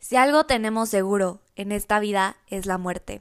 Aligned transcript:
Si 0.00 0.16
algo 0.16 0.44
tenemos 0.44 0.88
seguro 0.88 1.40
en 1.56 1.72
esta 1.72 2.00
vida 2.00 2.38
es 2.48 2.64
la 2.64 2.78
muerte. 2.78 3.20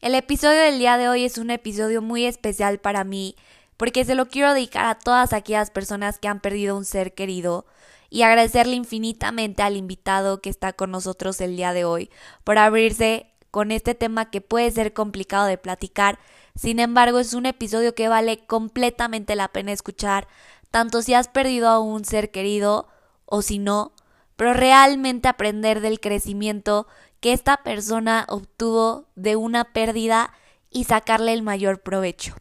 El 0.00 0.16
episodio 0.16 0.60
del 0.60 0.80
día 0.80 0.98
de 0.98 1.08
hoy 1.08 1.24
es 1.24 1.38
un 1.38 1.50
episodio 1.50 2.02
muy 2.02 2.26
especial 2.26 2.80
para 2.80 3.04
mí 3.04 3.36
porque 3.76 4.04
se 4.04 4.16
lo 4.16 4.26
quiero 4.26 4.52
dedicar 4.52 4.86
a 4.86 4.98
todas 4.98 5.32
aquellas 5.32 5.70
personas 5.70 6.18
que 6.18 6.26
han 6.26 6.40
perdido 6.40 6.76
un 6.76 6.84
ser 6.84 7.14
querido 7.14 7.64
y 8.10 8.22
agradecerle 8.22 8.74
infinitamente 8.74 9.62
al 9.62 9.76
invitado 9.76 10.42
que 10.42 10.50
está 10.50 10.72
con 10.72 10.90
nosotros 10.90 11.40
el 11.40 11.56
día 11.56 11.72
de 11.72 11.84
hoy 11.84 12.10
por 12.42 12.58
abrirse 12.58 13.30
con 13.52 13.70
este 13.70 13.94
tema 13.94 14.28
que 14.28 14.40
puede 14.40 14.72
ser 14.72 14.92
complicado 14.92 15.46
de 15.46 15.58
platicar. 15.58 16.18
Sin 16.56 16.80
embargo, 16.80 17.20
es 17.20 17.34
un 17.34 17.46
episodio 17.46 17.94
que 17.94 18.08
vale 18.08 18.44
completamente 18.46 19.36
la 19.36 19.48
pena 19.48 19.70
escuchar, 19.70 20.26
tanto 20.72 21.02
si 21.02 21.14
has 21.14 21.28
perdido 21.28 21.68
a 21.68 21.78
un 21.78 22.04
ser 22.04 22.32
querido 22.32 22.88
o 23.26 23.42
si 23.42 23.58
no, 23.58 23.92
pero 24.36 24.52
realmente 24.52 25.28
aprender 25.28 25.80
del 25.80 26.00
crecimiento 26.00 26.86
que 27.20 27.32
esta 27.32 27.58
persona 27.58 28.26
obtuvo 28.28 29.08
de 29.16 29.36
una 29.36 29.72
pérdida 29.72 30.32
y 30.70 30.84
sacarle 30.84 31.32
el 31.32 31.42
mayor 31.42 31.80
provecho. 31.80 32.36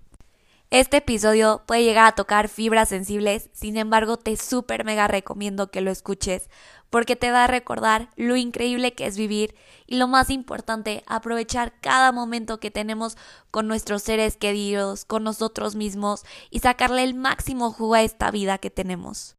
Este 0.72 0.98
episodio 0.98 1.62
puede 1.66 1.84
llegar 1.84 2.08
a 2.08 2.16
tocar 2.16 2.50
fibras 2.50 2.90
sensibles, 2.90 3.50
sin 3.54 3.78
embargo 3.78 4.18
te 4.18 4.36
súper 4.36 4.84
mega 4.84 5.08
recomiendo 5.08 5.72
que 5.72 5.80
lo 5.80 5.92
escuches 5.92 6.50
porque 6.90 7.16
te 7.16 7.32
va 7.32 7.44
a 7.44 7.48
recordar 7.48 8.10
lo 8.16 8.36
increíble 8.36 8.94
que 8.94 9.06
es 9.06 9.18
vivir 9.18 9.56
y 9.86 9.98
lo 9.98 10.08
más 10.08 10.30
importante, 10.30 11.04
aprovechar 11.08 11.80
cada 11.82 12.12
momento 12.12 12.60
que 12.60 12.72
tenemos 12.72 13.18
con 13.52 13.68
nuestros 13.68 14.02
seres 14.04 14.38
queridos, 14.38 15.06
con 15.06 15.24
nosotros 15.24 15.76
mismos 15.76 16.24
y 16.50 16.60
sacarle 16.60 17.04
el 17.04 17.14
máximo 17.14 17.72
jugo 17.72 17.96
a 17.96 18.02
esta 18.02 18.32
vida 18.32 18.58
que 18.58 18.70
tenemos. 18.70 19.35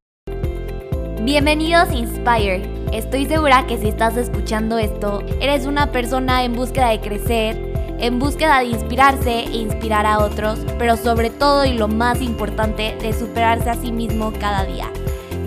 Bienvenidos 1.26 1.88
a 1.88 1.94
Inspire. 1.94 2.70
Estoy 2.92 3.26
segura 3.26 3.66
que 3.66 3.78
si 3.78 3.88
estás 3.88 4.16
escuchando 4.16 4.78
esto, 4.78 5.24
eres 5.40 5.66
una 5.66 5.90
persona 5.90 6.44
en 6.44 6.52
búsqueda 6.52 6.90
de 6.90 7.00
crecer, 7.00 7.56
en 7.98 8.20
búsqueda 8.20 8.60
de 8.60 8.66
inspirarse 8.66 9.40
e 9.40 9.56
inspirar 9.56 10.06
a 10.06 10.20
otros, 10.20 10.60
pero 10.78 10.96
sobre 10.96 11.30
todo 11.30 11.64
y 11.64 11.72
lo 11.72 11.88
más 11.88 12.22
importante, 12.22 12.96
de 13.02 13.12
superarse 13.12 13.68
a 13.70 13.74
sí 13.74 13.90
mismo 13.90 14.32
cada 14.38 14.62
día. 14.66 14.88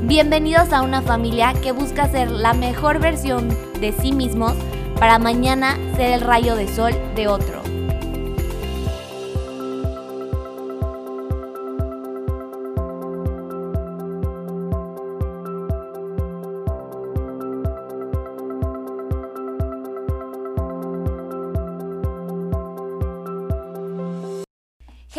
Bienvenidos 0.04 0.74
a 0.74 0.82
una 0.82 1.02
familia 1.02 1.54
que 1.64 1.72
busca 1.72 2.10
ser 2.10 2.30
la 2.30 2.54
mejor 2.54 3.00
versión 3.00 3.48
de 3.80 3.94
sí 3.94 4.12
mismos 4.12 4.56
para 5.00 5.18
mañana 5.18 5.78
ser 5.96 6.12
el 6.12 6.20
rayo 6.20 6.58
de 6.58 6.68
sol 6.68 6.92
de 7.16 7.30
otro. 7.30 7.59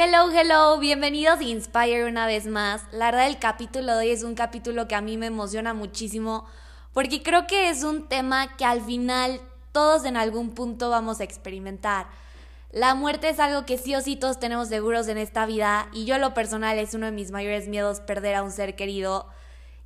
Hello, 0.02 0.30
hello, 0.32 0.78
bienvenidos 0.78 1.40
a 1.40 1.44
Inspire 1.44 2.06
una 2.06 2.24
vez 2.24 2.46
más. 2.46 2.84
La 2.90 3.10
verdad 3.10 3.26
el 3.26 3.38
capítulo 3.38 3.92
de 3.92 4.06
hoy 4.06 4.10
es 4.12 4.22
un 4.22 4.34
capítulo 4.34 4.88
que 4.88 4.94
a 4.94 5.02
mí 5.02 5.18
me 5.18 5.26
emociona 5.26 5.74
muchísimo 5.74 6.46
porque 6.94 7.22
creo 7.22 7.46
que 7.46 7.68
es 7.68 7.84
un 7.84 8.08
tema 8.08 8.56
que 8.56 8.64
al 8.64 8.80
final 8.80 9.42
todos 9.72 10.06
en 10.06 10.16
algún 10.16 10.54
punto 10.54 10.88
vamos 10.88 11.20
a 11.20 11.24
experimentar. 11.24 12.06
La 12.70 12.94
muerte 12.94 13.28
es 13.28 13.38
algo 13.38 13.66
que 13.66 13.76
sí 13.76 13.94
o 13.94 14.00
sí 14.00 14.16
todos 14.16 14.40
tenemos 14.40 14.68
seguros 14.68 15.06
en 15.08 15.18
esta 15.18 15.44
vida 15.44 15.90
y 15.92 16.06
yo 16.06 16.16
lo 16.16 16.32
personal 16.32 16.78
es 16.78 16.94
uno 16.94 17.04
de 17.04 17.12
mis 17.12 17.30
mayores 17.30 17.68
miedos 17.68 18.00
perder 18.00 18.36
a 18.36 18.42
un 18.42 18.52
ser 18.52 18.76
querido. 18.76 19.26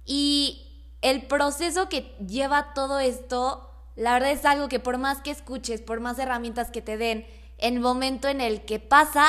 Y 0.05 0.95
el 1.03 1.27
proceso 1.27 1.89
que 1.89 2.15
lleva 2.25 2.73
todo 2.73 3.01
esto, 3.01 3.69
la 3.97 4.13
verdad 4.13 4.31
es 4.31 4.45
algo 4.45 4.69
que 4.69 4.79
por 4.79 4.97
más 4.97 5.23
que 5.23 5.33
escuches, 5.33 5.83
por 5.83 5.99
más 5.99 6.21
herramientas 6.21 6.71
que 6.71 6.83
te 6.83 6.97
den, 6.97 7.27
en 7.59 7.75
el 7.75 7.81
momento 7.81 8.29
en 8.29 8.41
el 8.41 8.65
que 8.65 8.79
pasa, 8.79 9.29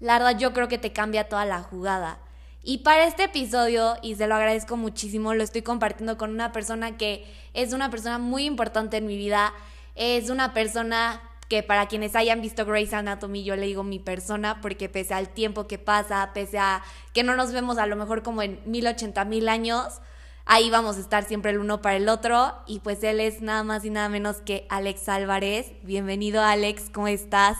la 0.00 0.14
verdad 0.14 0.38
yo 0.38 0.52
creo 0.52 0.68
que 0.68 0.78
te 0.78 0.92
cambia 0.92 1.28
toda 1.28 1.44
la 1.44 1.62
jugada. 1.62 2.18
Y 2.62 2.78
para 2.78 3.04
este 3.04 3.24
episodio, 3.24 3.96
y 4.02 4.16
se 4.16 4.26
lo 4.26 4.34
agradezco 4.34 4.76
muchísimo, 4.76 5.34
lo 5.34 5.44
estoy 5.44 5.62
compartiendo 5.62 6.18
con 6.18 6.30
una 6.30 6.50
persona 6.50 6.96
que 6.96 7.24
es 7.54 7.72
una 7.72 7.90
persona 7.90 8.18
muy 8.18 8.44
importante 8.44 8.96
en 8.96 9.06
mi 9.06 9.16
vida. 9.16 9.52
Es 9.94 10.30
una 10.30 10.52
persona 10.52 11.22
que 11.48 11.62
para 11.62 11.86
quienes 11.86 12.16
hayan 12.16 12.42
visto 12.42 12.66
Grey's 12.66 12.92
Anatomy, 12.92 13.44
yo 13.44 13.54
le 13.54 13.66
digo 13.66 13.84
mi 13.84 14.00
persona, 14.00 14.60
porque 14.60 14.88
pese 14.88 15.14
al 15.14 15.28
tiempo 15.28 15.68
que 15.68 15.78
pasa, 15.78 16.32
pese 16.34 16.58
a 16.58 16.82
que 17.12 17.22
no 17.22 17.36
nos 17.36 17.52
vemos 17.52 17.78
a 17.78 17.86
lo 17.86 17.94
mejor 17.94 18.24
como 18.24 18.42
en 18.42 18.60
mil 18.66 18.84
ochenta 18.88 19.24
mil 19.24 19.48
años, 19.48 20.00
ahí 20.44 20.68
vamos 20.70 20.96
a 20.96 21.00
estar 21.00 21.22
siempre 21.22 21.52
el 21.52 21.58
uno 21.58 21.80
para 21.80 21.96
el 21.96 22.08
otro. 22.08 22.52
Y 22.66 22.80
pues 22.80 23.00
él 23.04 23.20
es 23.20 23.42
nada 23.42 23.62
más 23.62 23.84
y 23.84 23.90
nada 23.90 24.08
menos 24.08 24.38
que 24.38 24.66
Alex 24.70 25.08
Álvarez. 25.08 25.70
Bienvenido 25.84 26.42
Alex, 26.42 26.90
¿cómo 26.92 27.06
estás? 27.06 27.58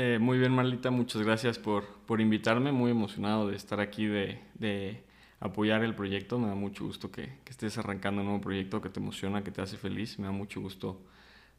Eh, 0.00 0.20
muy 0.20 0.38
bien, 0.38 0.52
Marlita, 0.52 0.92
muchas 0.92 1.22
gracias 1.22 1.58
por, 1.58 1.84
por 2.06 2.20
invitarme. 2.20 2.70
Muy 2.70 2.92
emocionado 2.92 3.48
de 3.48 3.56
estar 3.56 3.80
aquí, 3.80 4.06
de, 4.06 4.38
de 4.54 5.02
apoyar 5.40 5.82
el 5.82 5.96
proyecto. 5.96 6.38
Me 6.38 6.46
da 6.46 6.54
mucho 6.54 6.84
gusto 6.84 7.10
que, 7.10 7.32
que, 7.44 7.50
estés 7.50 7.78
arrancando 7.78 8.20
un 8.20 8.28
nuevo 8.28 8.40
proyecto 8.40 8.80
que 8.80 8.90
te 8.90 9.00
emociona, 9.00 9.42
que 9.42 9.50
te 9.50 9.60
hace 9.60 9.76
feliz. 9.76 10.16
Me 10.20 10.26
da 10.26 10.30
mucho 10.30 10.60
gusto 10.60 11.00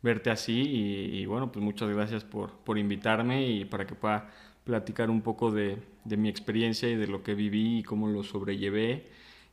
verte 0.02 0.30
así 0.30 0.62
y, 0.62 1.26
bueno, 1.26 1.52
pues 1.52 1.62
muchas 1.66 1.90
gracias 1.90 2.24
por, 2.24 2.52
por, 2.60 2.78
invitarme 2.78 3.46
y 3.46 3.66
para 3.66 3.86
que 3.86 3.96
pueda 3.96 4.30
platicar 4.64 5.10
un 5.10 5.22
poco 5.22 5.52
de, 5.52 5.78
de, 6.06 6.16
mi 6.16 6.30
experiencia 6.30 6.88
y 6.90 6.96
de 6.96 7.08
lo 7.08 7.24
que 7.24 7.36
viví 7.36 7.80
y 7.80 7.84
cómo 7.84 8.08
lo 8.08 8.24
sobrellevé 8.24 9.08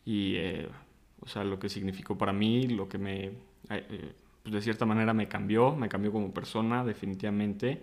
y 0.05 0.37
eh, 0.37 0.69
o 1.21 1.27
sea, 1.27 1.43
lo 1.43 1.59
que 1.59 1.69
significó 1.69 2.17
para 2.17 2.33
mí, 2.33 2.69
lo 2.69 2.89
que 2.89 2.99
me, 2.99 3.33
eh, 3.71 4.13
pues 4.45 4.55
de 4.55 4.63
cierta 4.63 4.87
manera 4.87 5.13
me 5.13 5.27
cambió, 5.27 5.75
me 5.75 5.89
cambió 5.89 6.13
como 6.13 6.33
persona 6.33 6.85
definitivamente 6.85 7.83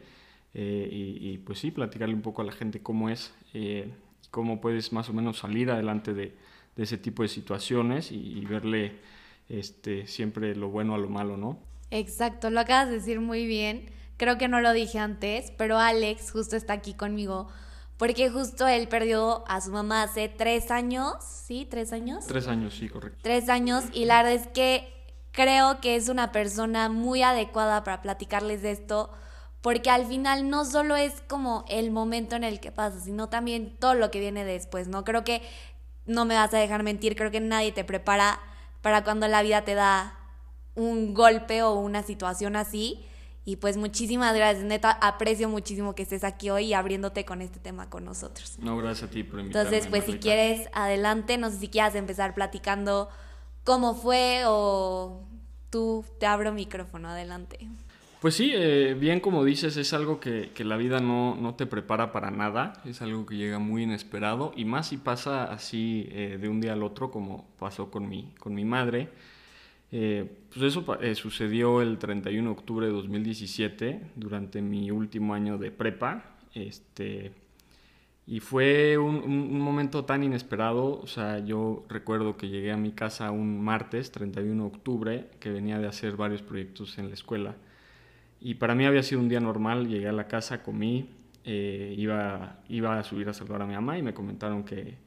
eh, 0.54 0.88
y, 0.92 1.32
y, 1.32 1.38
pues 1.40 1.60
sí, 1.60 1.72
platicarle 1.72 2.14
un 2.14 2.22
poco 2.22 2.42
a 2.42 2.46
la 2.46 2.52
gente 2.52 2.82
cómo 2.82 3.10
es, 3.10 3.34
eh, 3.54 3.92
cómo 4.32 4.62
puedes 4.62 4.94
más 4.94 5.10
o 5.10 5.14
menos 5.14 5.40
salir 5.40 5.72
adelante 5.72 6.14
de, 6.14 6.36
de 6.76 6.84
ese 6.84 6.98
tipo 6.98 7.24
de 7.24 7.30
situaciones 7.30 8.12
y, 8.12 8.18
y, 8.18 8.46
verle 8.46 8.98
este, 9.50 10.08
siempre 10.08 10.56
lo 10.56 10.70
bueno 10.70 10.96
a 10.96 10.98
lo 10.98 11.10
malo, 11.10 11.38
¿no? 11.38 11.60
Exacto, 11.92 12.50
lo 12.50 12.60
acabas 12.60 12.90
de 12.90 12.96
decir 12.96 13.20
muy 13.20 13.46
bien. 13.46 13.90
Creo 14.18 14.38
que 14.38 14.48
no 14.48 14.62
lo 14.62 14.74
dije 14.74 15.00
antes, 15.00 15.52
pero 15.58 15.80
Alex 15.80 16.32
justo 16.32 16.56
está 16.56 16.74
aquí 16.74 16.94
conmigo 16.94 17.50
porque 17.98 18.30
justo 18.30 18.68
él 18.68 18.88
perdió 18.88 19.44
a 19.48 19.62
su 19.62 19.72
mamá 19.72 20.04
hace 20.04 20.28
tres 20.28 20.72
años, 20.72 21.16
¿sí? 21.22 21.68
¿Tres 21.70 21.94
años? 21.94 22.26
Tres 22.28 22.48
años, 22.48 22.76
sí, 22.76 22.90
correcto. 22.90 23.20
Tres 23.22 23.50
años 23.50 23.86
y 23.94 24.06
la 24.06 24.24
verdad 24.24 24.42
es 24.42 24.48
que 24.48 24.92
creo 25.32 25.80
que 25.80 25.96
es 25.96 26.10
una 26.10 26.32
persona 26.32 26.90
muy 26.90 27.24
adecuada 27.24 27.84
para 27.84 28.02
platicarles 28.02 28.62
de 28.62 28.72
esto 28.72 29.10
porque 29.64 29.90
al 29.90 30.06
final 30.06 30.50
no 30.50 30.66
solo 30.66 30.98
es 30.98 31.24
como 31.30 31.64
el 31.70 31.90
momento 31.90 32.36
en 32.36 32.44
el 32.44 32.60
que 32.60 32.74
pasa, 32.74 33.00
sino 33.00 33.30
también 33.30 33.78
todo 33.80 33.94
lo 33.94 34.12
que 34.12 34.20
viene 34.20 34.44
después, 34.44 34.90
¿no? 34.90 35.06
Creo 35.06 35.24
que 35.24 35.42
no 36.06 36.26
me 36.26 36.36
vas 36.36 36.54
a 36.54 36.58
dejar 36.58 36.84
mentir, 36.84 37.16
creo 37.16 37.32
que 37.32 37.40
nadie 37.40 37.72
te 37.72 37.86
prepara 37.86 38.42
para 38.82 39.06
cuando 39.06 39.26
la 39.30 39.42
vida 39.42 39.64
te 39.64 39.74
da 39.74 40.20
un 40.76 41.14
golpe 41.14 41.64
o 41.64 41.76
una 41.76 42.04
situación 42.04 42.58
así. 42.58 43.06
Y 43.46 43.56
pues 43.56 43.78
muchísimas 43.78 44.36
gracias, 44.36 44.66
neta, 44.66 44.92
aprecio 44.92 45.48
muchísimo 45.48 45.96
que 45.96 46.04
estés 46.04 46.26
aquí 46.26 46.50
hoy 46.50 46.66
y 46.66 46.74
abriéndote 46.74 47.24
con 47.24 47.42
este 47.42 47.62
tema 47.62 47.90
con 47.90 48.04
nosotros. 48.04 48.58
No, 48.60 48.76
gracias 48.76 49.10
a 49.10 49.14
ti 49.14 49.24
por 49.24 49.40
invitarme. 49.40 49.70
Entonces, 49.70 49.90
pues 49.90 50.04
si 50.04 50.20
quieres, 50.20 50.68
adelante, 50.74 51.38
no 51.38 51.50
sé 51.50 51.60
si 51.60 51.70
quieras 51.70 51.96
empezar 51.96 52.34
platicando 52.34 53.08
cómo 53.64 53.96
fue 53.96 54.44
o 54.46 55.22
tú 55.70 56.04
te 56.20 56.26
abro 56.26 56.52
micrófono, 56.52 57.08
adelante. 57.08 57.70
Pues 58.24 58.36
sí, 58.36 58.54
eh, 58.56 58.96
bien 58.98 59.20
como 59.20 59.44
dices, 59.44 59.76
es 59.76 59.92
algo 59.92 60.22
que, 60.22 60.52
que 60.56 60.64
la 60.64 60.78
vida 60.78 61.02
no, 61.02 61.36
no, 61.36 61.56
te 61.56 61.66
prepara 61.66 62.14
para 62.14 62.32
nada, 62.32 62.82
es 62.86 63.02
algo 63.02 63.26
que 63.26 63.36
llega 63.36 63.60
muy 63.60 63.84
inesperado 63.84 64.54
y 64.56 64.64
más 64.64 64.88
si 64.88 64.98
pasa 64.98 65.44
así 65.44 66.08
eh, 66.10 66.38
de 66.40 66.48
un 66.48 66.62
día 66.62 66.72
al 66.72 66.84
otro 66.84 67.12
como 67.12 67.50
pasó 67.60 67.92
con 67.92 68.08
mi, 68.08 68.32
con 68.40 68.54
mi 68.56 68.64
madre. 68.64 69.10
Eh, 69.92 70.26
pues 70.50 70.64
eso 70.64 70.86
sucedió 71.16 71.82
el 71.82 71.98
31 71.98 72.50
de 72.50 72.56
octubre 72.58 72.86
de 72.86 72.94
2017, 72.94 74.12
durante 74.16 74.62
mi 74.62 74.90
último 74.90 75.34
año 75.34 75.58
de 75.58 75.72
prepa. 75.72 76.38
Este, 76.54 77.34
y 78.26 78.40
fue 78.40 78.98
un, 78.98 79.16
un, 79.18 79.34
un, 79.34 79.60
momento 79.60 80.06
tan 80.06 80.24
inesperado, 80.24 81.02
o 81.02 81.08
sea, 81.08 81.40
yo 81.40 81.84
recuerdo 81.90 82.38
que 82.38 82.48
llegué 82.48 82.72
a 82.72 82.78
mi 82.78 82.94
casa 82.94 83.32
un 83.32 83.62
martes, 83.62 84.14
31 84.14 84.64
de 84.64 84.70
octubre, 84.70 85.30
que 85.42 85.50
venía 85.50 85.78
de 85.78 85.88
hacer 85.88 86.16
varios 86.16 86.42
proyectos 86.42 86.98
en 86.98 87.10
la 87.10 87.16
escuela. 87.16 87.58
Y 88.46 88.56
para 88.56 88.76
mí 88.76 88.86
había 88.86 89.02
sido 89.04 89.22
un 89.22 89.30
día 89.30 89.40
normal, 89.40 89.88
llegué 89.88 90.10
a 90.10 90.12
la 90.12 90.28
casa, 90.28 90.62
comí, 90.62 91.10
eh, 91.46 91.96
iba, 91.98 92.60
iba 92.68 93.00
a 93.00 93.04
subir 93.04 93.30
a 93.30 93.34
saludar 93.34 93.62
a 93.62 93.66
mi 93.66 93.74
mamá 93.74 93.98
y 93.98 94.02
me 94.02 94.14
comentaron 94.14 94.66
que, 94.66 94.98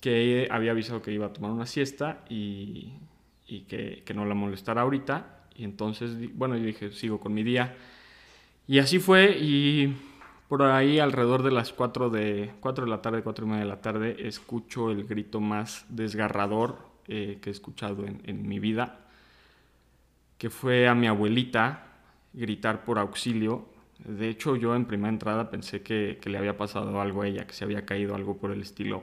que 0.00 0.46
había 0.48 0.70
avisado 0.70 1.02
que 1.02 1.10
iba 1.10 1.26
a 1.26 1.32
tomar 1.32 1.50
una 1.50 1.66
siesta 1.66 2.24
y, 2.28 2.92
y 3.48 3.62
que, 3.62 4.04
que, 4.06 4.14
no 4.14 4.24
la 4.24 4.34
molestara 4.34 4.82
ahorita. 4.82 5.48
Y 5.56 5.64
entonces, 5.64 6.16
bueno, 6.36 6.56
yo 6.56 6.64
dije, 6.64 6.92
sigo 6.92 7.18
con 7.18 7.34
mi 7.34 7.42
día. 7.42 7.74
Y 8.68 8.78
así 8.78 9.00
fue 9.00 9.36
y 9.40 9.96
por 10.46 10.62
ahí 10.62 11.00
alrededor 11.00 11.42
de 11.42 11.50
las 11.50 11.72
4 11.72 12.10
de, 12.10 12.52
4 12.60 12.84
de 12.84 12.90
la 12.90 13.02
tarde, 13.02 13.24
4 13.24 13.44
y 13.44 13.48
media 13.48 13.64
de 13.64 13.68
la 13.68 13.80
tarde, 13.80 14.28
escucho 14.28 14.92
el 14.92 15.02
grito 15.02 15.40
más 15.40 15.84
desgarrador 15.88 16.78
eh, 17.08 17.38
que 17.42 17.50
he 17.50 17.52
escuchado 17.52 18.06
en, 18.06 18.22
en 18.24 18.46
mi 18.46 18.60
vida 18.60 19.00
que 20.42 20.50
fue 20.50 20.88
a 20.88 20.94
mi 20.96 21.06
abuelita 21.06 21.91
gritar 22.32 22.84
por 22.84 22.98
auxilio. 22.98 23.66
De 23.98 24.28
hecho, 24.28 24.56
yo 24.56 24.74
en 24.74 24.84
primera 24.84 25.08
entrada 25.08 25.50
pensé 25.50 25.82
que, 25.82 26.18
le 26.24 26.38
había 26.38 26.56
pasado 26.56 27.00
algo 27.00 27.22
a 27.22 27.28
ella, 27.28 27.46
que 27.46 27.54
se 27.54 27.64
había 27.64 27.86
caído 27.86 28.14
algo 28.14 28.36
por 28.36 28.50
el 28.50 28.60
estilo. 28.62 29.02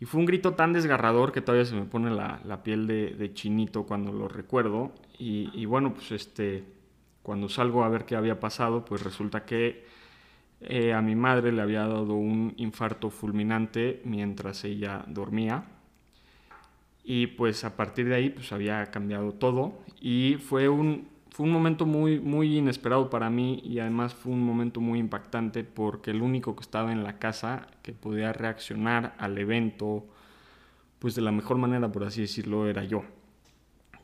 Y 0.00 0.04
fue 0.04 0.20
un 0.20 0.26
grito 0.26 0.54
tan 0.54 0.72
desgarrador 0.72 1.32
que 1.32 1.40
todavía 1.40 1.64
se 1.64 1.76
me 1.76 1.84
pone 1.84 2.10
la, 2.10 2.62
piel 2.62 2.86
de, 2.86 3.34
chinito 3.34 3.84
cuando 3.84 4.12
lo 4.12 4.28
recuerdo. 4.28 4.92
Y, 5.18 5.50
y, 5.54 5.64
bueno, 5.64 5.94
pues 5.94 6.10
este, 6.10 6.64
cuando 7.22 7.48
salgo 7.48 7.84
a 7.84 7.88
ver 7.88 8.04
qué 8.04 8.16
había 8.16 8.40
pasado, 8.40 8.84
pues 8.84 9.02
resulta 9.02 9.44
que 9.44 9.84
eh, 10.64 10.92
a 10.92 11.02
mi 11.02 11.16
madre 11.16 11.50
le 11.50 11.60
había 11.60 11.80
dado 11.80 12.14
un 12.14 12.54
infarto 12.56 13.10
fulminante 13.10 14.00
mientras 14.04 14.64
ella 14.64 15.04
dormía. 15.08 15.64
Y 17.04 17.26
pues 17.26 17.64
a 17.64 17.76
partir 17.76 18.08
de 18.08 18.14
ahí 18.14 18.30
pues 18.30 18.52
había 18.52 18.86
cambiado 18.92 19.32
todo 19.32 19.82
y 20.00 20.36
fue 20.36 20.68
un, 20.68 21.08
fue 21.32 21.46
un 21.46 21.52
momento 21.52 21.86
muy, 21.86 22.20
muy 22.20 22.58
inesperado 22.58 23.08
para 23.08 23.30
mí 23.30 23.62
y 23.64 23.78
además 23.78 24.12
fue 24.12 24.32
un 24.32 24.44
momento 24.44 24.80
muy 24.80 24.98
impactante 24.98 25.64
porque 25.64 26.10
el 26.10 26.20
único 26.20 26.54
que 26.54 26.60
estaba 26.60 26.92
en 26.92 27.04
la 27.04 27.18
casa 27.18 27.68
que 27.82 27.92
podía 27.92 28.34
reaccionar 28.34 29.14
al 29.18 29.38
evento 29.38 30.06
pues 30.98 31.14
de 31.14 31.22
la 31.22 31.32
mejor 31.32 31.56
manera, 31.56 31.90
por 31.90 32.04
así 32.04 32.20
decirlo, 32.20 32.68
era 32.68 32.84
yo. 32.84 33.02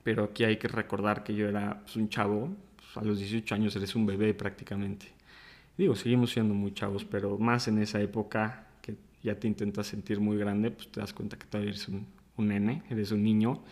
Pero 0.03 0.25
aquí 0.25 0.45
hay 0.45 0.57
que 0.57 0.69
recordar 0.69 1.23
que 1.23 1.35
yo 1.35 1.49
era 1.49 1.81
pues, 1.83 1.97
un 1.97 2.09
chavo, 2.09 2.49
pues, 2.77 2.97
a 2.97 3.07
los 3.07 3.19
18 3.19 3.55
años 3.55 3.77
eres 3.77 3.95
un 3.95 4.07
bebé 4.07 4.33
prácticamente. 4.33 5.07
Digo, 5.77 5.95
seguimos 5.95 6.33
siendo 6.33 6.55
muy 6.55 6.73
chavos, 6.73 7.05
pero 7.05 7.39
más 7.39 7.69
en 7.69 7.79
esa 7.79 8.01
época 8.01 8.67
que 8.81 8.97
ya 9.23 9.39
te 9.39 9.47
intentas 9.47 9.87
sentir 9.87 10.19
muy 10.19 10.39
grande, 10.39 10.71
pues 10.71 10.89
te 10.91 10.99
das 10.99 11.13
cuenta 11.13 11.39
que 11.39 11.47
todavía 11.47 11.71
eres 11.71 11.87
un, 11.89 12.07
nene, 12.39 12.83
eres 12.91 13.13
un 13.13 13.23
niño. 13.23 13.63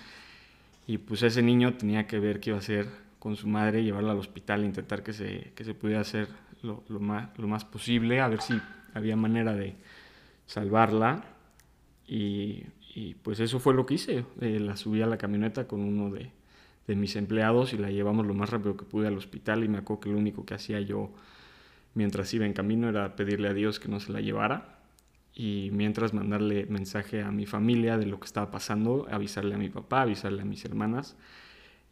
Y 0.87 0.99
pues 0.99 1.23
ese 1.23 1.43
niño 1.43 1.75
tenía 1.75 2.07
que 2.07 2.21
ver 2.21 2.39
qué 2.39 2.51
iba 2.51 2.59
a 2.59 2.61
hacer 2.61 3.06
con 3.19 3.37
su 3.37 3.49
madre, 3.49 3.83
llevarla 3.83 4.13
al 4.13 4.19
hospital, 4.19 4.65
intentar 4.65 5.03
que 5.03 5.13
se, 5.13 5.53
que 5.55 5.65
se 5.65 5.75
pudiera 5.75 6.01
hacer 6.01 6.29
lo, 6.63 6.83
más, 7.01 7.37
lo 7.39 7.49
más 7.49 7.65
posible, 7.65 8.21
a 8.21 8.29
ver 8.29 8.41
si 8.41 8.61
había 8.95 9.17
manera 9.17 9.55
de 9.55 9.77
salvarla. 10.47 11.25
Y, 12.07 12.65
pues 13.23 13.41
eso 13.41 13.59
fue 13.61 13.75
lo 13.75 13.85
que 13.85 13.95
hice. 13.95 14.25
Eh, 14.41 14.59
la 14.59 14.77
subí 14.77 15.03
a 15.03 15.07
la 15.07 15.19
camioneta 15.19 15.67
con 15.67 15.81
uno 15.81 16.11
de, 16.11 16.31
de 16.87 16.97
mis 16.97 17.17
empleados 17.17 17.73
y 17.73 17.79
la 17.79 17.91
llevamos 17.91 18.27
lo 18.27 18.33
más 18.33 18.51
rápido 18.51 18.77
que 18.77 18.85
pude 18.85 19.07
al 19.09 19.17
hospital 19.17 19.65
y 19.65 19.69
me 19.69 19.79
acuerdo 19.79 20.01
que 20.01 20.09
lo 20.09 20.19
único 20.19 20.47
que 20.47 20.55
hacía 20.55 20.81
yo 20.81 21.13
mientras 21.95 22.33
iba 22.33 22.47
en 22.47 22.53
camino 22.53 22.89
era 22.89 23.17
pedirle 23.17 23.49
a 23.49 23.55
Dios 23.55 23.81
que 23.81 23.89
no 23.89 24.01
se 24.01 24.13
la 24.13 24.21
llevara 24.21 24.77
y 25.35 25.69
mientras 25.73 26.15
mandarle 26.15 26.67
mensaje 26.67 27.23
a 27.23 27.31
mi 27.31 27.45
familia 27.45 27.99
de 27.99 28.07
lo 28.07 28.19
que 28.19 28.25
estaba 28.25 28.51
pasando, 28.51 29.07
avisarle 29.11 29.55
a 29.55 29.59
mi 29.59 29.69
papá, 29.69 30.03
avisarle 30.03 30.41
a 30.41 30.47
mis 30.47 30.65
hermanas. 30.65 31.17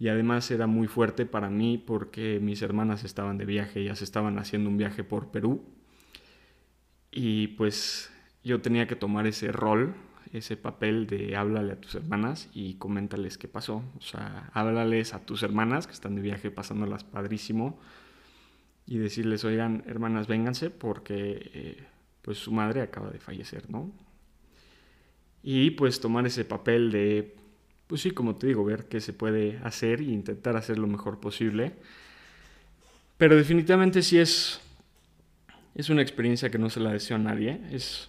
Y 0.04 0.08
además 0.10 0.50
era 0.50 0.66
muy 0.66 0.86
fuerte 0.86 1.24
para 1.24 1.48
mí 1.48 1.78
porque 1.78 2.38
mis 2.38 2.60
hermanas 2.60 3.04
estaban 3.04 3.38
de 3.38 3.46
viaje, 3.46 3.80
ellas 3.80 4.02
estaban 4.02 4.38
haciendo 4.38 4.68
un 4.68 4.76
viaje 4.76 5.02
por 5.02 5.30
Perú. 5.30 5.64
Y 7.10 7.46
pues 7.56 8.12
yo 8.42 8.60
tenía 8.60 8.86
que 8.86 8.96
tomar 8.96 9.26
ese 9.26 9.50
rol, 9.50 9.94
ese 10.30 10.58
papel 10.58 11.06
de 11.06 11.36
háblale 11.36 11.72
a 11.72 11.80
tus 11.80 11.94
hermanas 11.94 12.50
y 12.52 12.74
coméntales 12.74 13.38
qué 13.38 13.48
pasó. 13.48 13.82
O 13.96 14.02
sea, 14.02 14.50
háblales 14.52 15.14
a 15.14 15.24
tus 15.24 15.42
hermanas 15.42 15.86
que 15.86 15.94
están 15.94 16.16
de 16.16 16.20
viaje 16.20 16.50
pasándolas 16.50 17.02
padrísimo 17.02 17.80
y 18.84 18.98
decirles, 18.98 19.42
oigan, 19.46 19.84
hermanas, 19.86 20.26
vénganse 20.26 20.68
porque 20.68 21.50
eh, 21.54 21.84
pues 22.20 22.36
su 22.36 22.52
madre 22.52 22.82
acaba 22.82 23.08
de 23.08 23.20
fallecer, 23.20 23.70
¿no? 23.70 23.90
Y 25.42 25.70
pues 25.70 25.98
tomar 25.98 26.26
ese 26.26 26.44
papel 26.44 26.92
de, 26.92 27.36
pues 27.86 28.00
sí, 28.00 28.10
como 28.10 28.36
te 28.36 28.46
digo, 28.46 28.64
ver 28.64 28.86
qué 28.86 29.00
se 29.00 29.12
puede 29.12 29.58
hacer 29.62 30.00
e 30.00 30.04
intentar 30.04 30.56
hacer 30.56 30.78
lo 30.78 30.86
mejor 30.86 31.20
posible. 31.20 31.75
Pero 33.19 33.36
definitivamente 33.36 34.02
sí 34.02 34.19
es, 34.19 34.60
es 35.75 35.90
una 35.90 36.02
experiencia 36.02 36.50
que 36.50 36.58
no 36.58 36.70
se 36.70 36.81
la 36.81 36.92
deseo 36.92 37.16
a 37.16 37.20
nadie. 37.20 37.60
Es, 37.70 38.08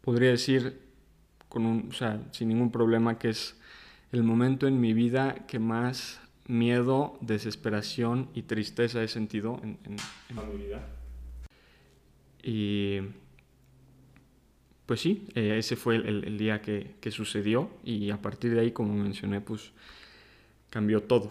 podría 0.00 0.30
decir, 0.30 0.80
con 1.48 1.66
un, 1.66 1.88
o 1.90 1.92
sea, 1.92 2.20
sin 2.32 2.48
ningún 2.48 2.70
problema, 2.70 3.18
que 3.18 3.30
es 3.30 3.56
el 4.12 4.22
momento 4.22 4.66
en 4.66 4.80
mi 4.80 4.92
vida 4.94 5.46
que 5.46 5.58
más 5.58 6.20
miedo, 6.46 7.16
desesperación 7.20 8.28
y 8.34 8.42
tristeza 8.42 9.02
he 9.02 9.08
sentido 9.08 9.60
en, 9.62 9.78
en, 9.84 9.96
mi 10.50 10.64
vida. 10.64 10.86
Y 12.42 13.00
pues 14.90 15.02
sí, 15.02 15.28
eh, 15.36 15.54
ese 15.56 15.76
fue 15.76 15.94
el, 15.94 16.36
día 16.36 16.60
que, 16.62 17.10
sucedió 17.12 17.70
y 17.84 18.10
a 18.10 18.20
partir 18.20 18.52
de 18.52 18.62
ahí, 18.62 18.72
como 18.72 18.92
mencioné, 18.92 19.40
pues 19.40 19.70
cambió 20.68 21.04
todo. 21.04 21.30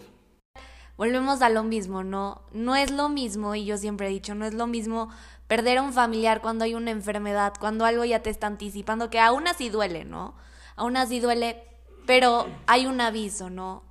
Volvemos 0.96 1.42
a 1.42 1.50
lo 1.50 1.62
mismo, 1.62 2.02
¿no? 2.02 2.40
No 2.54 2.74
es 2.74 2.90
lo 2.90 3.10
mismo, 3.10 3.54
y 3.54 3.66
yo 3.66 3.76
siempre 3.76 4.06
he 4.06 4.08
dicho, 4.10 4.34
no 4.34 4.46
es 4.46 4.54
lo 4.54 4.66
mismo 4.66 5.10
perder 5.46 5.76
a 5.76 5.82
un 5.82 5.92
familiar 5.92 6.40
cuando 6.40 6.64
hay 6.64 6.72
una 6.72 6.90
enfermedad, 6.90 7.52
cuando 7.60 7.84
algo 7.84 8.02
ya 8.06 8.22
te 8.22 8.30
está 8.30 8.46
anticipando, 8.46 9.10
que 9.10 9.20
aún 9.20 9.46
así 9.46 9.68
duele, 9.68 10.06
¿no? 10.06 10.34
Aún 10.74 10.96
así 10.96 11.20
duele, 11.20 11.62
pero 12.06 12.46
hay 12.66 12.86
un 12.86 12.98
aviso, 13.02 13.50
¿no? 13.50 13.84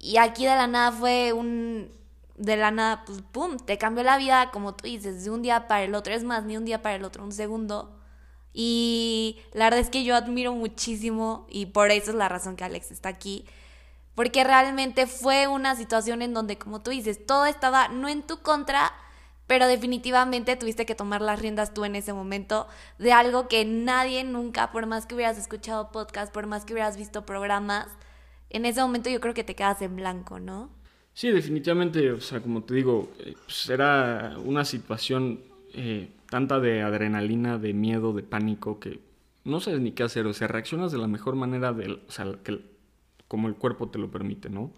Y 0.00 0.16
aquí 0.16 0.46
de 0.46 0.56
la 0.56 0.66
nada 0.66 0.90
fue 0.90 1.32
un... 1.32 1.92
De 2.34 2.56
la 2.56 2.72
nada, 2.72 3.04
pues, 3.06 3.22
¡pum! 3.30 3.56
Te 3.56 3.78
cambió 3.78 4.02
la 4.02 4.18
vida, 4.18 4.50
como 4.50 4.74
tú 4.74 4.88
dices, 4.88 5.22
de 5.22 5.30
un 5.30 5.42
día 5.42 5.68
para 5.68 5.84
el 5.84 5.94
otro. 5.94 6.12
Es 6.12 6.24
más, 6.24 6.42
ni 6.42 6.56
un 6.56 6.64
día 6.64 6.82
para 6.82 6.96
el 6.96 7.04
otro, 7.04 7.22
un 7.22 7.30
segundo. 7.30 7.95
Y 8.58 9.36
la 9.52 9.66
verdad 9.66 9.80
es 9.80 9.90
que 9.90 10.02
yo 10.02 10.16
admiro 10.16 10.54
muchísimo 10.54 11.46
y 11.50 11.66
por 11.66 11.90
eso 11.90 12.12
es 12.12 12.16
la 12.16 12.30
razón 12.30 12.56
que 12.56 12.64
Alex 12.64 12.90
está 12.90 13.10
aquí. 13.10 13.44
Porque 14.14 14.44
realmente 14.44 15.06
fue 15.06 15.46
una 15.46 15.76
situación 15.76 16.22
en 16.22 16.32
donde, 16.32 16.56
como 16.56 16.80
tú 16.80 16.90
dices, 16.90 17.26
todo 17.26 17.44
estaba 17.44 17.88
no 17.88 18.08
en 18.08 18.22
tu 18.22 18.38
contra, 18.38 18.94
pero 19.46 19.66
definitivamente 19.66 20.56
tuviste 20.56 20.86
que 20.86 20.94
tomar 20.94 21.20
las 21.20 21.38
riendas 21.38 21.74
tú 21.74 21.84
en 21.84 21.96
ese 21.96 22.14
momento 22.14 22.66
de 22.98 23.12
algo 23.12 23.46
que 23.46 23.66
nadie 23.66 24.24
nunca, 24.24 24.72
por 24.72 24.86
más 24.86 25.04
que 25.04 25.14
hubieras 25.14 25.36
escuchado 25.36 25.92
podcast, 25.92 26.32
por 26.32 26.46
más 26.46 26.64
que 26.64 26.72
hubieras 26.72 26.96
visto 26.96 27.26
programas, 27.26 27.88
en 28.48 28.64
ese 28.64 28.80
momento 28.80 29.10
yo 29.10 29.20
creo 29.20 29.34
que 29.34 29.44
te 29.44 29.54
quedas 29.54 29.82
en 29.82 29.96
blanco, 29.96 30.40
¿no? 30.40 30.70
Sí, 31.12 31.30
definitivamente, 31.30 32.10
o 32.10 32.22
sea, 32.22 32.40
como 32.40 32.62
te 32.62 32.72
digo, 32.72 33.12
eh, 33.18 33.34
pues 33.44 33.68
era 33.68 34.34
una 34.42 34.64
situación 34.64 35.40
eh, 35.74 36.08
tanta 36.28 36.60
de 36.60 36.82
adrenalina, 36.82 37.58
de 37.58 37.72
miedo, 37.72 38.12
de 38.12 38.22
pánico, 38.22 38.80
que 38.80 39.00
no 39.44 39.60
sabes 39.60 39.80
ni 39.80 39.92
qué 39.92 40.02
hacer, 40.02 40.26
o 40.26 40.32
sea, 40.32 40.48
reaccionas 40.48 40.92
de 40.92 40.98
la 40.98 41.06
mejor 41.06 41.36
manera, 41.36 41.72
del, 41.72 42.00
o 42.08 42.10
sea, 42.10 42.26
que, 42.42 42.60
como 43.28 43.48
el 43.48 43.54
cuerpo 43.54 43.88
te 43.88 43.98
lo 43.98 44.10
permite, 44.10 44.50
¿no? 44.50 44.72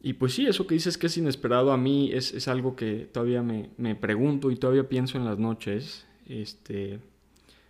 Y 0.00 0.14
pues 0.14 0.34
sí, 0.34 0.46
eso 0.46 0.66
que 0.66 0.74
dices 0.74 0.98
que 0.98 1.06
es 1.06 1.16
inesperado 1.16 1.72
a 1.72 1.76
mí 1.76 2.10
es, 2.12 2.34
es 2.34 2.48
algo 2.48 2.74
que 2.74 3.08
todavía 3.12 3.42
me, 3.42 3.70
me, 3.76 3.94
pregunto 3.94 4.50
y 4.50 4.56
todavía 4.56 4.88
pienso 4.88 5.16
en 5.16 5.24
las 5.24 5.38
noches, 5.38 6.06
este, 6.26 6.98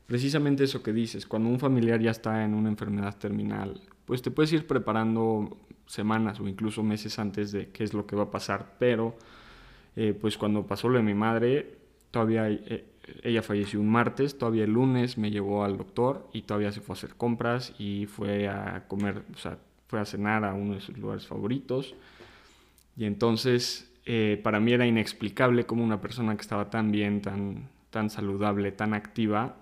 precisamente 0.07 0.65
eso 0.65 0.83
que 0.83 0.93
dices, 0.93 1.27
cuando 1.27 1.51
un 1.51 1.61
familiar 1.61 2.01
ya 2.01 2.11
está 2.11 2.45
en 2.45 2.55
una 2.55 2.71
enfermedad 2.71 3.19
terminal, 3.19 3.83
pues 4.07 4.23
te 4.23 4.31
puedes 4.31 4.53
ir 4.53 4.67
preparando 4.67 5.59
semanas 5.87 6.41
o 6.41 6.49
incluso 6.49 6.83
meses 6.83 7.19
antes 7.19 7.53
de 7.53 7.69
qué 7.69 7.85
es 7.85 7.93
lo 7.93 8.07
que 8.07 8.17
va 8.17 8.25
a 8.25 8.31
pasar, 8.31 8.77
pero 8.79 9.15
eh, 9.95 10.17
pues 10.19 10.39
cuando 10.39 10.67
pasó 10.67 10.89
lo 10.89 10.97
de 10.97 11.05
mi 11.05 11.15
madre, 11.15 11.82
todavía 12.13 12.49
eh, 12.49 12.85
ella 13.25 13.43
falleció 13.43 13.81
un 13.81 13.89
martes, 13.89 14.39
todavía 14.39 14.63
el 14.63 14.71
lunes 14.71 15.19
me 15.19 15.33
llevó 15.33 15.65
al 15.65 15.77
doctor 15.77 16.29
y 16.33 16.43
todavía 16.43 16.71
se 16.71 16.81
fue 16.81 16.95
a 16.95 16.97
hacer 16.99 17.17
compras 17.17 17.75
y 17.79 18.07
fue 18.07 18.49
a 18.49 18.85
comer, 18.87 19.25
o 19.35 19.39
sea, 19.39 19.59
fue 19.89 19.99
a 19.99 20.05
cenar 20.05 20.45
a 20.45 20.55
uno 20.55 20.75
de 20.75 20.81
sus 20.81 20.97
lugares 20.97 21.27
favoritos. 21.27 21.97
Y 22.97 23.07
entonces 23.07 23.91
eh, 24.07 24.41
para 24.45 24.61
mí 24.61 24.73
era 24.73 24.87
inexplicable 24.87 25.67
cómo 25.67 25.83
una 25.83 26.01
persona 26.01 26.37
que 26.37 26.43
estaba 26.43 26.71
tan 26.71 26.93
bien, 26.93 27.23
tan, 27.23 27.69
tan 27.91 28.09
saludable, 28.09 28.71
tan 28.71 28.95
activa, 28.95 29.57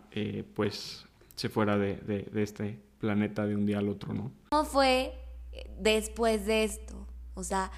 pues 0.54 1.06
se 1.36 1.48
fuera 1.48 1.78
de, 1.78 1.96
de, 1.96 2.28
de 2.30 2.42
este 2.42 2.78
planeta 2.98 3.46
de 3.46 3.54
un 3.54 3.64
día 3.64 3.78
al 3.78 3.88
otro, 3.88 4.12
¿no? 4.12 4.32
¿Cómo 4.50 4.64
fue 4.64 5.14
después 5.78 6.46
de 6.46 6.64
esto? 6.64 7.06
O 7.34 7.44
sea, 7.44 7.70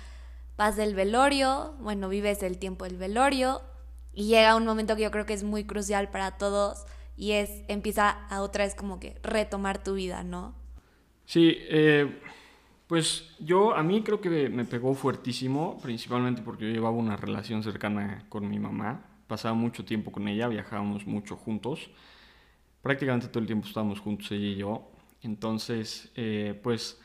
pasa 0.57 0.83
el 0.83 0.95
velorio, 0.95 1.75
bueno, 1.81 2.09
vives 2.09 2.43
el 2.43 2.59
tiempo 2.59 2.85
del 2.85 2.97
velorio 2.97 3.61
y 4.14 4.26
llega 4.26 4.57
un 4.57 4.64
momento 4.64 4.97
que 4.97 5.02
yo 5.02 5.11
creo 5.11 5.26
que 5.26 5.35
es 5.35 5.45
muy 5.45 5.64
crucial 5.64 6.11
para 6.11 6.33
todos 6.33 6.85
y 7.16 7.33
es, 7.33 7.62
empieza 7.69 8.11
a 8.28 8.42
otra 8.42 8.64
vez 8.64 8.75
como 8.75 8.99
que 9.00 9.16
retomar 9.23 9.83
tu 9.83 9.95
vida, 9.95 10.23
¿no? 10.23 10.54
Sí, 11.25 11.57
eh, 11.59 12.21
pues 12.87 13.35
yo, 13.38 13.75
a 13.75 13.83
mí 13.83 14.02
creo 14.02 14.21
que 14.21 14.49
me 14.49 14.64
pegó 14.64 14.95
fuertísimo, 14.95 15.78
principalmente 15.81 16.42
porque 16.42 16.66
yo 16.66 16.73
llevaba 16.73 16.97
una 16.97 17.16
relación 17.16 17.62
cercana 17.62 18.26
con 18.28 18.49
mi 18.49 18.59
mamá, 18.59 19.04
pasaba 19.26 19.54
mucho 19.54 19.85
tiempo 19.85 20.12
con 20.12 20.28
ella, 20.28 20.49
viajábamos 20.49 21.07
mucho 21.07 21.37
juntos, 21.37 21.90
prácticamente 22.83 23.28
todo 23.28 23.40
el 23.40 23.47
tiempo 23.47 23.66
estábamos 23.66 24.00
juntos 24.00 24.31
ella 24.33 24.47
y 24.47 24.57
yo, 24.57 24.90
entonces, 25.23 26.11
eh, 26.16 26.59
pues 26.62 27.00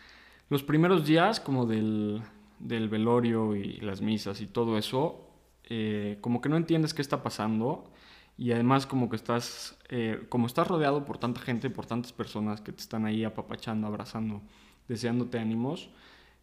los 0.49 0.63
primeros 0.63 1.05
días 1.05 1.39
como 1.39 1.65
del, 1.65 2.23
velorio 2.59 3.55
y 3.55 3.79
las 3.79 4.01
misas 4.01 4.41
y 4.41 4.47
todo 4.47 4.77
eso, 4.77 5.26
eh, 5.69 6.17
como 6.21 6.41
que 6.41 6.49
no 6.49 6.57
entiendes 6.57 6.93
qué 6.93 7.01
está 7.01 7.21
pasando 7.21 7.91
y 8.37 8.51
además 8.51 8.85
como 8.85 9.09
que 9.09 9.15
estás, 9.15 9.77
eh, 9.89 10.25
como 10.29 10.47
estás 10.47 10.67
rodeado 10.67 11.05
por 11.05 11.17
tanta 11.17 11.41
gente, 11.41 11.69
por 11.69 11.85
tantas 11.85 12.13
personas 12.13 12.61
que 12.61 12.71
te 12.71 12.81
están 12.81 13.05
ahí 13.05 13.23
apapachando, 13.23 13.87
abrazando, 13.87 14.41
deseándote 14.87 15.39
ánimos, 15.39 15.89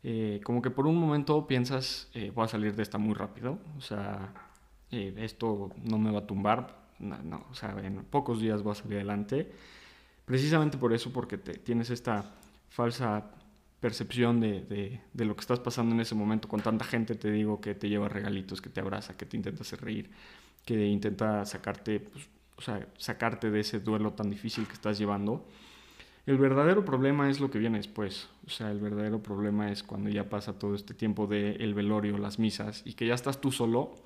eh, 0.02 0.40
como 0.44 0.60
que 0.60 0.70
por 0.70 0.86
un 0.86 0.96
momento 0.96 1.46
piensas, 1.46 2.10
voy 2.34 2.44
a 2.44 2.48
salir 2.48 2.76
de 2.76 2.82
esta 2.82 2.98
muy 2.98 3.14
rápido, 3.14 3.58
o 3.78 3.80
sea, 3.80 4.34
esto 4.90 5.70
no 5.82 5.98
me 5.98 6.12
va 6.12 6.20
a 6.20 6.26
tumbar, 6.26 6.84
no, 6.98 7.46
o 7.50 7.54
sea, 7.54 7.74
en 7.82 8.04
pocos 8.04 8.40
días 8.40 8.62
voy 8.62 8.72
a 8.72 8.74
salir 8.74 8.96
adelante, 8.96 9.50
precisamente 10.26 10.76
por 10.76 10.92
eso, 10.92 11.12
porque 11.12 11.38
te, 11.38 11.54
tienes 11.54 11.90
esta 11.90 12.34
falsa 12.68 13.30
percepción 13.84 14.40
de, 14.40 14.98
de, 15.12 15.24
lo 15.26 15.36
que 15.36 15.42
estás 15.42 15.60
pasando 15.60 15.94
en 15.94 16.00
ese 16.00 16.14
momento 16.14 16.48
con 16.48 16.62
tanta 16.62 16.86
gente, 16.86 17.16
te 17.16 17.30
digo, 17.30 17.60
que 17.60 17.74
te 17.74 17.90
lleva 17.90 18.08
regalitos, 18.08 18.62
que 18.62 18.70
te 18.70 18.80
abraza, 18.80 19.14
que 19.14 19.26
te 19.26 19.36
intenta 19.36 19.60
hacer 19.60 19.82
reír, 19.82 20.08
que 20.64 20.86
intenta 20.86 21.44
sacarte, 21.44 22.00
pues, 22.00 22.26
o 22.56 22.62
sea, 22.62 22.88
sacarte 22.96 23.50
de 23.50 23.60
ese 23.60 23.80
duelo 23.80 24.14
tan 24.14 24.30
difícil 24.30 24.66
que 24.66 24.72
estás 24.72 24.96
llevando. 24.96 25.46
El 26.24 26.38
verdadero 26.38 26.82
problema 26.86 27.28
es 27.28 27.40
lo 27.40 27.50
que 27.50 27.58
viene 27.58 27.76
después. 27.76 28.30
O 28.46 28.48
sea, 28.48 28.70
el 28.70 28.80
verdadero 28.80 29.22
problema 29.22 29.70
es 29.70 29.82
cuando 29.82 30.08
ya 30.08 30.30
pasa 30.30 30.58
todo 30.58 30.74
este 30.74 30.94
tiempo 30.94 31.26
del 31.26 31.60
el 31.60 31.74
velorio, 31.74 32.16
las 32.16 32.38
misas, 32.38 32.80
y 32.86 32.94
que 32.94 33.06
ya 33.06 33.12
estás 33.12 33.38
tú 33.38 33.52
solo, 33.52 33.96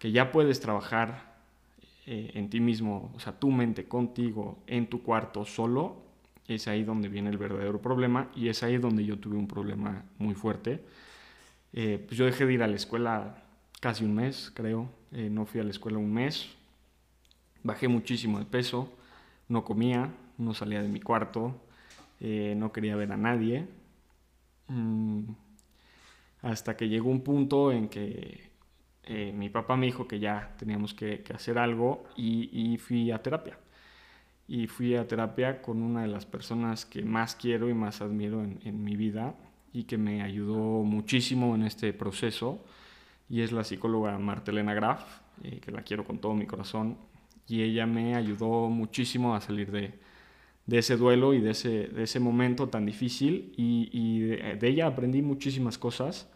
que 0.00 0.10
ya 0.10 0.32
puedes 0.32 0.58
trabajar 0.58 1.36
eh, 2.04 2.32
en 2.34 2.50
ti 2.50 2.58
mismo, 2.58 3.12
o 3.14 3.20
sea, 3.20 3.38
tu 3.38 3.52
mente 3.52 3.86
contigo, 3.86 4.58
en 4.66 4.88
tu 4.88 5.04
cuarto 5.04 5.44
solo, 5.44 6.07
es 6.48 6.66
ahí 6.66 6.82
donde 6.82 7.08
viene 7.08 7.28
el 7.28 7.36
verdadero 7.36 7.80
problema 7.80 8.30
y 8.34 8.48
es 8.48 8.62
ahí 8.62 8.78
donde 8.78 9.04
yo 9.04 9.18
tuve 9.18 9.36
un 9.36 9.46
problema 9.46 10.04
muy 10.18 10.34
fuerte. 10.34 10.82
Eh, 11.74 12.02
pues 12.06 12.16
yo 12.16 12.24
dejé 12.24 12.46
de 12.46 12.54
ir 12.54 12.62
a 12.62 12.66
la 12.66 12.76
escuela 12.76 13.44
casi 13.80 14.04
un 14.04 14.14
mes, 14.14 14.50
creo. 14.54 14.88
Eh, 15.12 15.28
no 15.30 15.44
fui 15.44 15.60
a 15.60 15.64
la 15.64 15.70
escuela 15.70 15.98
un 15.98 16.12
mes. 16.12 16.48
Bajé 17.62 17.86
muchísimo 17.86 18.38
de 18.38 18.46
peso, 18.46 18.96
no 19.48 19.62
comía, 19.64 20.10
no 20.38 20.54
salía 20.54 20.80
de 20.80 20.88
mi 20.88 21.00
cuarto, 21.00 21.60
eh, 22.20 22.54
no 22.56 22.72
quería 22.72 22.96
ver 22.96 23.12
a 23.12 23.16
nadie. 23.18 23.66
Mm, 24.68 25.24
hasta 26.42 26.76
que 26.76 26.88
llegó 26.88 27.10
un 27.10 27.22
punto 27.22 27.72
en 27.72 27.88
que 27.88 28.48
mi 29.34 29.48
papá 29.48 29.74
me 29.76 29.86
dijo 29.86 30.06
que 30.06 30.18
ya 30.20 30.54
teníamos 30.58 30.92
que, 30.92 31.24
hacer 31.34 31.58
algo 31.58 32.04
y, 32.16 32.76
fui 32.78 33.10
a 33.10 33.22
terapia. 33.22 33.58
Y 34.48 34.66
fui 34.66 34.96
a 34.96 35.06
terapia 35.06 35.62
con 35.62 35.82
una 35.82 36.02
de 36.02 36.08
las 36.08 36.26
personas 36.26 36.86
que 36.86 37.02
más 37.02 37.36
quiero 37.36 37.68
y 37.68 37.74
más 37.74 38.00
admiro 38.00 38.42
en, 38.42 38.82
mi 38.82 38.96
vida 38.96 39.34
y 39.72 39.84
que 39.84 39.98
me 39.98 40.22
ayudó 40.22 40.82
muchísimo 40.82 41.54
en 41.54 41.62
este 41.62 41.92
proceso. 41.92 42.64
Y 43.28 43.42
es 43.42 43.52
la 43.52 43.62
psicóloga 43.62 44.18
Martelena 44.18 44.72
Graf, 44.72 45.04
eh, 45.44 45.60
que 45.60 45.70
la 45.70 45.82
quiero 45.82 46.04
con 46.04 46.18
todo 46.18 46.34
mi 46.34 46.46
corazón. 46.46 46.96
Y 47.46 47.62
ella 47.62 47.86
me 47.86 48.14
ayudó 48.14 48.68
muchísimo 48.70 49.34
a 49.34 49.40
salir 49.42 49.70
de, 49.70 49.92
de 50.68 50.78
ese 50.78 50.98
duelo 50.98 51.32
y 51.32 51.40
de 51.40 51.52
ese, 51.52 51.88
de 51.88 52.02
ese 52.02 52.20
momento 52.20 52.68
tan 52.68 52.84
difícil 52.84 53.54
y, 53.56 54.20
de, 54.20 54.58
ella 54.68 54.86
aprendí 54.86 55.22
muchísimas 55.22 55.78
cosas, 55.78 56.28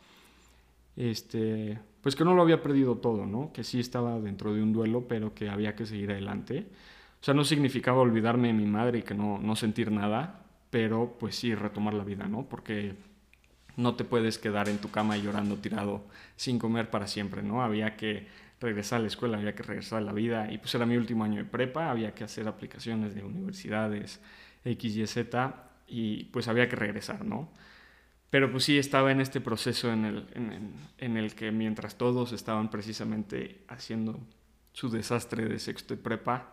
este, 0.96 1.78
pues 2.00 2.16
que 2.16 2.24
no 2.24 2.34
lo 2.34 2.40
había 2.40 2.62
perdido 2.62 2.96
todo, 2.96 3.26
¿no? 3.26 3.52
que 3.52 3.62
sí 3.62 3.78
estaba 3.78 4.18
dentro 4.20 4.54
de 4.54 4.62
un 4.62 4.72
duelo, 4.72 5.06
pero 5.06 5.34
que 5.34 5.50
había 5.50 5.76
que 5.76 5.84
seguir 5.84 6.12
adelante. 6.12 6.66
O 7.22 7.24
sea, 7.24 7.34
no 7.34 7.44
significaba 7.44 8.00
olvidarme 8.00 8.48
de 8.48 8.54
mi 8.54 8.66
madre 8.66 8.98
y 8.98 9.02
que 9.02 9.14
no, 9.14 9.38
no 9.38 9.54
sentir 9.54 9.92
nada, 9.92 10.42
pero 10.70 11.16
pues 11.20 11.36
sí 11.36 11.54
retomar 11.54 11.94
la 11.94 12.02
vida, 12.02 12.26
¿no? 12.26 12.48
Porque 12.48 12.96
no 13.76 13.94
te 13.94 14.02
puedes 14.02 14.38
quedar 14.38 14.68
en 14.68 14.78
tu 14.78 14.90
cama 14.90 15.16
llorando 15.16 15.56
tirado 15.56 16.04
sin 16.36 16.58
comer 16.58 16.90
para 16.90 17.06
siempre, 17.06 17.42
¿no? 17.42 17.62
Había 17.62 17.96
que 17.96 18.26
regresar 18.60 18.98
a 18.98 19.02
la 19.02 19.06
escuela, 19.06 19.38
había 19.38 19.54
que 19.54 19.62
regresar 19.62 19.98
a 19.98 20.02
la 20.02 20.12
vida 20.12 20.52
y 20.52 20.58
pues 20.58 20.74
era 20.74 20.84
mi 20.84 20.96
último 20.96 21.22
año 21.22 21.36
de 21.38 21.44
prepa, 21.44 21.90
había 21.90 22.12
que 22.12 22.24
hacer 22.24 22.48
aplicaciones 22.48 23.14
de 23.14 23.22
universidades 23.22 24.20
X, 24.64 24.96
Y, 24.96 25.06
Z 25.06 25.54
y 25.86 26.24
pues 26.24 26.48
había 26.48 26.68
que 26.68 26.76
regresar, 26.76 27.24
¿no? 27.24 27.50
Pero 28.30 28.50
pues 28.50 28.64
sí 28.64 28.78
estaba 28.78 29.12
en 29.12 29.20
este 29.20 29.40
proceso 29.40 29.92
en 29.92 30.04
el, 30.06 30.26
en, 30.98 31.16
el 31.16 31.34
que 31.34 31.52
mientras 31.52 31.98
todos 31.98 32.32
estaban 32.32 32.70
precisamente 32.70 33.62
haciendo 33.68 34.18
su 34.72 34.88
desastre 34.88 35.44
de 35.46 35.58
sexto 35.58 35.94
de 35.94 36.02
prepa, 36.02 36.52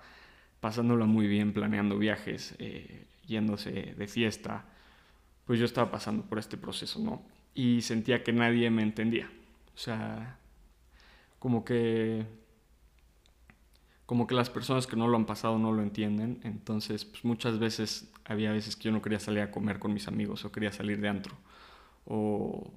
pasándola 0.60 1.06
muy 1.06 1.28
bien, 1.28 1.54
planeando 1.54 1.98
viajes, 1.98 2.56
eh, 2.60 3.06
yéndose 3.26 3.72
de 3.72 4.08
fiesta, 4.08 4.66
pues 5.46 5.60
yo 5.60 5.66
estaba 5.66 5.92
pasando 5.92 6.24
por 6.24 6.40
este 6.40 6.58
proceso, 6.58 7.00
¿no? 7.00 7.22
Y 7.54 7.82
sentía 7.82 8.24
que 8.24 8.34
nadie 8.34 8.70
me 8.70 8.84
entendía. 8.84 9.30
O 9.74 9.78
sea, 9.78 10.38
como 11.40 11.64
que 11.66 12.26
como 14.06 14.26
que 14.26 14.34
las 14.34 14.50
personas 14.50 14.88
que 14.88 14.96
no 14.96 15.08
lo 15.08 15.18
han 15.18 15.26
pasado 15.26 15.60
no 15.60 15.72
lo 15.72 15.84
entienden, 15.84 16.40
entonces 16.44 17.06
pues 17.06 17.24
muchas 17.24 17.60
veces 17.60 18.12
había 18.26 18.52
veces 18.52 18.76
que 18.76 18.86
yo 18.86 18.92
no 18.92 19.04
quería 19.04 19.20
salir 19.20 19.42
a 19.42 19.52
comer 19.52 19.78
con 19.78 19.94
mis 19.94 20.08
amigos 20.08 20.46
o 20.46 20.52
quería 20.52 20.72
salir 20.72 21.00
de 21.00 21.10
antro 21.10 21.38
o 22.06 22.72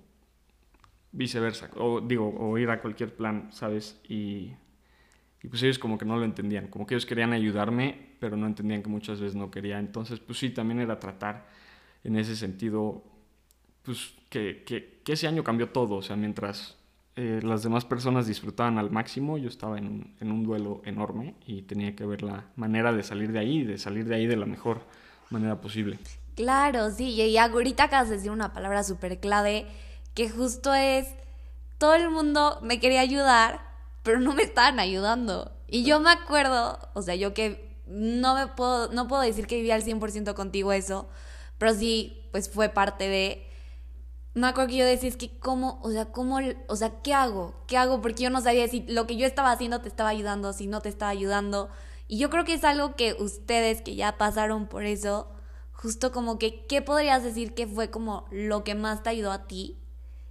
viceversa, 1.11 1.71
o 1.77 2.01
digo, 2.01 2.35
o 2.39 2.59
ir 2.59 2.71
a 2.71 2.81
cualquier 2.81 3.15
plan, 3.15 3.49
¿sabes? 3.53 4.01
Y, 4.09 4.53
y 5.43 5.49
pues 5.49 5.63
ellos 5.63 5.79
como 5.79 5.99
que 5.99 6.05
no 6.05 6.17
lo 6.17 6.25
entendían, 6.25 6.69
como 6.69 6.87
que 6.87 6.95
ellos 6.95 7.07
querían 7.07 7.33
ayudarme, 7.33 8.15
pero 8.21 8.37
no 8.37 8.47
entendían 8.47 8.83
que 8.83 8.89
muchas 8.89 9.21
veces 9.21 9.35
no 9.35 9.51
quería, 9.51 9.79
entonces 9.79 10.21
pues 10.21 10.39
sí, 10.39 10.51
también 10.51 10.81
era 10.81 11.01
tratar 11.01 11.47
en 12.05 12.17
ese 12.17 12.37
sentido, 12.37 13.03
pues 13.83 14.15
que, 14.29 14.63
que, 14.65 15.01
ese 15.13 15.27
año 15.27 15.43
cambió 15.43 15.71
todo, 15.71 15.97
o 15.97 16.03
sea, 16.03 16.17
mientras 16.17 16.77
eh, 17.17 17.41
las 17.43 17.63
demás 17.63 17.85
personas 17.85 18.27
disfrutaban 18.27 18.79
al 18.79 18.91
máximo, 18.91 19.37
yo 19.37 19.49
estaba 19.49 19.79
en, 19.79 20.15
en, 20.21 20.31
un 20.31 20.45
duelo 20.45 20.81
enorme 20.85 21.35
y 21.47 21.63
tenía 21.63 21.95
que 21.97 22.07
ver 22.07 22.23
la 22.23 22.47
manera 22.57 22.93
de 22.93 23.03
salir 23.03 23.33
de 23.33 23.41
ahí, 23.41 23.65
de 23.65 23.79
salir 23.79 24.07
de 24.07 24.15
ahí 24.15 24.27
de 24.27 24.37
la 24.37 24.47
mejor 24.47 24.81
manera 25.31 25.61
posible. 25.61 25.99
Claro, 26.37 26.91
sí, 26.91 27.11
y 27.11 27.37
ahorita 27.37 27.85
acabas 27.85 28.09
de 28.09 28.17
decir 28.17 28.31
una 28.31 28.53
palabra 28.53 28.85
súper 28.85 29.21
clave, 29.21 29.67
que 30.15 30.31
justo 30.31 30.73
es, 30.73 31.09
todo 31.79 31.95
el 31.95 32.11
mundo 32.11 32.59
me 32.63 32.81
quería 32.81 33.01
ayudar, 33.01 33.72
pero 34.03 34.21
no 34.21 34.35
me 34.35 34.43
estaban 34.43 34.81
ayudando. 34.81 35.53
Y 35.69 35.85
yo 35.85 36.01
me 36.01 36.11
acuerdo, 36.11 36.79
o 36.95 37.03
sea, 37.03 37.15
yo 37.15 37.35
que 37.35 37.79
no 37.87 38.35
me 38.35 38.47
puedo, 38.49 38.93
no 38.93 39.09
puedo 39.09 39.23
decir 39.23 39.47
que 39.47 39.57
vivía 39.57 39.75
al 39.75 39.85
100% 39.85 40.35
contigo 40.35 40.73
eso, 40.73 41.09
pero 41.59 41.75
sí, 41.75 42.29
pues 42.33 42.51
fue 42.51 42.69
parte 42.69 43.09
de 43.09 43.49
me 44.35 44.47
acuerdo 44.47 44.71
que 44.71 44.77
yo 44.77 44.87
decía, 44.87 45.09
es 45.11 45.17
que 45.17 45.39
cómo, 45.39 45.79
o 45.83 45.91
sea, 45.91 46.07
cómo, 46.07 46.39
o 46.69 46.77
sea, 46.77 47.03
¿qué 47.03 47.13
hago? 47.13 47.55
¿Qué 47.67 47.77
hago? 47.77 48.01
Porque 48.01 48.23
yo 48.23 48.31
no 48.31 48.41
sabía 48.41 48.67
si 48.67 48.83
lo 48.89 49.07
que 49.07 49.17
yo 49.17 49.27
estaba 49.27 49.51
haciendo 49.51 49.81
te 49.83 49.89
estaba 49.89 50.09
ayudando, 50.09 50.53
si 50.53 50.67
no 50.67 50.81
te 50.81 50.89
estaba 50.89 51.11
ayudando. 51.11 51.69
Y 52.09 52.19
yo 52.19 52.31
creo 52.31 52.45
que 52.45 52.55
es 52.55 52.65
algo 52.65 52.97
que 52.97 53.15
ustedes 53.19 53.83
que 53.83 53.95
ya 53.95 54.17
pasaron 54.17 54.69
por 54.69 54.85
eso, 54.85 55.29
justo 55.73 56.13
como 56.13 56.39
que, 56.39 56.67
¿qué 56.67 56.81
podrías 56.81 57.23
decir 57.23 57.55
que 57.55 57.67
fue 57.67 57.91
como 57.91 58.27
lo 58.31 58.65
que 58.65 58.75
más 58.75 59.03
te 59.03 59.11
ayudó 59.11 59.33
a 59.33 59.47
ti 59.47 59.79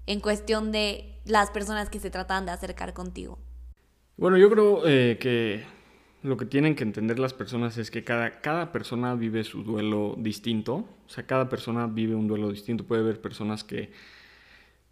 en 0.08 0.20
cuestión 0.20 0.72
de 0.72 1.22
las 1.26 1.52
personas 1.52 1.90
que 1.90 2.00
se 2.00 2.10
trataban 2.10 2.46
de 2.46 2.54
acercar 2.54 2.94
contigo? 2.94 3.38
Bueno, 4.18 4.38
yo 4.38 4.50
creo 4.50 4.84
eh, 4.86 5.18
que 5.20 5.64
lo 6.24 6.38
que 6.38 6.46
tienen 6.46 6.76
que 6.76 6.84
entender 6.84 7.18
las 7.18 7.34
personas 7.34 7.78
es 7.78 7.90
que 7.90 8.04
cada, 8.04 8.42
cada 8.42 8.72
persona 8.72 9.16
vive 9.16 9.44
su 9.44 9.64
duelo 9.64 10.16
distinto. 10.18 10.86
O 11.06 11.10
sea, 11.10 11.26
cada 11.26 11.50
persona 11.50 11.88
vive 11.88 12.14
un 12.14 12.28
duelo 12.28 12.52
distinto. 12.52 12.84
Puede 12.84 13.02
haber 13.02 13.20
personas 13.20 13.64
que... 13.64 13.92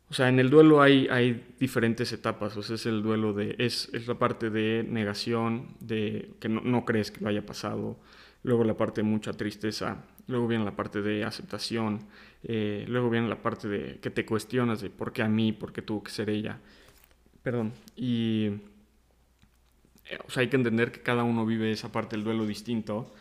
O 0.10 0.14
sea, 0.16 0.28
en 0.28 0.40
el 0.40 0.50
duelo 0.50 0.82
hay, 0.82 1.08
hay 1.10 1.54
diferentes 1.60 2.12
etapas. 2.14 2.58
O 2.58 2.64
sea, 2.64 2.76
es 2.76 2.86
el 2.88 3.04
duelo 3.04 3.34
de... 3.34 3.56
Es, 3.60 3.90
es 3.94 4.08
la 4.08 4.16
parte 4.16 4.50
de 4.50 4.84
negación, 4.90 5.76
de 5.80 6.32
que 6.40 6.50
no, 6.50 6.62
no, 6.62 6.84
crees 6.84 7.12
que 7.12 7.22
lo 7.22 7.30
haya 7.30 7.46
pasado. 7.46 7.98
Luego 8.42 8.64
la 8.64 8.76
parte 8.76 9.02
de 9.02 9.08
mucha 9.08 9.34
tristeza. 9.34 10.04
Luego 10.26 10.48
viene 10.48 10.66
la 10.66 10.76
parte 10.76 11.04
de 11.04 11.24
aceptación. 11.24 12.00
Eh, 12.44 12.86
luego 12.88 13.12
viene 13.12 13.28
la 13.30 13.42
parte 13.42 13.68
de 13.68 14.00
que 14.00 14.10
te 14.10 14.26
cuestionas 14.26 14.82
de 14.82 14.90
por 14.90 15.14
qué 15.14 15.22
a 15.22 15.28
mí, 15.28 15.52
por 15.52 15.74
qué 15.74 15.84
tuvo 15.84 16.02
que 16.04 16.12
ser 16.12 16.32
ella. 16.32 16.60
Perdón. 17.44 17.74
Y 17.96 18.52
o 20.26 20.30
sea, 20.30 20.42
hay 20.42 20.50
que 20.50 20.58
entender 20.58 20.92
que 20.92 21.02
cada 21.02 21.24
uno 21.24 21.46
vive 21.46 21.72
esa 21.72 21.92
parte 21.92 22.16
del 22.16 22.24
duelo 22.24 22.46
distinto. 22.46 23.12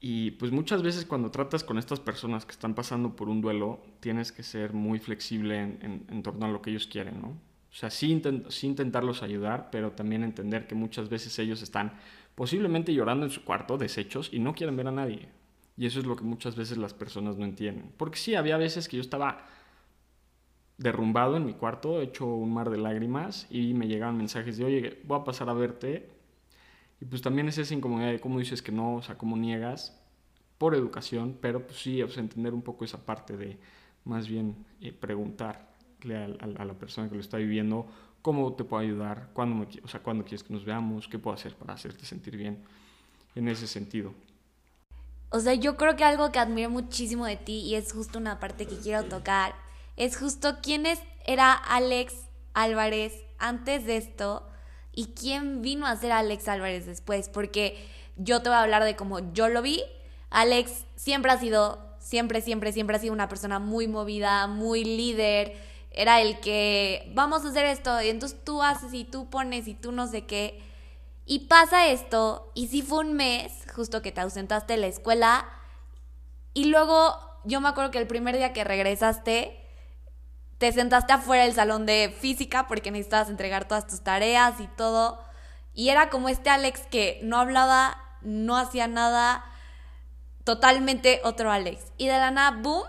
Y 0.00 0.32
pues 0.32 0.50
muchas 0.50 0.82
veces 0.82 1.04
cuando 1.04 1.30
tratas 1.30 1.62
con 1.62 1.78
estas 1.78 2.00
personas 2.00 2.44
que 2.44 2.52
están 2.52 2.74
pasando 2.74 3.14
por 3.14 3.28
un 3.28 3.40
duelo, 3.40 3.80
tienes 4.00 4.32
que 4.32 4.42
ser 4.42 4.72
muy 4.72 4.98
flexible 4.98 5.60
en, 5.60 6.22
torno 6.22 6.46
a 6.46 6.48
lo 6.48 6.60
que 6.60 6.70
ellos 6.70 6.86
quieren, 6.86 7.20
¿no? 7.20 7.28
O 7.28 7.74
sea, 7.74 7.88
sí, 7.88 8.20
intentarlos 8.62 9.22
ayudar, 9.22 9.68
pero 9.70 9.92
también 9.92 10.24
entender 10.24 10.66
que 10.66 10.74
muchas 10.74 11.08
veces 11.08 11.38
ellos 11.38 11.62
están 11.62 11.92
posiblemente 12.34 12.92
llorando 12.92 13.24
en 13.24 13.30
su 13.30 13.44
cuarto, 13.44 13.78
deshechos, 13.78 14.28
y 14.32 14.40
no 14.40 14.54
quieren 14.54 14.76
ver 14.76 14.88
a 14.88 14.92
nadie. 14.92 15.28
Y 15.78 15.86
eso 15.86 16.00
es 16.00 16.06
lo 16.06 16.16
que 16.16 16.24
muchas 16.24 16.56
veces 16.56 16.76
las 16.76 16.92
personas 16.92 17.36
no 17.36 17.44
entienden. 17.44 17.90
Porque 17.96 18.18
sí, 18.18 18.34
había 18.34 18.58
veces 18.58 18.88
que 18.88 18.96
yo 18.96 19.00
estaba 19.00 19.46
derrumbado 20.82 21.36
en 21.36 21.46
mi 21.46 21.54
cuarto, 21.54 22.00
hecho 22.00 22.26
un 22.26 22.52
mar 22.52 22.70
de 22.70 22.78
lágrimas 22.78 23.46
y 23.50 23.74
me 23.74 23.86
llegaban 23.86 24.16
mensajes 24.16 24.56
de, 24.56 24.64
oye, 24.64 25.00
voy 25.04 25.20
a 25.20 25.24
pasar 25.24 25.48
a 25.48 25.52
verte. 25.52 26.10
Y 27.00 27.04
pues 27.04 27.22
también 27.22 27.48
es 27.48 27.58
esa 27.58 27.74
incomodidad 27.74 28.10
de 28.10 28.20
cómo 28.20 28.38
dices 28.38 28.62
que 28.62 28.72
no, 28.72 28.96
o 28.96 29.02
sea, 29.02 29.16
cómo 29.16 29.36
niegas 29.36 29.98
por 30.58 30.74
educación, 30.74 31.36
pero 31.40 31.66
pues 31.66 31.78
sí, 31.80 32.02
sea, 32.08 32.22
entender 32.22 32.54
un 32.54 32.62
poco 32.62 32.84
esa 32.84 33.04
parte 33.04 33.36
de 33.36 33.58
más 34.04 34.28
bien 34.28 34.64
eh, 34.80 34.92
preguntarle 34.92 36.16
a, 36.16 36.64
la 36.64 36.74
persona 36.74 37.08
que 37.08 37.14
lo 37.14 37.20
está 37.20 37.36
viviendo 37.36 37.86
cómo 38.20 38.52
te 38.54 38.64
puedo 38.64 38.82
ayudar, 38.82 39.30
cuándo, 39.32 39.66
o 39.82 39.88
sea, 39.88 40.00
cuándo 40.00 40.24
quieres 40.24 40.44
que 40.44 40.52
nos 40.52 40.64
veamos, 40.64 41.08
qué 41.08 41.18
puedo 41.18 41.34
hacer 41.34 41.56
para 41.56 41.74
hacerte 41.74 42.06
sentir 42.06 42.36
bien 42.36 42.62
en 43.34 43.48
ese 43.48 43.66
sentido. 43.66 44.14
O 45.30 45.40
sea, 45.40 45.54
yo 45.54 45.76
creo 45.76 45.96
que 45.96 46.04
algo 46.04 46.30
que 46.30 46.38
admiro 46.38 46.70
muchísimo 46.70 47.26
de 47.26 47.36
ti 47.36 47.60
y 47.60 47.74
es 47.74 47.92
justo 47.92 48.18
una 48.18 48.38
parte 48.38 48.66
que 48.66 48.76
quiero 48.76 49.04
tocar 49.04 49.54
es 49.96 50.16
justo 50.16 50.58
quién 50.62 50.86
es, 50.86 51.00
era 51.24 51.52
Alex 51.52 52.14
Álvarez 52.54 53.14
antes 53.38 53.84
de 53.84 53.96
esto 53.96 54.48
y 54.92 55.06
quién 55.14 55.62
vino 55.62 55.86
a 55.86 55.96
ser 55.96 56.12
Alex 56.12 56.48
Álvarez 56.48 56.86
después, 56.86 57.28
porque 57.28 57.88
yo 58.16 58.42
te 58.42 58.48
voy 58.48 58.56
a 58.56 58.62
hablar 58.62 58.84
de 58.84 58.96
cómo 58.96 59.32
yo 59.32 59.48
lo 59.48 59.62
vi. 59.62 59.82
Alex 60.30 60.84
siempre 60.96 61.32
ha 61.32 61.38
sido, 61.38 61.96
siempre, 61.98 62.40
siempre, 62.40 62.72
siempre 62.72 62.96
ha 62.96 63.00
sido 63.00 63.12
una 63.12 63.28
persona 63.28 63.58
muy 63.58 63.88
movida, 63.88 64.46
muy 64.46 64.84
líder. 64.84 65.56
Era 65.90 66.20
el 66.20 66.40
que 66.40 67.10
vamos 67.14 67.44
a 67.44 67.48
hacer 67.48 67.66
esto 67.66 68.00
y 68.02 68.08
entonces 68.08 68.42
tú 68.44 68.62
haces 68.62 68.94
y 68.94 69.04
tú 69.04 69.28
pones 69.28 69.68
y 69.68 69.74
tú 69.74 69.92
no 69.92 70.06
sé 70.06 70.24
qué. 70.24 70.62
Y 71.24 71.40
pasa 71.40 71.88
esto 71.88 72.50
y 72.54 72.68
si 72.68 72.82
fue 72.82 73.00
un 73.00 73.14
mes 73.14 73.52
justo 73.74 74.02
que 74.02 74.12
te 74.12 74.20
ausentaste 74.20 74.74
de 74.74 74.80
la 74.80 74.86
escuela 74.88 75.48
y 76.54 76.66
luego 76.66 77.16
yo 77.44 77.60
me 77.60 77.68
acuerdo 77.68 77.90
que 77.90 77.98
el 77.98 78.06
primer 78.06 78.36
día 78.36 78.52
que 78.52 78.64
regresaste 78.64 79.61
te 80.62 80.70
sentaste 80.70 81.12
afuera 81.12 81.42
del 81.42 81.54
salón 81.54 81.86
de 81.86 82.14
física 82.20 82.68
porque 82.68 82.92
necesitabas 82.92 83.28
entregar 83.28 83.66
todas 83.66 83.88
tus 83.88 84.02
tareas 84.02 84.60
y 84.60 84.68
todo. 84.68 85.18
Y 85.74 85.88
era 85.88 86.08
como 86.08 86.28
este 86.28 86.50
Alex 86.50 86.82
que 86.88 87.18
no 87.24 87.40
hablaba, 87.40 87.98
no 88.22 88.56
hacía 88.56 88.86
nada, 88.86 89.44
totalmente 90.44 91.20
otro 91.24 91.50
Alex. 91.50 91.86
Y 91.98 92.06
de 92.06 92.12
la 92.12 92.30
nada, 92.30 92.60
boom, 92.62 92.84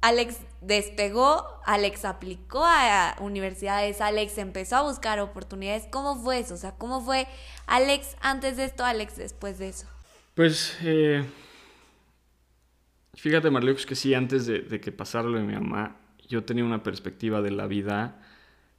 Alex 0.00 0.38
despegó, 0.60 1.46
Alex 1.64 2.04
aplicó 2.04 2.64
a 2.64 3.14
universidades, 3.20 4.00
Alex 4.00 4.36
empezó 4.38 4.74
a 4.74 4.82
buscar 4.82 5.20
oportunidades. 5.20 5.86
¿Cómo 5.92 6.20
fue 6.20 6.40
eso? 6.40 6.54
O 6.54 6.56
sea, 6.58 6.72
¿cómo 6.72 7.00
fue 7.00 7.28
Alex 7.68 8.16
antes 8.20 8.56
de 8.56 8.64
esto, 8.64 8.84
Alex 8.84 9.14
después 9.14 9.60
de 9.60 9.68
eso? 9.68 9.86
Pues, 10.34 10.76
eh, 10.82 11.24
fíjate, 13.14 13.48
Marleux, 13.48 13.86
que 13.86 13.94
sí, 13.94 14.12
antes 14.12 14.46
de 14.46 14.80
que 14.80 14.90
pasara 14.90 15.28
lo 15.28 15.38
de 15.38 15.44
mi 15.44 15.54
mamá, 15.54 16.00
yo 16.28 16.44
tenía 16.44 16.64
una 16.64 16.82
perspectiva 16.82 17.42
de 17.42 17.50
la 17.50 17.66
vida 17.66 18.20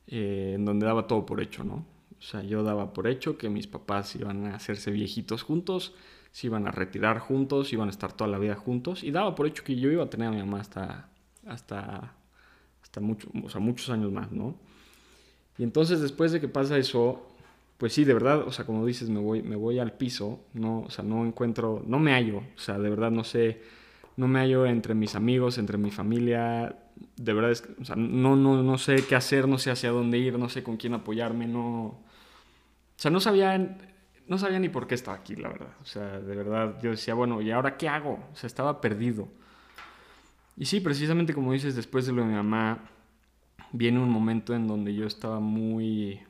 eh, 0.07 0.53
en 0.55 0.65
donde 0.65 0.85
daba 0.85 1.07
todo 1.07 1.25
por 1.25 1.41
hecho, 1.41 1.63
¿no? 1.63 1.85
O 2.19 2.21
sea, 2.21 2.41
yo 2.41 2.63
daba 2.63 2.93
por 2.93 3.07
hecho 3.07 3.37
que 3.37 3.49
mis 3.49 3.67
papás 3.67 4.15
iban 4.15 4.47
a 4.47 4.55
hacerse 4.55 4.91
viejitos 4.91 5.43
juntos, 5.43 5.93
se 6.31 6.47
iban 6.47 6.67
a 6.67 6.71
retirar 6.71 7.19
juntos, 7.19 7.73
iban 7.73 7.87
a 7.89 7.91
estar 7.91 8.13
toda 8.13 8.29
la 8.29 8.39
vida 8.39 8.55
juntos, 8.55 9.03
y 9.03 9.11
daba 9.11 9.35
por 9.35 9.47
hecho 9.47 9.63
que 9.63 9.75
yo 9.75 9.91
iba 9.91 10.03
a 10.03 10.09
tener 10.09 10.27
a 10.29 10.31
mi 10.31 10.37
mamá 10.37 10.59
hasta, 10.61 11.09
hasta, 11.45 12.13
hasta 12.81 13.01
mucho, 13.01 13.29
o 13.43 13.49
sea, 13.49 13.61
muchos 13.61 13.89
años 13.89 14.11
más, 14.11 14.31
¿no? 14.31 14.55
Y 15.57 15.63
entonces 15.63 16.01
después 16.01 16.31
de 16.31 16.39
que 16.39 16.47
pasa 16.47 16.77
eso, 16.77 17.27
pues 17.77 17.93
sí, 17.93 18.03
de 18.03 18.13
verdad, 18.13 18.47
o 18.47 18.51
sea, 18.51 18.65
como 18.65 18.85
dices, 18.85 19.09
me 19.09 19.19
voy, 19.19 19.43
me 19.43 19.55
voy 19.55 19.79
al 19.79 19.93
piso, 19.93 20.39
no, 20.53 20.81
o 20.81 20.89
sea, 20.89 21.03
no 21.03 21.25
encuentro, 21.25 21.83
no 21.85 21.99
me 21.99 22.13
hallo, 22.13 22.39
o 22.39 22.59
sea, 22.59 22.79
de 22.79 22.89
verdad 22.89 23.11
no 23.11 23.23
sé, 23.23 23.61
no 24.15 24.27
me 24.27 24.39
hallo 24.39 24.65
entre 24.65 24.95
mis 24.95 25.15
amigos, 25.15 25.57
entre 25.57 25.77
mi 25.77 25.91
familia, 25.91 26.75
de 27.15 27.33
verdad, 27.33 27.51
es, 27.51 27.63
o 27.79 27.85
sea, 27.85 27.95
no, 27.95 28.35
no, 28.35 28.63
no 28.63 28.77
sé 28.77 29.05
qué 29.07 29.15
hacer, 29.15 29.47
no 29.47 29.57
sé 29.57 29.71
hacia 29.71 29.91
dónde 29.91 30.17
ir, 30.17 30.37
no 30.37 30.49
sé 30.49 30.63
con 30.63 30.77
quién 30.77 30.93
apoyarme, 30.93 31.47
no... 31.47 31.85
O 31.85 32.99
sea, 32.99 33.11
no 33.11 33.19
sabía, 33.19 33.77
no 34.27 34.37
sabía 34.37 34.59
ni 34.59 34.69
por 34.69 34.87
qué 34.87 34.95
estaba 34.95 35.17
aquí, 35.17 35.35
la 35.35 35.49
verdad. 35.49 35.73
O 35.81 35.85
sea, 35.85 36.19
de 36.19 36.35
verdad, 36.35 36.79
yo 36.81 36.91
decía, 36.91 37.13
bueno, 37.13 37.41
¿y 37.41 37.51
ahora 37.51 37.77
qué 37.77 37.87
hago? 37.87 38.19
O 38.31 38.35
sea, 38.35 38.47
estaba 38.47 38.81
perdido. 38.81 39.27
Y 40.55 40.65
sí, 40.65 40.79
precisamente 40.79 41.33
como 41.33 41.53
dices, 41.53 41.75
después 41.75 42.05
de 42.05 42.13
lo 42.13 42.21
de 42.23 42.29
mi 42.29 42.33
mamá, 42.33 42.79
viene 43.71 43.99
un 43.99 44.09
momento 44.09 44.55
en 44.55 44.67
donde 44.67 44.93
yo 44.95 45.05
estaba 45.05 45.39
muy, 45.39 46.21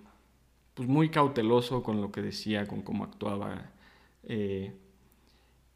pues 0.74 0.88
muy 0.90 1.10
cauteloso 1.10 1.84
con 1.84 2.02
lo 2.02 2.12
que 2.12 2.22
decía, 2.22 2.68
con 2.68 2.82
cómo 2.82 3.04
actuaba. 3.06 3.72
Eh, 4.24 4.76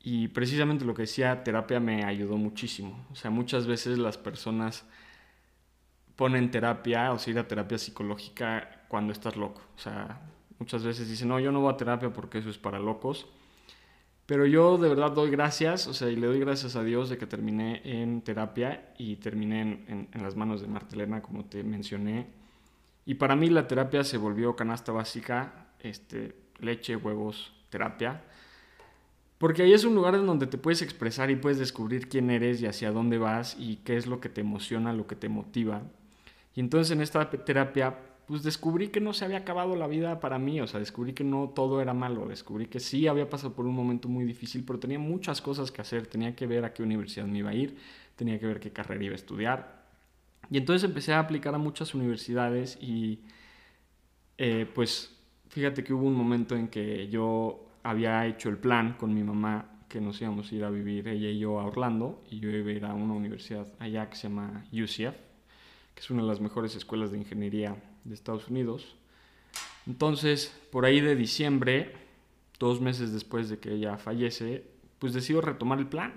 y 0.04 0.28
precisamente 0.30 0.86
lo 0.86 0.94
que 0.94 1.04
decía, 1.04 1.44
terapia 1.44 1.80
me 1.80 2.04
ayudó 2.04 2.38
muchísimo. 2.38 3.06
O 3.12 3.16
sea, 3.16 3.30
muchas 3.30 3.68
veces 3.68 3.98
las 4.00 4.18
personas 4.18 4.86
ponen 6.16 6.52
terapia 6.52 7.12
o 7.14 7.20
sea, 7.20 7.34
ir 7.34 7.40
a 7.40 7.48
terapia 7.48 7.78
psicológica 7.78 8.86
cuando 8.88 9.14
estás 9.14 9.36
loco. 9.38 9.62
O 9.76 9.80
sea, 9.80 10.22
muchas 10.60 10.84
veces 10.84 11.08
dicen, 11.08 11.28
no, 11.28 11.40
yo 11.40 11.52
no 11.52 11.62
voy 11.62 11.74
a 11.74 11.78
terapia 11.78 12.12
porque 12.12 12.40
eso 12.40 12.50
es 12.50 12.58
para 12.58 12.80
locos. 12.80 13.28
Pero 14.26 14.46
yo 14.46 14.78
de 14.78 14.90
verdad 14.90 15.12
doy 15.12 15.30
gracias, 15.30 15.88
o 15.88 15.94
sea, 15.94 16.10
y 16.10 16.16
le 16.16 16.28
doy 16.28 16.40
gracias 16.40 16.76
a 16.76 16.84
Dios 16.84 17.10
de 17.10 17.18
que 17.18 17.28
terminé 17.28 17.82
en 17.84 18.22
terapia 18.22 18.94
y 18.98 19.18
terminé 19.18 19.62
en, 19.62 20.08
en 20.12 20.24
las 20.24 20.36
manos 20.36 20.62
de 20.62 20.68
Martelena, 20.68 21.22
como 21.22 21.46
te 21.46 21.64
mencioné. 21.64 22.28
Y 23.06 23.16
para 23.16 23.36
mí 23.36 23.50
la 23.50 23.68
terapia 23.68 24.04
se 24.04 24.18
volvió 24.18 24.56
canasta 24.56 24.92
básica, 24.92 25.68
este, 25.80 26.36
leche, 26.60 26.96
huevos, 26.96 27.54
terapia. 27.70 28.22
Porque 29.42 29.64
ahí 29.64 29.74
es 29.74 29.86
un 29.86 29.96
lugar 29.96 30.14
en 30.14 30.28
donde 30.28 30.46
te 30.46 30.60
puedes 30.60 30.84
expresar 30.84 31.32
y 31.32 31.36
puedes 31.36 31.58
descubrir 31.58 32.08
quién 32.08 32.30
eres 32.30 32.62
y 32.62 32.68
hacia 32.68 32.92
dónde 32.92 33.18
vas 33.18 33.58
y 33.60 33.78
qué 33.78 33.98
es 33.98 34.06
lo 34.06 34.22
que 34.22 34.30
te 34.30 34.42
emociona, 34.42 34.94
lo 34.94 35.08
que 35.08 35.16
te 35.16 35.30
motiva. 35.30 35.82
Y 36.54 36.60
entonces 36.60 36.92
en 36.92 37.02
esta 37.02 37.28
terapia, 37.28 37.98
pues 38.28 38.44
descubrí 38.44 38.90
que 38.90 39.02
no 39.02 39.14
se 39.14 39.26
había 39.26 39.40
acabado 39.40 39.76
la 39.76 39.88
vida 39.88 40.20
para 40.20 40.38
mí, 40.38 40.62
o 40.62 40.68
sea, 40.68 40.80
descubrí 40.80 41.14
que 41.14 41.24
no 41.24 41.54
todo 41.56 41.82
era 41.82 41.96
malo, 41.96 42.28
descubrí 42.28 42.68
que 42.68 42.80
sí 42.80 43.08
había 43.08 43.32
pasado 43.32 43.56
por 43.56 43.66
un 43.66 43.74
momento 43.74 44.08
muy 44.08 44.26
difícil, 44.26 44.64
pero 44.64 44.78
tenía 44.78 45.00
muchas 45.00 45.42
cosas 45.42 45.72
que 45.72 45.82
hacer, 45.82 46.06
tenía 46.06 46.36
que 46.36 46.46
ver 46.46 46.64
a 46.64 46.72
qué 46.72 46.84
universidad 46.84 47.26
me 47.26 47.40
iba 47.40 47.50
a 47.50 47.56
ir, 47.56 47.76
tenía 48.16 48.40
que 48.40 48.46
ver 48.46 48.60
qué 48.60 48.70
carrera 48.70 49.04
iba 49.04 49.14
a 49.14 49.16
estudiar. 49.16 49.86
Y 50.52 50.58
entonces 50.60 50.88
empecé 50.88 51.14
a 51.14 51.20
aplicar 51.20 51.56
a 51.56 51.58
muchas 51.58 51.96
universidades 51.96 52.78
y 52.80 53.22
eh, 54.38 54.68
pues 54.72 55.18
fíjate 55.50 55.84
que 55.84 55.96
hubo 55.96 56.06
un 56.06 56.14
momento 56.14 56.56
en 56.56 56.68
que 56.68 57.08
yo 57.10 57.71
había 57.84 58.26
hecho 58.26 58.50
el 58.50 58.58
plan 58.58 58.94
con 58.94 59.14
mi 59.14 59.24
mamá 59.24 59.66
que 59.92 60.00
nos 60.00 60.22
íbamos 60.22 60.52
a 60.52 60.56
ir 60.56 60.64
a 60.64 60.70
vivir 60.70 61.08
ella 61.08 61.30
y 61.30 61.40
yo 61.40 61.60
a 61.60 61.66
Orlando 61.66 62.24
y 62.30 62.40
yo 62.40 62.50
iba 62.50 62.70
a 62.70 62.74
ir 62.74 62.86
a 62.86 62.94
una 62.94 63.14
universidad 63.14 63.68
allá 63.80 64.10
que 64.10 64.16
se 64.16 64.30
llama 64.30 64.66
UCF, 64.72 65.16
que 65.94 66.00
es 66.00 66.10
una 66.10 66.22
de 66.22 66.30
las 66.30 66.40
mejores 66.40 66.76
escuelas 66.76 67.12
de 67.12 67.18
ingeniería 67.18 67.76
de 68.06 68.14
Estados 68.14 68.48
Unidos. 68.48 68.96
Entonces, 69.86 70.58
por 70.72 70.86
ahí 70.86 71.02
de 71.02 71.16
diciembre, 71.16 71.94
dos 72.58 72.80
meses 72.80 73.12
después 73.12 73.50
de 73.50 73.60
que 73.60 73.74
ella 73.74 73.98
fallece, 73.98 74.64
pues 75.00 75.14
decido 75.14 75.42
retomar 75.42 75.80
el 75.80 75.88
plan. 75.88 76.14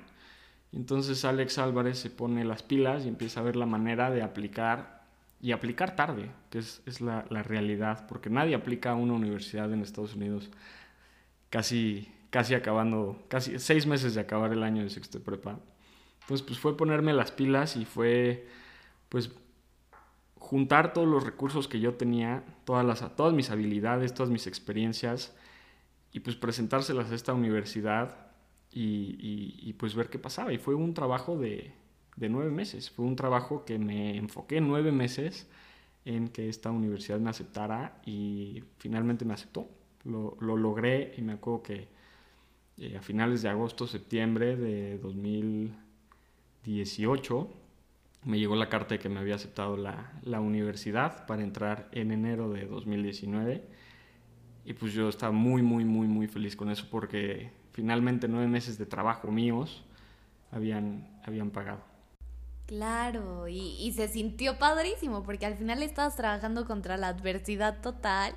Entonces 0.72 1.24
Alex 1.24 1.58
Álvarez 1.58 1.98
se 1.98 2.10
pone 2.10 2.44
las 2.44 2.62
pilas 2.62 3.04
y 3.04 3.08
empieza 3.08 3.40
a 3.40 3.44
ver 3.44 3.56
la 3.56 3.66
manera 3.66 4.10
de 4.10 4.22
aplicar 4.22 5.02
y 5.40 5.52
aplicar 5.52 5.96
tarde, 5.96 6.30
que 6.50 6.58
es, 6.58 6.80
es 6.86 7.00
la, 7.00 7.26
la 7.28 7.42
realidad, 7.42 8.06
porque 8.08 8.30
nadie 8.30 8.54
aplica 8.54 8.92
a 8.92 8.94
una 8.94 9.14
universidad 9.14 9.72
en 9.72 9.82
Estados 9.82 10.14
Unidos 10.14 10.50
casi, 11.54 12.08
casi 12.30 12.54
acabando, 12.54 13.24
casi 13.28 13.60
seis 13.60 13.86
meses 13.86 14.16
de 14.16 14.20
acabar 14.20 14.52
el 14.52 14.64
año 14.64 14.82
de 14.82 14.90
sexto 14.90 15.20
de 15.20 15.24
prepa. 15.24 15.60
Entonces, 16.22 16.44
pues 16.44 16.58
fue 16.58 16.76
ponerme 16.76 17.12
las 17.12 17.30
pilas 17.30 17.76
y 17.76 17.84
fue, 17.84 18.48
pues, 19.08 19.30
juntar 20.34 20.92
todos 20.92 21.06
los 21.06 21.22
recursos 21.22 21.68
que 21.68 21.78
yo 21.78 21.94
tenía, 21.94 22.42
todas, 22.64 22.84
las, 22.84 23.14
todas 23.14 23.32
mis 23.34 23.50
habilidades, 23.50 24.14
todas 24.14 24.30
mis 24.30 24.48
experiencias, 24.48 25.32
y 26.12 26.20
pues 26.20 26.34
presentárselas 26.34 27.12
a 27.12 27.14
esta 27.14 27.32
universidad 27.32 28.32
y, 28.72 29.16
y, 29.62 29.72
pues 29.74 29.94
ver 29.94 30.10
qué 30.10 30.18
pasaba. 30.18 30.52
Y 30.52 30.58
fue 30.58 30.74
un 30.74 30.92
trabajo 30.92 31.38
de, 31.38 31.72
de 32.16 32.28
nueve 32.28 32.50
meses, 32.50 32.90
fue 32.90 33.04
un 33.04 33.14
trabajo 33.14 33.64
que 33.64 33.78
me 33.78 34.16
enfoqué 34.16 34.60
nueve 34.60 34.90
meses 34.90 35.48
en 36.04 36.26
que 36.30 36.48
esta 36.48 36.72
universidad 36.72 37.20
me 37.20 37.30
aceptara 37.30 38.00
y 38.04 38.64
finalmente 38.78 39.24
me 39.24 39.34
aceptó 39.34 39.68
lo, 40.04 40.36
lo 40.40 40.56
logré 40.56 41.14
y 41.16 41.22
me 41.22 41.34
acuerdo 41.34 41.62
que 41.62 41.86
eh, 42.78 42.96
a 42.96 43.02
finales 43.02 43.42
de 43.42 43.48
agosto, 43.48 43.86
septiembre 43.86 44.56
de 44.56 44.98
2018 44.98 47.48
me 48.24 48.38
llegó 48.38 48.56
la 48.56 48.68
carta 48.68 48.94
de 48.94 48.98
que 48.98 49.08
me 49.08 49.20
había 49.20 49.36
aceptado 49.36 49.76
la, 49.76 50.12
la 50.22 50.40
universidad 50.40 51.26
para 51.26 51.42
entrar 51.42 51.88
en 51.92 52.10
enero 52.10 52.50
de 52.50 52.66
2019 52.66 53.62
y 54.64 54.72
pues 54.72 54.94
yo 54.94 55.08
estaba 55.08 55.32
muy, 55.32 55.62
muy, 55.62 55.84
muy, 55.84 56.08
muy 56.08 56.26
feliz 56.26 56.56
con 56.56 56.70
eso 56.70 56.86
porque 56.90 57.52
finalmente 57.72 58.26
nueve 58.28 58.48
meses 58.48 58.78
de 58.78 58.86
trabajo 58.86 59.30
míos 59.30 59.84
habían, 60.50 61.20
habían 61.24 61.50
pagado. 61.50 61.82
Claro, 62.66 63.46
y, 63.46 63.76
y, 63.78 63.92
se 63.92 64.08
sintió 64.08 64.58
padrísimo 64.58 65.22
porque 65.22 65.44
al 65.44 65.54
final 65.54 65.82
estabas 65.82 66.16
trabajando 66.16 66.64
contra 66.64 66.96
la 66.96 67.08
adversidad 67.08 67.82
total 67.82 68.34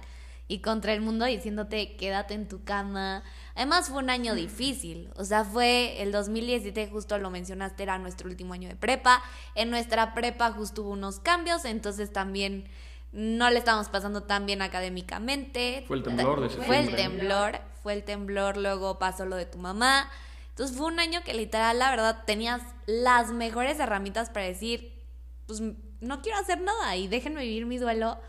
y 0.47 0.60
contra 0.60 0.93
el 0.93 1.01
mundo 1.01 1.25
diciéndote 1.25 1.95
quédate 1.97 2.33
en 2.33 2.47
tu 2.47 2.63
cama. 2.63 3.23
Además 3.55 3.89
fue 3.89 3.99
un 3.99 4.10
año 4.10 4.36
difícil, 4.36 5.10
o 5.15 5.25
sea, 5.25 5.43
fue 5.43 6.01
el 6.01 6.12
2017, 6.12 6.88
justo 6.88 7.17
lo 7.17 7.29
mencionaste, 7.29 7.83
era 7.83 7.97
nuestro 7.97 8.29
último 8.29 8.53
año 8.53 8.69
de 8.69 8.75
prepa. 8.75 9.21
En 9.55 9.69
nuestra 9.69 10.13
prepa 10.13 10.51
justo 10.51 10.83
hubo 10.83 10.91
unos 10.91 11.19
cambios, 11.19 11.65
entonces 11.65 12.13
también 12.13 12.67
no 13.12 13.49
le 13.49 13.60
estábamos 13.60 13.89
pasando 13.89 14.23
tan 14.23 14.45
bien 14.45 14.62
académicamente. 14.62 15.83
Fue 15.88 15.97
el 15.97 16.03
temblor 16.03 16.41
de 16.41 16.49
Fue 16.49 16.79
el 16.79 16.95
temblor, 16.95 17.60
fue 17.83 17.93
el 17.93 18.03
temblor, 18.03 18.57
luego 18.57 18.99
pasó 18.99 19.25
lo 19.25 19.36
de 19.36 19.45
tu 19.45 19.57
mamá. 19.57 20.10
Entonces 20.49 20.75
fue 20.75 20.88
un 20.88 20.99
año 20.99 21.21
que 21.23 21.33
literal, 21.33 21.79
la 21.79 21.89
verdad, 21.89 22.23
tenías 22.25 22.62
las 22.86 23.31
mejores 23.31 23.79
herramientas 23.79 24.29
para 24.29 24.45
decir, 24.45 25.03
pues 25.45 25.62
no 25.62 26.21
quiero 26.21 26.38
hacer 26.39 26.62
nada 26.62 26.95
y 26.95 27.07
déjenme 27.07 27.41
vivir 27.41 27.65
mi 27.65 27.77
duelo. 27.77 28.19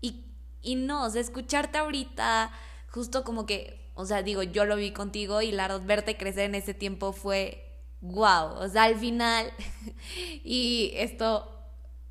Y 0.00 0.33
y 0.64 0.74
no, 0.76 1.04
o 1.04 1.10
sea, 1.10 1.20
escucharte 1.20 1.78
ahorita, 1.78 2.50
justo 2.90 3.22
como 3.22 3.46
que, 3.46 3.90
o 3.94 4.06
sea, 4.06 4.22
digo, 4.22 4.42
yo 4.42 4.64
lo 4.64 4.76
vi 4.76 4.92
contigo 4.92 5.42
y 5.42 5.52
la 5.52 5.78
verte 5.78 6.16
crecer 6.16 6.46
en 6.46 6.54
ese 6.56 6.74
tiempo 6.74 7.12
fue 7.12 7.64
wow. 8.00 8.56
O 8.56 8.68
sea, 8.68 8.84
al 8.84 8.96
final, 8.96 9.52
y 10.44 10.92
esto 10.94 11.50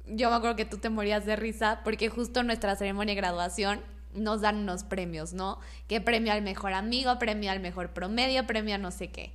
yo 0.05 0.29
me 0.29 0.35
acuerdo 0.35 0.55
que 0.55 0.65
tú 0.65 0.77
te 0.77 0.89
morías 0.89 1.25
de 1.25 1.35
risa 1.35 1.81
porque 1.83 2.09
justo 2.09 2.41
en 2.41 2.47
nuestra 2.47 2.75
ceremonia 2.75 3.15
de 3.15 3.21
graduación 3.21 3.81
nos 4.13 4.41
dan 4.41 4.57
unos 4.57 4.83
premios, 4.83 5.33
¿no? 5.33 5.59
Que 5.87 6.01
premio 6.01 6.33
al 6.33 6.41
mejor 6.41 6.73
amigo, 6.73 7.17
premio 7.17 7.51
al 7.51 7.59
mejor 7.59 7.93
promedio, 7.93 8.45
premio 8.45 8.75
a 8.75 8.77
no 8.77 8.91
sé 8.91 9.09
qué. 9.09 9.33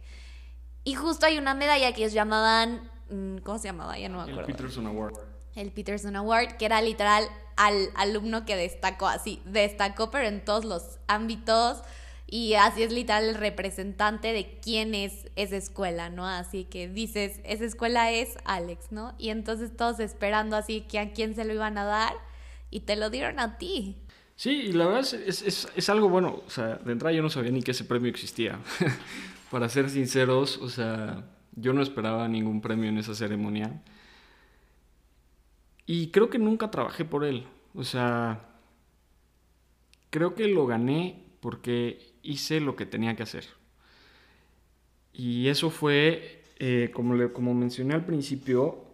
Y 0.85 0.94
justo 0.94 1.26
hay 1.26 1.38
una 1.38 1.54
medalla 1.54 1.92
que 1.92 2.02
ellos 2.02 2.12
llamaban, 2.12 2.88
mm, 3.11 3.38
¿cómo 3.38 3.59
se 3.59 3.68
llamaba? 3.68 3.98
Ya 3.98 4.09
no 4.09 4.18
me 4.18 4.22
acuerdo. 4.22 4.40
El 4.40 4.46
Peterson 4.46 4.87
Award. 4.87 5.14
El 5.57 5.72
Peterson 5.72 6.16
Award, 6.16 6.57
que 6.57 6.66
era 6.66 6.81
literal 6.81 7.24
al 7.59 7.90
alumno 7.97 8.47
que 8.47 8.57
destacó 8.57 9.09
así, 9.09 9.42
destacó 9.44 10.11
pero 10.11 10.29
en 10.29 10.44
todos 10.44 10.64
los 10.64 10.99
ámbitos 11.09 11.83
y 12.31 12.55
así 12.55 12.85
es 12.85 12.92
literal 12.92 13.25
el 13.25 13.35
representante 13.35 14.33
de 14.33 14.59
quién 14.62 14.94
es 14.94 15.27
esa 15.35 15.57
escuela, 15.57 16.09
¿no? 16.09 16.27
Así 16.27 16.64
que 16.64 16.87
dices, 16.87 17.40
esa 17.44 17.64
escuela 17.64 18.12
es 18.12 18.37
Alex, 18.44 18.92
¿no? 18.92 19.14
Y 19.18 19.31
entonces 19.31 19.77
todos 19.77 19.99
esperando 19.99 20.55
así 20.55 20.83
que 20.83 21.01
a 21.01 21.12
quién 21.12 21.35
se 21.35 21.44
lo 21.44 21.53
iban 21.53 21.79
a 21.79 21.85
dar 21.85 22.12
y 22.71 22.81
te 22.81 22.94
lo 22.94 23.11
dieron 23.11 23.40
a 23.40 23.59
ti. 23.59 23.97
Sí, 24.37 24.51
y 24.51 24.73
la 24.73 24.87
verdad 24.87 25.01
es, 25.01 25.42
es, 25.42 25.68
es, 25.75 25.88
algo 25.88 26.09
bueno. 26.09 26.42
O 26.47 26.51
sea, 26.51 26.77
de 26.77 26.92
entrada 26.92 27.12
yo 27.12 27.23
no 27.23 27.31
sabía 27.31 27.51
ni 27.51 27.62
que 27.62 27.73
ese 27.73 27.85
premio 27.85 28.09
existía. 28.09 28.61
Para 29.51 29.68
ser 29.68 29.90
sinceros, 29.90 30.59
o 30.59 30.68
sea, 30.68 31.25
yo 31.57 31.73
no 31.73 31.83
esperaba 31.83 32.29
ningún 32.29 32.61
premio 32.61 32.88
en 32.88 32.99
esa 32.99 33.16
ceremonia. 33.16 33.83
Y 35.88 36.09
creo 36.09 36.29
que 36.29 36.38
nunca 36.38 36.70
trabajé 36.70 37.07
por 37.07 37.24
él. 37.24 37.46
O 37.74 37.83
sea, 37.83 38.44
creo 40.11 40.35
que 40.35 40.46
lo 40.46 40.66
gané 40.66 41.24
porque 41.40 42.12
hice 42.22 42.61
lo 42.61 42.77
que 42.77 42.85
tenía 42.85 43.16
que 43.16 43.22
hacer. 43.22 43.46
Y 45.14 45.48
eso 45.48 45.70
fue, 45.70 46.42
eh, 46.59 46.90
como, 46.92 47.14
le, 47.14 47.33
como 47.33 47.55
mencioné 47.55 47.94
al 47.94 48.05
principio, 48.05 48.85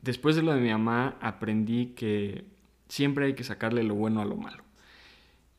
después 0.00 0.36
de 0.36 0.42
lo 0.42 0.54
de 0.54 0.60
mi 0.60 0.70
mamá 0.70 1.18
aprendí 1.20 1.86
que 1.86 2.44
siempre 2.88 3.26
hay 3.26 3.34
que 3.34 3.42
sacarle 3.42 3.82
lo 3.82 3.96
bueno 3.96 4.20
a 4.20 4.24
lo 4.24 4.36
malo. 4.36 4.62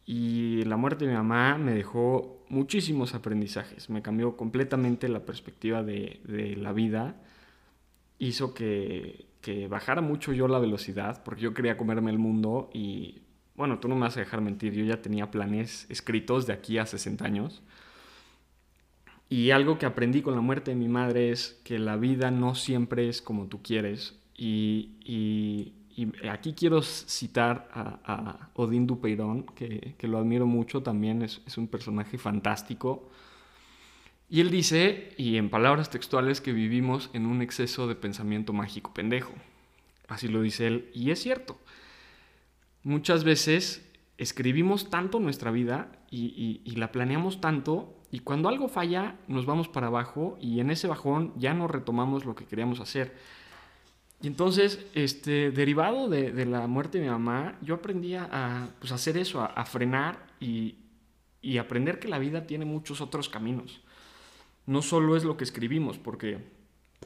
Y 0.05 0.63
la 0.63 0.77
muerte 0.77 1.03
de 1.03 1.11
mi 1.11 1.17
mamá 1.17 1.57
me 1.57 1.73
dejó 1.73 2.45
muchísimos 2.47 3.15
aprendizajes, 3.15 3.89
me 3.89 4.01
cambió 4.01 4.37
completamente 4.37 5.09
la 5.09 5.25
perspectiva 5.25 5.83
de, 5.83 6.21
de 6.23 6.55
la 6.55 6.71
vida, 6.71 7.21
hizo 8.17 8.53
que, 8.53 9.32
que, 9.43 9.67
bajara 9.67 10.01
mucho 10.01 10.33
yo 10.33 10.47
la 10.47 10.57
velocidad, 10.57 11.23
porque 11.23 11.41
yo 11.41 11.53
quería 11.53 11.77
comerme 11.77 12.09
el 12.09 12.17
mundo 12.17 12.69
y 12.73 13.21
bueno, 13.55 13.79
tú 13.79 13.87
no 13.87 13.95
me 13.95 14.01
vas 14.01 14.17
a 14.17 14.21
dejar 14.21 14.41
mentir, 14.41 14.73
yo 14.73 14.83
ya 14.83 15.01
tenía 15.01 15.29
planes 15.29 15.85
escritos 15.89 16.47
de 16.47 16.53
aquí 16.53 16.77
a 16.77 16.85
60 16.85 17.23
años. 17.23 17.61
Y 19.29 19.51
algo 19.51 19.77
que 19.77 19.85
aprendí 19.85 20.21
con 20.21 20.35
la 20.35 20.41
muerte 20.41 20.71
de 20.71 20.75
mi 20.75 20.87
madre 20.87 21.31
es 21.31 21.59
que 21.63 21.79
la 21.79 21.97
vida 21.97 22.31
no 22.31 22.55
siempre 22.55 23.09
es 23.09 23.21
como 23.21 23.47
tú 23.47 23.61
quieres. 23.61 24.19
Y, 24.35 24.91
y, 25.05 25.73
aquí 26.29 26.53
quiero 26.53 26.81
citar 26.81 27.69
a, 27.71 27.99
a 28.03 28.49
Odín 28.55 28.87
Dupeirón, 28.87 29.43
que, 29.55 29.95
que, 29.97 30.07
lo 30.07 30.17
admiro 30.17 30.47
mucho 30.47 30.81
también, 30.81 31.21
es, 31.21 31.41
es 31.45 31.57
un 31.57 31.67
personaje 31.67 32.17
fantástico. 32.17 33.09
Y 34.33 34.41
él 34.41 34.49
dice, 34.49 35.13
y 35.15 35.37
en 35.37 35.49
palabras 35.49 35.89
textuales, 35.89 36.41
que 36.41 36.51
vivimos 36.51 37.09
en 37.13 37.25
un 37.27 37.41
exceso 37.41 37.87
de 37.87 37.95
pensamiento 37.95 38.51
mágico 38.51 38.93
pendejo. 38.93 39.31
Así 40.09 40.27
lo 40.27 40.41
dice 40.41 40.67
él, 40.67 40.89
y 40.93 41.11
es 41.11 41.21
cierto 41.21 41.57
muchas 42.83 43.23
veces 43.23 43.89
escribimos 44.17 44.89
tanto 44.89 45.19
nuestra 45.19 45.51
vida 45.51 45.91
y, 46.11 46.61
la 46.75 46.91
planeamos 46.91 47.41
tanto 47.41 47.95
y 48.11 48.19
cuando 48.19 48.49
algo 48.49 48.67
falla 48.67 49.15
nos 49.27 49.45
vamos 49.45 49.67
para 49.67 49.87
abajo 49.87 50.37
y 50.39 50.59
en 50.59 50.69
ese 50.69 50.87
bajón 50.87 51.33
ya 51.35 51.53
no 51.53 51.67
retomamos 51.67 52.25
lo 52.25 52.35
que 52.35 52.45
queríamos 52.45 52.79
hacer. 52.79 53.17
Y 54.21 54.27
entonces, 54.27 54.85
este, 54.93 55.51
derivado 55.51 56.07
de, 56.07 56.45
la 56.45 56.67
muerte 56.67 56.99
de 56.99 57.05
mi 57.05 57.09
mamá, 57.09 57.57
yo 57.61 57.75
aprendí 57.75 58.15
a 58.15 58.69
pues, 58.79 58.91
hacer 58.91 59.17
eso, 59.17 59.41
a, 59.41 59.65
frenar 59.65 60.27
y, 60.39 60.75
y 61.41 61.57
aprender 61.57 61.99
que 61.99 62.07
la 62.07 62.19
vida 62.19 62.45
tiene 62.45 62.63
muchos 62.63 63.01
otros 63.01 63.27
caminos. 63.27 63.81
No 64.65 64.81
solo 64.81 65.15
es 65.17 65.23
lo 65.23 65.37
que 65.37 65.43
escribimos, 65.43 65.97
porque 65.97 66.39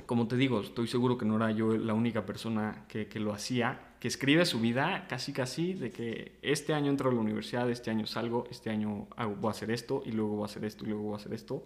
como 0.06 0.28
te 0.28 0.38
digo, 0.38 0.62
estoy 0.62 0.88
seguro 0.88 1.18
que 1.18 1.26
no 1.26 1.38
era 1.38 1.52
yo 1.52 1.76
la 1.76 1.94
única 1.94 2.26
persona 2.26 2.86
que, 2.88 3.08
lo 3.20 3.34
hacía, 3.34 3.96
que 4.00 4.08
escribe 4.08 4.46
su 4.46 4.60
vida 4.60 5.06
casi 5.10 5.34
casi 5.34 5.74
de 5.74 5.92
que 5.92 6.38
este 6.42 6.74
año 6.74 6.92
entro 6.92 7.10
a 7.10 7.14
la 7.14 7.20
universidad, 7.20 7.70
este 7.70 7.90
año 7.90 8.06
salgo, 8.06 8.46
este 8.52 8.70
año 8.70 9.08
voy 9.18 9.48
a 9.48 9.52
hacer 9.52 9.72
esto 9.72 10.04
y 10.06 10.12
luego 10.12 10.36
voy 10.36 10.44
a 10.44 10.46
hacer 10.46 10.66
esto 10.66 10.86
y 10.86 10.90
luego 10.90 11.04
voy 11.04 11.14
a 11.14 11.18
hacer 11.18 11.34
esto. 11.34 11.66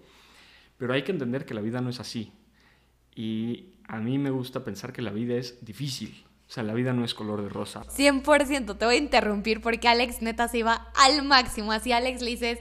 Pero 0.78 0.94
hay 0.94 1.04
que 1.04 1.12
entender 1.12 1.46
que 1.46 1.54
la 1.54 1.62
vida 1.62 1.82
no 1.82 1.90
es 1.90 2.00
así. 2.00 2.32
Y 3.14 3.74
a 3.88 4.00
mí 4.00 4.18
me 4.18 4.32
gusta 4.32 4.64
pensar 4.64 4.94
que 4.94 5.02
la 5.02 5.12
vida 5.12 5.36
es 5.36 5.64
difícil. 5.64 6.24
O 6.48 6.54
sea, 6.54 6.64
la 6.64 6.74
vida 6.74 6.94
no 6.94 7.06
es 7.06 7.14
color 7.14 7.42
de 7.42 7.50
rosa. 7.50 7.84
100%, 7.84 8.78
te 8.78 8.86
voy 8.86 8.96
a 8.96 8.98
interrumpir 8.98 9.62
porque 9.62 9.88
Alex 9.88 10.22
neta 10.22 10.48
se 10.48 10.60
iba 10.60 10.92
al 10.96 11.24
máximo. 11.24 11.72
Así 11.72 11.92
Alex 11.92 12.22
le 12.22 12.32
dices, 12.32 12.60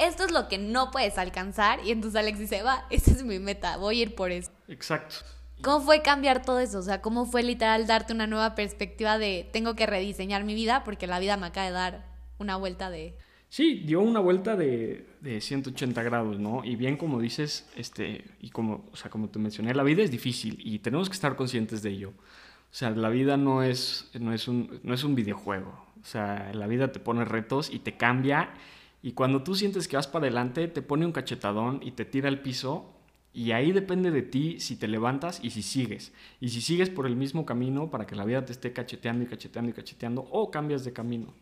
esto 0.00 0.24
es 0.24 0.32
lo 0.32 0.48
que 0.48 0.58
no 0.58 0.90
puedes 0.90 1.18
alcanzar. 1.18 1.80
Y 1.84 1.90
entonces 1.90 2.18
Alex 2.20 2.38
dice, 2.38 2.62
va, 2.62 2.86
esta 2.90 3.10
es 3.10 3.24
mi 3.24 3.38
meta, 3.38 3.76
voy 3.76 4.00
a 4.00 4.02
ir 4.02 4.14
por 4.14 4.30
eso. 4.30 4.50
Exacto. 4.68 5.16
¿Cómo 5.62 5.80
fue 5.80 6.02
cambiar 6.02 6.42
todo 6.42 6.58
eso? 6.58 6.78
O 6.78 6.82
sea, 6.82 7.02
¿cómo 7.02 7.26
fue 7.26 7.42
literal 7.42 7.86
darte 7.86 8.14
una 8.14 8.26
nueva 8.26 8.54
perspectiva 8.54 9.18
de 9.18 9.48
tengo 9.52 9.74
que 9.74 9.86
rediseñar 9.86 10.44
mi 10.44 10.54
vida 10.54 10.84
porque 10.84 11.06
la 11.06 11.18
vida 11.18 11.36
me 11.36 11.46
acaba 11.46 11.66
de 11.66 11.72
dar 11.72 12.06
una 12.38 12.56
vuelta 12.56 12.88
de... 12.88 13.14
Sí, 13.50 13.82
dio 13.84 14.00
una 14.00 14.20
vuelta 14.20 14.56
de, 14.56 15.06
de 15.20 15.40
180 15.40 16.02
grados, 16.02 16.38
¿no? 16.38 16.64
Y 16.64 16.76
bien 16.76 16.96
como 16.96 17.20
dices, 17.20 17.68
este, 17.76 18.24
y 18.40 18.50
como, 18.50 18.88
o 18.92 18.96
sea, 18.96 19.10
como 19.10 19.28
te 19.28 19.38
mencioné, 19.38 19.74
la 19.74 19.82
vida 19.82 20.02
es 20.02 20.10
difícil 20.10 20.58
y 20.60 20.78
tenemos 20.78 21.08
que 21.10 21.14
estar 21.14 21.36
conscientes 21.36 21.82
de 21.82 21.90
ello. 21.90 22.10
O 22.10 22.74
sea, 22.74 22.90
la 22.90 23.08
vida 23.08 23.36
no 23.36 23.62
es, 23.62 24.08
no 24.18 24.32
es, 24.32 24.46
un, 24.46 24.80
no 24.84 24.94
es 24.94 25.02
un 25.02 25.16
videojuego. 25.16 25.84
O 26.00 26.06
sea, 26.06 26.52
la 26.54 26.68
vida 26.68 26.92
te 26.92 27.00
pone 27.00 27.24
retos 27.24 27.70
y 27.70 27.80
te 27.80 27.96
cambia 27.96 28.54
y 29.02 29.12
cuando 29.12 29.42
tú 29.42 29.54
sientes 29.54 29.88
que 29.88 29.96
vas 29.96 30.06
para 30.06 30.26
adelante, 30.26 30.68
te 30.68 30.82
pone 30.82 31.06
un 31.06 31.12
cachetadón 31.12 31.80
y 31.82 31.92
te 31.92 32.04
tira 32.04 32.28
al 32.28 32.42
piso. 32.42 32.96
Y 33.32 33.52
ahí 33.52 33.72
depende 33.72 34.10
de 34.10 34.22
ti 34.22 34.58
si 34.60 34.76
te 34.76 34.88
levantas 34.88 35.40
y 35.42 35.50
si 35.50 35.62
sigues. 35.62 36.12
Y 36.40 36.48
si 36.48 36.60
sigues 36.60 36.90
por 36.90 37.06
el 37.06 37.16
mismo 37.16 37.46
camino 37.46 37.90
para 37.90 38.06
que 38.06 38.16
la 38.16 38.24
vida 38.24 38.44
te 38.44 38.52
esté 38.52 38.72
cacheteando 38.72 39.24
y 39.24 39.28
cacheteando 39.28 39.70
y 39.70 39.74
cacheteando 39.74 40.22
o 40.30 40.50
cambias 40.50 40.84
de 40.84 40.92
camino. 40.92 41.32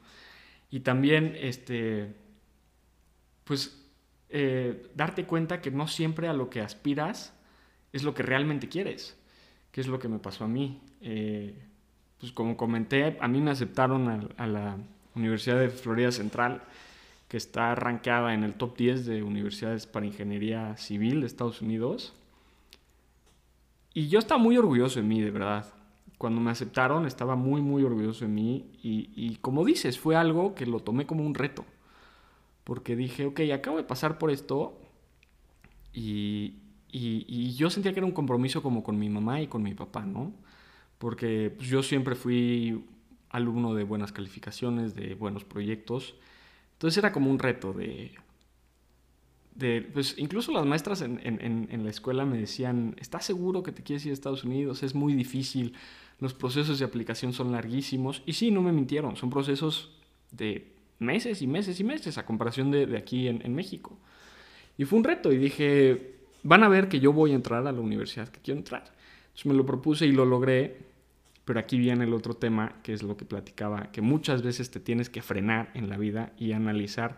Y 0.71 0.81
también, 0.81 1.35
este, 1.41 2.15
pues, 3.45 3.85
eh, 4.29 4.91
darte 4.95 5.25
cuenta 5.25 5.61
que 5.61 5.71
no 5.71 5.89
siempre 5.89 6.29
a 6.29 6.35
lo 6.35 6.51
que 6.51 6.61
aspiras 6.61 7.33
es 7.93 8.05
lo 8.05 8.15
que 8.15 8.23
realmente 8.23 8.69
quieres. 8.69 9.17
Que 9.73 9.81
es 9.81 9.89
lo 9.89 9.99
que 9.99 10.09
me 10.09 10.19
pasó 10.19 10.45
a 10.45 10.49
mí. 10.49 10.81
Eh, 11.01 11.59
pues 12.21 12.33
como 12.33 12.57
comenté, 12.57 13.17
a 13.21 13.27
mí 13.27 13.41
me 13.41 13.51
aceptaron 13.51 14.31
a 14.37 14.47
la 14.47 14.77
Universidad 15.15 15.59
de 15.59 15.71
Florida 15.71 16.13
Central 16.13 16.63
que 17.29 17.37
está 17.37 17.75
rankeada 17.75 18.33
en 18.33 18.43
el 18.43 18.55
top 18.55 18.77
10 18.77 19.05
de 19.07 19.23
universidades 19.23 19.87
para 19.87 20.07
ingeniería 20.07 20.77
civil 20.79 21.21
de 21.21 21.27
Estados 21.27 21.61
Unidos. 21.61 22.15
Y 23.93 24.09
yo 24.09 24.19
estaba 24.19 24.41
muy 24.41 24.57
orgulloso 24.57 25.01
de 25.01 25.07
mí, 25.07 25.21
de 25.21 25.31
verdad. 25.31 25.67
Cuando 26.17 26.41
me 26.41 26.51
aceptaron 26.51 27.07
estaba 27.07 27.37
muy, 27.37 27.61
muy 27.61 27.85
orgulloso 27.85 28.25
de 28.25 28.31
mí. 28.31 28.71
Y, 28.83 29.37
como 29.43 29.65
dices, 29.65 29.99
fue 29.99 30.17
algo 30.17 30.55
que 30.55 30.67
lo 30.67 30.81
tomé 30.81 31.07
como 31.07 31.25
un 31.25 31.35
reto. 31.35 31.67
Porque 32.65 32.97
dije, 32.97 33.27
ok, 33.27 33.41
acabo 33.53 33.77
de 33.77 33.85
pasar 33.85 34.19
por 34.19 34.31
esto. 34.31 34.79
Y, 35.93 36.55
y, 36.91 37.55
yo 37.55 37.69
sentía 37.69 37.93
que 37.93 38.01
era 38.01 38.07
un 38.07 38.13
compromiso 38.13 38.63
como 38.63 38.83
con 38.83 38.99
mi 38.99 39.11
mamá 39.11 39.43
y 39.43 39.49
con 39.49 39.63
mi 39.63 39.75
papá, 39.75 40.07
¿no? 40.07 40.33
Porque 40.99 41.53
pues, 41.57 41.69
yo 41.69 41.83
siempre 41.83 42.15
fui 42.15 42.85
alumno 43.31 43.75
de 43.75 43.85
buenas 43.85 44.13
calificaciones, 44.13 44.95
de 44.95 45.15
buenos 45.15 45.45
proyectos. 45.45 46.15
Entonces 46.79 46.97
era 46.99 47.13
como 47.13 47.29
un 47.31 47.41
reto 47.41 47.73
de... 47.73 48.13
de 49.57 49.83
pues 49.93 50.15
incluso 50.17 50.53
las 50.53 50.65
maestras 50.65 51.03
en, 51.03 51.21
en, 51.25 51.69
en 51.71 51.85
la 51.85 51.91
escuela 51.91 52.25
me 52.25 52.39
decían, 52.39 52.95
¿estás 52.99 53.25
seguro 53.27 53.65
que 53.65 53.73
te 53.73 53.83
quieres 53.83 54.07
ir 54.07 54.11
a 54.11 54.15
Estados 54.15 54.45
Unidos? 54.45 54.85
Es 54.85 54.95
muy 54.95 55.15
difícil, 55.15 55.75
los 56.21 56.35
procesos 56.35 56.79
de 56.79 56.85
aplicación 56.85 57.33
son 57.33 57.51
larguísimos. 57.51 58.23
Y 58.27 58.35
sí, 58.35 58.53
no 58.53 58.63
me 58.63 58.71
mintieron, 58.71 59.17
son 59.17 59.29
procesos 59.29 59.91
de 60.31 60.73
meses 61.01 61.43
y 61.43 61.49
meses 61.49 61.81
y 61.81 61.85
meses 61.85 62.17
a 62.17 62.25
comparación 62.25 62.71
de, 62.71 62.87
de 62.87 62.97
aquí 62.97 63.27
en, 63.27 63.45
en 63.45 63.55
México. 63.57 63.99
Y 64.77 64.85
fue 64.85 64.99
un 64.99 65.05
reto 65.05 65.33
y 65.33 65.37
dije, 65.37 66.15
van 66.45 66.63
a 66.63 66.69
ver 66.69 66.89
que 66.89 67.01
yo 67.01 67.13
voy 67.13 67.33
a 67.33 67.35
entrar 67.35 67.67
a 67.67 67.73
la 67.73 67.81
universidad 67.81 68.29
que 68.29 68.41
quiero 68.41 68.59
entrar. 68.59 68.85
Entonces 69.27 69.47
me 69.47 69.55
lo 69.55 69.67
propuse 69.67 70.07
y 70.07 70.13
lo 70.13 70.25
logré 70.25 70.88
pero 71.49 71.61
aquí 71.61 71.79
viene 71.79 72.05
el 72.05 72.13
otro 72.13 72.35
tema, 72.35 72.75
que 72.83 72.93
es 72.93 73.03
lo 73.03 73.17
que 73.17 73.25
platicaba, 73.25 73.91
que 73.91 74.03
muchas 74.03 74.43
veces 74.43 74.71
te 74.71 74.81
tienes 74.81 75.09
que 75.09 75.23
frenar 75.23 75.71
en 75.73 75.89
la 75.89 75.97
vida 75.97 76.35
y 76.37 76.53
analizar 76.53 77.17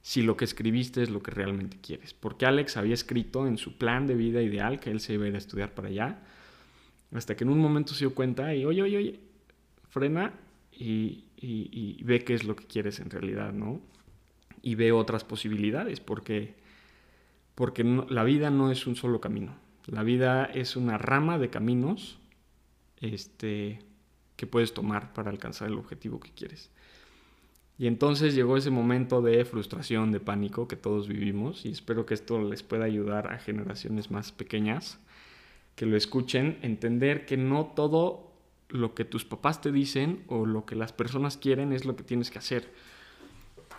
si 0.00 0.22
lo 0.22 0.34
que 0.34 0.46
escribiste 0.46 1.02
es 1.02 1.10
lo 1.10 1.22
que 1.22 1.30
realmente 1.30 1.76
quieres. 1.82 2.14
Porque 2.14 2.46
Alex 2.46 2.78
había 2.78 2.94
escrito 2.94 3.46
en 3.46 3.58
su 3.58 3.76
plan 3.76 4.06
de 4.06 4.14
vida 4.14 4.40
ideal 4.40 4.80
que 4.80 4.90
él 4.90 4.98
se 4.98 5.12
iba 5.12 5.26
a 5.26 5.28
ir 5.28 5.34
a 5.34 5.36
estudiar 5.36 5.74
para 5.74 5.88
allá, 5.88 6.22
hasta 7.12 7.36
que 7.36 7.44
en 7.44 7.50
un 7.50 7.58
momento 7.58 7.92
se 7.92 8.06
dio 8.06 8.14
cuenta 8.14 8.54
y, 8.54 8.64
oye, 8.64 8.80
oye, 8.80 8.96
oye, 8.96 9.20
frena 9.90 10.32
y, 10.72 11.26
ve 12.02 12.24
qué 12.24 12.32
es 12.32 12.44
lo 12.44 12.56
que 12.56 12.64
quieres 12.64 12.98
en 13.00 13.10
realidad, 13.10 13.52
¿no? 13.52 13.82
Y 14.62 14.74
ve 14.76 14.90
otras 14.90 15.22
posibilidades, 15.22 16.00
porque, 16.00 16.54
porque 17.54 17.84
la 17.84 18.24
vida 18.24 18.48
no 18.48 18.70
es 18.72 18.86
un 18.86 18.96
solo 18.96 19.20
camino. 19.20 19.54
La 19.84 20.02
vida 20.02 20.46
es 20.46 20.76
una 20.76 20.96
rama 20.96 21.38
de 21.38 21.50
caminos 21.50 22.18
este, 23.00 23.80
que 24.36 24.46
puedes 24.46 24.74
tomar 24.74 25.12
para 25.12 25.30
alcanzar 25.30 25.68
el 25.68 25.78
objetivo 25.78 26.20
que 26.20 26.30
quieres. 26.30 26.70
Y 27.78 27.86
entonces 27.86 28.34
llegó 28.34 28.56
ese 28.56 28.70
momento 28.70 29.20
de 29.20 29.44
frustración, 29.44 30.10
de 30.10 30.20
pánico 30.20 30.66
que 30.66 30.76
todos 30.76 31.08
vivimos 31.08 31.66
y 31.66 31.70
espero 31.70 32.06
que 32.06 32.14
esto 32.14 32.42
les 32.42 32.62
pueda 32.62 32.86
ayudar 32.86 33.32
a 33.32 33.38
generaciones 33.38 34.10
más 34.10 34.32
pequeñas 34.32 34.98
que 35.74 35.84
lo 35.84 35.96
escuchen, 35.96 36.58
entender 36.62 37.26
que 37.26 37.36
no 37.36 37.66
todo 37.76 38.32
lo 38.70 38.94
que 38.94 39.04
tus 39.04 39.26
papás 39.26 39.60
te 39.60 39.72
dicen 39.72 40.24
o 40.26 40.46
lo 40.46 40.64
que 40.64 40.74
las 40.74 40.92
personas 40.92 41.36
quieren 41.36 41.72
es 41.72 41.84
lo 41.84 41.96
que 41.96 42.02
tienes 42.02 42.30
que 42.30 42.38
hacer. 42.38 42.72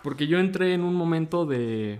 Porque 0.04 0.28
yo 0.28 0.38
entré 0.38 0.74
en 0.74 0.82
un 0.82 0.94
momento 0.94 1.44
de, 1.44 1.98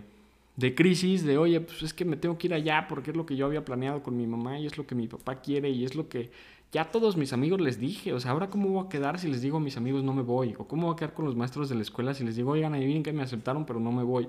de 0.59 0.75
crisis, 0.75 1.25
de 1.25 1.39
oye, 1.39 1.61
pues 1.61 1.85
es 1.85 1.95
que 1.95 2.05
me 2.05 2.17
tengo 2.17 2.37
que 2.37 2.49
ir 2.49 2.55
allá 2.55 2.87
porque 2.89 3.13
es 3.13 3.17
lo 3.17 3.25
que 3.25 3.37
yo 3.37 3.47
había 3.47 3.65
planeado 3.65 4.03
con 4.03 4.17
mi 4.17 4.27
mamá 4.27 4.59
y 4.59 4.67
es 4.67 4.77
lo 4.77 4.89
que 4.89 4.97
mi 4.97 5.07
papá 5.07 5.37
quiere 5.41 5.71
y 5.71 5.85
es 5.85 5.95
lo 5.95 6.09
que 6.09 6.33
ya 6.73 6.91
todos 6.91 7.17
mis 7.17 7.33
amigos 7.33 7.61
les 7.61 7.79
dije, 7.79 8.13
o 8.13 8.19
sea, 8.19 8.33
ahora 8.33 8.51
cómo 8.51 8.69
voy 8.69 8.85
a 8.85 8.89
quedar 8.89 9.21
si 9.21 9.29
les 9.29 9.41
digo 9.41 9.59
a 9.59 9.61
mis 9.61 9.77
amigos 9.77 10.03
no 10.03 10.13
me 10.13 10.23
voy, 10.23 10.57
o 10.59 10.67
cómo 10.67 10.89
voy 10.89 10.95
a 10.95 10.97
quedar 10.97 11.15
con 11.15 11.27
los 11.27 11.37
maestros 11.37 11.69
de 11.69 11.77
la 11.77 11.83
escuela 11.83 12.13
si 12.13 12.25
les 12.25 12.35
digo, 12.35 12.51
oigan, 12.51 12.75
adivinen 12.75 13.05
que 13.05 13.13
me 13.13 13.23
aceptaron 13.23 13.67
pero 13.67 13.79
no 13.79 13.93
me 13.93 14.03
voy. 14.03 14.29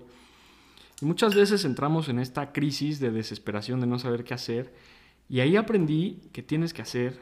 Y 1.01 1.05
muchas 1.05 1.33
veces 1.33 1.65
entramos 1.65 2.09
en 2.09 2.19
esta 2.19 2.51
crisis 2.51 2.99
de 2.99 3.09
desesperación 3.09 3.81
de 3.81 3.87
no 3.87 3.97
saber 3.97 4.23
qué 4.23 4.35
hacer, 4.35 4.71
y 5.29 5.39
ahí 5.39 5.55
aprendí 5.55 6.21
que 6.31 6.43
tienes 6.43 6.75
que 6.75 6.83
hacer 6.83 7.19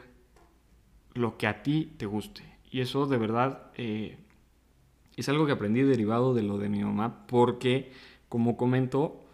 lo 1.14 1.38
que 1.38 1.46
a 1.46 1.62
ti 1.62 1.94
te 1.96 2.04
guste. 2.04 2.42
Y 2.70 2.80
eso 2.80 3.06
de 3.06 3.16
verdad 3.16 3.70
eh, 3.76 4.18
es 5.16 5.30
algo 5.30 5.46
que 5.46 5.52
aprendí 5.52 5.80
derivado 5.80 6.34
de 6.34 6.42
lo 6.42 6.58
de 6.58 6.68
mi 6.68 6.84
mamá, 6.84 7.26
porque, 7.26 7.90
como 8.28 8.56
comento, 8.56 9.24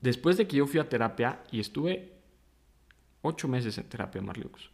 después 0.00 0.36
de 0.36 0.46
que 0.46 0.56
yo 0.56 0.66
fui 0.66 0.80
a 0.80 0.88
terapia 0.88 1.40
y 1.50 1.60
estuve 1.60 2.12
ocho 3.22 3.48
meses 3.48 3.78
en 3.78 3.88
terapia, 3.88 4.20
Marliux, 4.20 4.70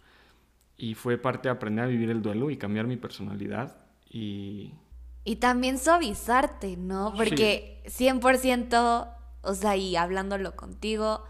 y 0.77 0.95
fue 0.95 1.19
parte 1.19 1.49
de 1.49 1.53
aprender 1.53 1.85
a 1.85 1.89
vivir 1.89 2.11
el 2.11 2.23
duelo 2.23 2.51
y 2.51 2.57
cambiar 2.57 2.87
mi 2.87 2.97
personalidad 2.97 3.77
y... 4.09 4.75
Y 5.23 5.37
también 5.37 5.79
suavizarte, 5.79 6.79
¿no? 6.79 7.13
Porque 7.15 7.83
100%, 7.87 9.15
o 9.43 9.55
sea, 9.55 9.77
y 9.77 9.95
hablándolo 9.95 10.57
contigo, 10.57 11.23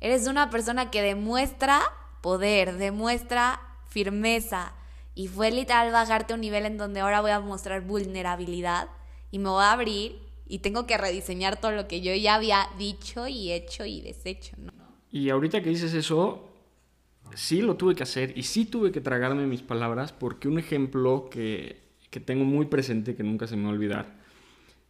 eres 0.00 0.26
una 0.26 0.50
persona 0.50 0.90
que 0.90 1.00
demuestra 1.00 1.80
poder, 2.20 2.76
demuestra 2.76 3.60
firmeza. 3.88 4.74
Y 5.14 5.28
fue 5.28 5.50
literal 5.50 5.90
bajarte 5.90 6.34
a 6.34 6.36
un 6.36 6.42
nivel 6.42 6.66
en 6.66 6.76
donde 6.76 7.00
ahora 7.00 7.22
voy 7.22 7.30
a 7.30 7.40
mostrar 7.40 7.80
vulnerabilidad 7.80 8.88
y 9.30 9.38
me 9.38 9.48
voy 9.48 9.64
a 9.64 9.72
abrir 9.72 10.27
y 10.48 10.58
tengo 10.60 10.86
que 10.86 10.96
rediseñar 10.96 11.60
todo 11.60 11.72
lo 11.72 11.86
que 11.86 12.00
yo 12.00 12.14
ya 12.14 12.34
había 12.34 12.68
dicho 12.78 13.28
y 13.28 13.52
hecho 13.52 13.84
y 13.84 14.00
deshecho, 14.00 14.56
¿no? 14.58 14.72
Y 15.10 15.30
ahorita 15.30 15.62
que 15.62 15.70
dices 15.70 15.94
eso, 15.94 16.48
sí 17.34 17.62
lo 17.62 17.76
tuve 17.76 17.94
que 17.94 18.02
hacer 18.02 18.36
y 18.36 18.42
sí 18.42 18.64
tuve 18.64 18.92
que 18.92 19.00
tragarme 19.00 19.46
mis 19.46 19.62
palabras 19.62 20.12
porque 20.12 20.48
un 20.48 20.58
ejemplo 20.58 21.28
que, 21.30 21.80
que 22.10 22.20
tengo 22.20 22.44
muy 22.44 22.66
presente, 22.66 23.14
que 23.14 23.22
nunca 23.22 23.46
se 23.46 23.56
me 23.56 23.64
va 23.64 23.70
a 23.70 23.72
olvidar, 23.72 24.18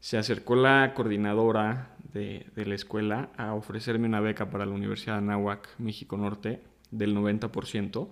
se 0.00 0.16
acercó 0.16 0.56
la 0.56 0.92
coordinadora 0.94 1.96
de, 2.12 2.46
de, 2.54 2.66
la 2.66 2.74
escuela 2.74 3.30
a 3.36 3.54
ofrecerme 3.54 4.06
una 4.06 4.20
beca 4.20 4.50
para 4.50 4.66
la 4.66 4.72
Universidad 4.72 5.14
de 5.14 5.18
Anáhuac, 5.18 5.68
México 5.78 6.16
Norte, 6.16 6.62
del 6.90 7.16
90%. 7.16 8.08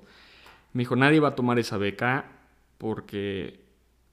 Me 0.72 0.82
dijo, 0.82 0.96
nadie 0.96 1.20
va 1.20 1.28
a 1.28 1.34
tomar 1.34 1.58
esa 1.58 1.76
beca 1.76 2.26
porque 2.78 3.65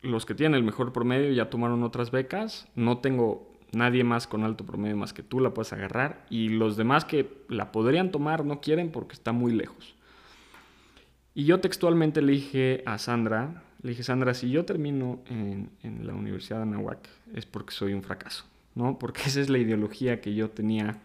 los 0.04 0.26
que 0.26 0.36
tienen 0.36 0.56
el 0.56 0.64
mejor 0.64 0.94
promedio 0.94 1.32
ya 1.32 1.50
tomaron 1.50 1.82
otras 1.84 2.12
becas, 2.12 2.68
no 2.76 3.00
tengo 3.00 3.52
nadie 3.72 4.04
más 4.04 4.28
con 4.28 4.44
alto 4.44 4.66
promedio 4.66 4.96
más 4.96 5.14
que 5.14 5.24
tú 5.24 5.40
la 5.40 5.54
puedes 5.54 5.74
agarrar 5.74 6.26
y 6.30 6.50
los 6.50 6.78
demás 6.78 7.06
que 7.06 7.44
la 7.50 7.72
podrían 7.72 8.12
tomar 8.12 8.46
no 8.46 8.62
quieren 8.62 8.92
porque 8.92 9.14
está 9.14 9.32
muy 9.32 9.54
lejos. 9.54 9.96
Y 11.34 11.46
yo 11.46 11.60
textualmente 11.60 12.22
le 12.22 12.34
dije 12.34 12.84
a 12.86 13.00
Sandra, 13.00 13.64
le 13.82 13.90
dije, 13.90 14.04
Sandra, 14.04 14.34
si 14.34 14.52
yo 14.52 14.66
termino 14.66 15.20
en, 15.26 15.72
en, 15.82 16.06
la 16.06 16.14
Universidad 16.14 16.58
de 16.58 16.64
Anahuac 16.64 17.10
es 17.34 17.46
porque 17.46 17.74
soy 17.74 17.94
un 17.94 18.04
fracaso, 18.04 18.46
¿no? 18.76 19.00
Porque 19.00 19.24
esa 19.24 19.42
es 19.42 19.50
la 19.50 19.58
ideología 19.58 20.22
que 20.22 20.36
yo 20.36 20.52
tenía 20.52 21.00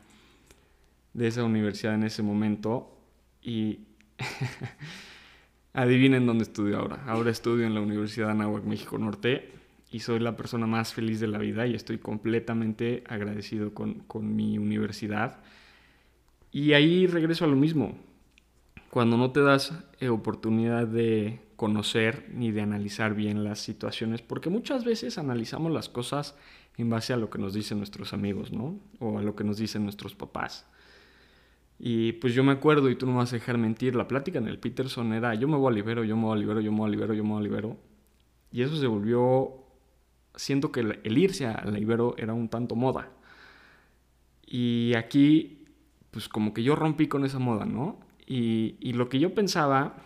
de 1.15 1.27
esa 1.27 1.45
universidad 1.45 1.95
en 1.95 2.05
ese 2.05 2.23
momento 2.23 2.95
y 3.43 3.81
adivinen 5.79 6.27
dónde 6.27 6.43
estudio 6.43 6.79
ahora. 6.79 7.05
Ahora 7.07 7.31
estudio 7.31 7.65
en 7.65 7.75
la 7.75 7.81
Universidad 7.81 8.27
de 8.27 8.33
Anahuac, 8.33 8.65
México 8.65 8.99
Norte 8.99 9.53
y 9.93 10.01
soy 10.01 10.19
la 10.19 10.37
persona 10.37 10.67
más 10.67 10.93
feliz 10.93 11.21
de 11.21 11.29
la 11.29 11.39
vida 11.39 11.69
y 11.69 11.75
estoy 11.75 11.99
completamente 11.99 13.05
agradecido 13.07 13.73
con, 13.75 14.01
con 14.01 14.35
mi 14.35 14.59
universidad. 14.59 15.39
Y 16.51 16.73
ahí 16.73 17.07
regreso 17.07 17.45
a 17.45 17.49
lo 17.49 17.55
mismo 17.55 17.97
cuando 18.91 19.17
no 19.17 19.31
te 19.31 19.41
das 19.41 19.73
eh, 20.01 20.09
oportunidad 20.09 20.89
de 20.89 21.43
conocer 21.55 22.29
ni 22.35 22.51
de 22.51 22.63
analizar 22.63 23.15
bien 23.15 23.45
las 23.45 23.61
situaciones, 23.61 24.21
porque 24.21 24.51
muchas 24.51 24.85
veces 24.85 25.17
analizamos 25.17 25.71
las 25.71 25.89
cosas 25.89 26.35
en 26.77 26.91
base 26.91 27.13
a 27.13 27.17
lo 27.17 27.31
que 27.31 27.39
nos 27.39 27.55
dicen 27.55 27.79
nuestros 27.79 28.13
amigos, 28.13 28.53
¿no? 28.53 28.81
O 28.99 29.19
a 29.19 29.23
lo 29.23 29.37
que 29.37 29.45
nos 29.45 29.59
dicen 29.59 29.85
nuestros 29.85 30.17
papás. 30.17 30.67
Y 31.79 32.13
pues 32.13 32.35
yo 32.35 32.43
me 32.43 32.53
acuerdo, 32.53 32.91
y 32.91 32.97
tú 32.97 33.07
no 33.07 33.13
me 33.13 33.19
vas 33.19 33.33
a 33.33 33.37
dejar 33.37 33.57
mentir, 33.57 33.95
la 33.95 34.09
plática 34.09 34.39
en 34.39 34.49
el 34.49 34.59
Peterson 34.59 35.13
era 35.13 35.35
yo 35.35 35.47
me 35.47 35.57
voy 35.57 35.73
a 35.73 35.75
libero, 35.75 36.03
yo 36.05 36.17
me 36.17 36.25
voy 36.25 36.37
a 36.37 36.41
libero, 36.41 36.61
yo 36.61 36.73
me 36.73 36.79
voy 36.79 36.89
a 36.89 36.91
libero, 36.91 37.15
yo 37.15 37.23
me 37.23 37.31
voy 37.31 37.41
a 37.41 37.43
libero. 37.43 37.77
Y 38.51 38.63
eso 38.63 38.77
se 38.77 38.87
volvió, 38.87 39.65
siento 40.35 40.73
que 40.73 40.81
el 40.81 41.19
irse 41.19 41.47
a 41.47 41.65
la 41.65 41.73
libero 41.73 42.15
era 42.19 42.35
un 42.35 42.49
tanto 42.49 42.75
moda. 42.75 43.11
Y 44.47 44.95
aquí, 44.97 45.67
pues 46.11 46.29
como 46.29 46.55
que 46.55 46.63
yo 46.63 46.75
rompí 46.75 47.07
con 47.07 47.25
esa 47.25 47.39
moda, 47.39 47.67
¿no? 47.67 48.01
Y, 48.27 48.93
lo 48.93 49.09
que 49.09 49.19
yo 49.19 49.35
pensaba, 49.35 49.97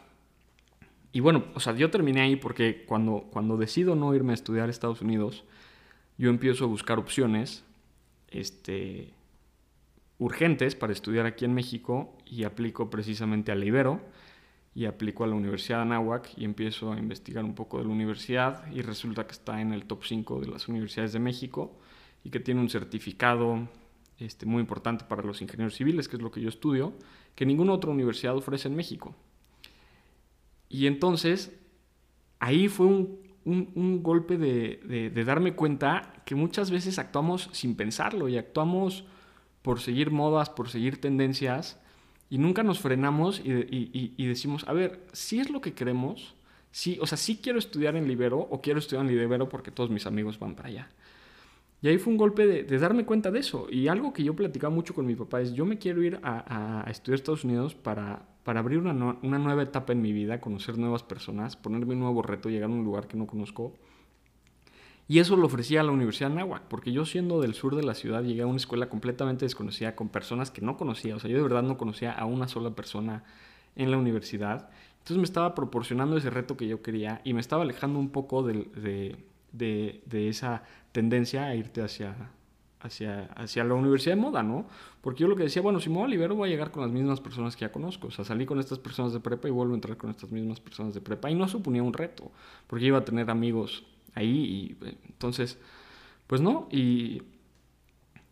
y 1.12 1.20
bueno, 1.20 1.44
o 1.54 1.60
sea, 1.60 1.74
yo 1.74 1.90
terminé 1.90 2.20
ahí 2.20 2.36
porque 2.36 2.84
cuando, 2.86 3.28
cuando 3.30 3.56
decido 3.56 3.96
no 3.96 4.14
irme 4.14 4.32
a 4.32 4.34
estudiar 4.34 4.68
a 4.68 4.70
Estados 4.70 5.00
Unidos, 5.00 5.44
yo 6.18 6.30
empiezo 6.30 6.64
a 6.64 6.68
buscar 6.68 6.98
opciones 6.98 7.64
este, 8.28 9.12
urgentes 10.22 10.76
para 10.76 10.92
estudiar 10.92 11.26
aquí 11.26 11.44
en 11.44 11.52
México 11.52 12.16
y 12.24 12.44
aplico 12.44 12.90
precisamente 12.90 13.50
a 13.50 13.56
la 13.56 13.64
Ibero 13.64 14.00
y 14.74 14.84
aplico 14.84 15.24
a 15.24 15.26
la 15.26 15.34
Universidad 15.34 15.78
de 15.78 15.82
Anáhuac 15.82 16.30
y 16.36 16.44
empiezo 16.44 16.92
a 16.92 16.98
investigar 16.98 17.44
un 17.44 17.54
poco 17.54 17.78
de 17.78 17.84
la 17.84 17.90
universidad 17.90 18.70
y 18.72 18.82
resulta 18.82 19.26
que 19.26 19.32
está 19.32 19.60
en 19.60 19.72
el 19.72 19.84
top 19.84 20.04
5 20.04 20.40
de 20.40 20.46
las 20.46 20.68
universidades 20.68 21.12
de 21.12 21.18
México 21.18 21.76
y 22.22 22.30
que 22.30 22.38
tiene 22.38 22.60
un 22.60 22.70
certificado 22.70 23.68
este, 24.18 24.46
muy 24.46 24.60
importante 24.60 25.04
para 25.04 25.22
los 25.22 25.42
ingenieros 25.42 25.74
civiles, 25.74 26.08
que 26.08 26.16
es 26.16 26.22
lo 26.22 26.30
que 26.30 26.40
yo 26.40 26.48
estudio, 26.48 26.92
que 27.34 27.44
ninguna 27.44 27.72
otra 27.72 27.90
universidad 27.90 28.36
ofrece 28.36 28.68
en 28.68 28.76
México. 28.76 29.16
Y 30.68 30.86
entonces, 30.86 31.52
ahí 32.38 32.68
fue 32.68 32.86
un, 32.86 34.02
golpe 34.02 34.38
de, 34.38 35.10
darme 35.26 35.54
cuenta 35.54 36.22
que 36.24 36.36
muchas 36.36 36.70
veces 36.70 37.00
actuamos 37.00 37.50
sin 37.52 37.74
pensarlo 37.74 38.28
y 38.28 38.38
actuamos 38.38 39.04
por 39.62 39.80
seguir 39.80 40.10
modas, 40.10 40.50
por 40.50 40.68
seguir 40.68 41.00
tendencias, 41.00 41.78
y 42.32 42.38
nunca 42.38 42.62
nos 42.62 42.80
frenamos 42.80 43.42
y, 43.44 44.26
decimos, 44.26 44.64
a 44.66 44.72
ver, 44.72 45.00
si 45.12 45.38
es 45.38 45.50
lo 45.50 45.60
que 45.60 45.74
queremos, 45.74 46.34
sí, 46.70 46.98
o 47.02 47.06
sea, 47.06 47.18
sí 47.18 47.40
quiero 47.42 47.58
estudiar 47.58 47.94
en 47.94 48.08
Libero 48.08 48.38
o 48.38 48.62
quiero 48.62 48.78
estudiar 48.78 49.04
en 49.04 49.14
Libero 49.14 49.50
porque 49.50 49.70
todos 49.70 49.90
mis 49.90 50.06
amigos 50.06 50.38
van 50.38 50.54
para 50.54 50.70
allá. 50.70 50.88
Y 51.82 51.88
ahí 51.88 51.98
fue 51.98 52.10
un 52.10 52.16
golpe 52.16 52.46
de, 52.46 52.78
darme 52.78 53.04
cuenta 53.04 53.30
de 53.30 53.40
eso. 53.40 53.66
Y 53.70 53.88
algo 53.88 54.14
que 54.14 54.24
yo 54.24 54.34
platicaba 54.34 54.74
mucho 54.74 54.94
con 54.94 55.04
mi 55.04 55.14
papá 55.14 55.42
es, 55.42 55.52
yo 55.52 55.66
me 55.66 55.76
quiero 55.76 56.02
ir 56.02 56.20
a, 56.22 56.86
estudiar 56.88 57.16
a 57.16 57.16
Estados 57.16 57.44
Unidos 57.44 57.74
para, 57.74 58.22
para 58.44 58.60
abrir 58.60 58.78
una, 58.78 59.18
una, 59.22 59.38
nueva 59.38 59.64
etapa 59.64 59.92
en 59.92 60.00
mi 60.00 60.14
vida, 60.14 60.40
conocer 60.40 60.78
nuevas 60.78 61.02
personas, 61.02 61.56
ponerme 61.56 61.92
un 61.92 62.00
nuevo 62.00 62.22
reto, 62.22 62.48
llegar 62.48 62.70
a 62.70 62.72
un 62.72 62.82
lugar 62.82 63.08
que 63.08 63.18
no 63.18 63.26
conozco. 63.26 63.74
Y 65.08 65.18
eso 65.18 65.36
lo 65.36 65.46
ofrecía 65.46 65.80
a 65.80 65.84
la 65.84 65.92
Universidad 65.92 66.30
de 66.30 66.36
Anáhuac, 66.36 66.62
porque 66.62 66.92
yo 66.92 67.04
siendo 67.04 67.40
del 67.40 67.54
sur 67.54 67.76
de 67.76 67.82
la 67.82 67.94
ciudad 67.94 68.22
llegué 68.22 68.42
a 68.42 68.46
una 68.46 68.56
escuela 68.56 68.88
completamente 68.88 69.44
desconocida 69.44 69.94
con 69.94 70.08
personas 70.08 70.50
que 70.50 70.62
no 70.62 70.76
conocía. 70.76 71.16
O 71.16 71.18
sea, 71.18 71.30
yo 71.30 71.36
de 71.36 71.42
verdad 71.42 71.62
no 71.62 71.76
conocía 71.76 72.12
a 72.12 72.24
una 72.24 72.48
sola 72.48 72.70
persona 72.70 73.24
en 73.76 73.90
la 73.90 73.98
universidad. 73.98 74.70
Entonces 74.98 75.16
me 75.18 75.24
estaba 75.24 75.54
proporcionando 75.54 76.16
ese 76.16 76.30
reto 76.30 76.56
que 76.56 76.68
yo 76.68 76.82
quería 76.82 77.20
y 77.24 77.34
me 77.34 77.40
estaba 77.40 77.62
alejando 77.62 77.98
un 77.98 78.10
poco 78.10 78.42
de, 78.42 79.16
de, 79.52 80.02
de 80.06 80.28
esa 80.28 80.62
tendencia 80.92 81.46
a 81.46 81.54
irte 81.56 81.82
hacia, 81.82 82.14
hacia, 82.82 83.24
hacia 83.34 83.64
la 83.64 83.74
universidad 83.74 84.16
de 84.16 84.20
moda, 84.20 84.42
¿no? 84.42 84.66
Porque 85.00 85.20
yo 85.20 85.28
lo 85.28 85.36
que 85.36 85.44
decía, 85.44 85.62
bueno, 85.62 85.80
si 85.80 85.88
me 85.88 85.96
voy 85.96 86.04
a 86.04 86.08
libero 86.08 86.34
voy 86.34 86.48
a 86.48 86.52
llegar 86.52 86.70
con 86.70 86.82
las 86.82 86.92
mismas 86.92 87.20
personas 87.20 87.56
que 87.56 87.62
ya 87.62 87.72
conozco. 87.72 88.08
O 88.08 88.10
sea, 88.10 88.24
salí 88.24 88.46
con 88.46 88.58
estas 88.60 88.78
personas 88.78 89.12
de 89.12 89.20
prepa 89.20 89.48
y 89.48 89.50
vuelvo 89.50 89.72
a 89.72 89.76
entrar 89.76 89.96
con 89.96 90.10
estas 90.10 90.30
mismas 90.30 90.60
personas 90.60 90.94
de 90.94 91.00
prepa. 91.00 91.30
Y 91.30 91.34
no 91.34 91.48
suponía 91.48 91.82
un 91.82 91.92
reto, 91.92 92.30
porque 92.66 92.84
iba 92.84 92.98
a 92.98 93.04
tener 93.04 93.30
amigos 93.30 93.84
ahí 94.14 94.76
y 94.80 94.84
entonces, 95.08 95.58
pues 96.26 96.40
no. 96.40 96.68
Y, 96.70 97.22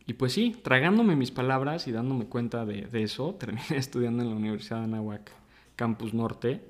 y 0.06 0.12
pues 0.14 0.32
sí, 0.32 0.56
tragándome 0.62 1.16
mis 1.16 1.30
palabras 1.30 1.86
y 1.88 1.92
dándome 1.92 2.26
cuenta 2.26 2.64
de, 2.64 2.88
eso, 2.92 3.34
terminé 3.38 3.76
estudiando 3.76 4.22
en 4.22 4.30
la 4.30 4.36
Universidad 4.36 4.78
de 4.78 4.84
Anahuac, 4.84 5.32
Campus 5.76 6.14
Norte. 6.14 6.62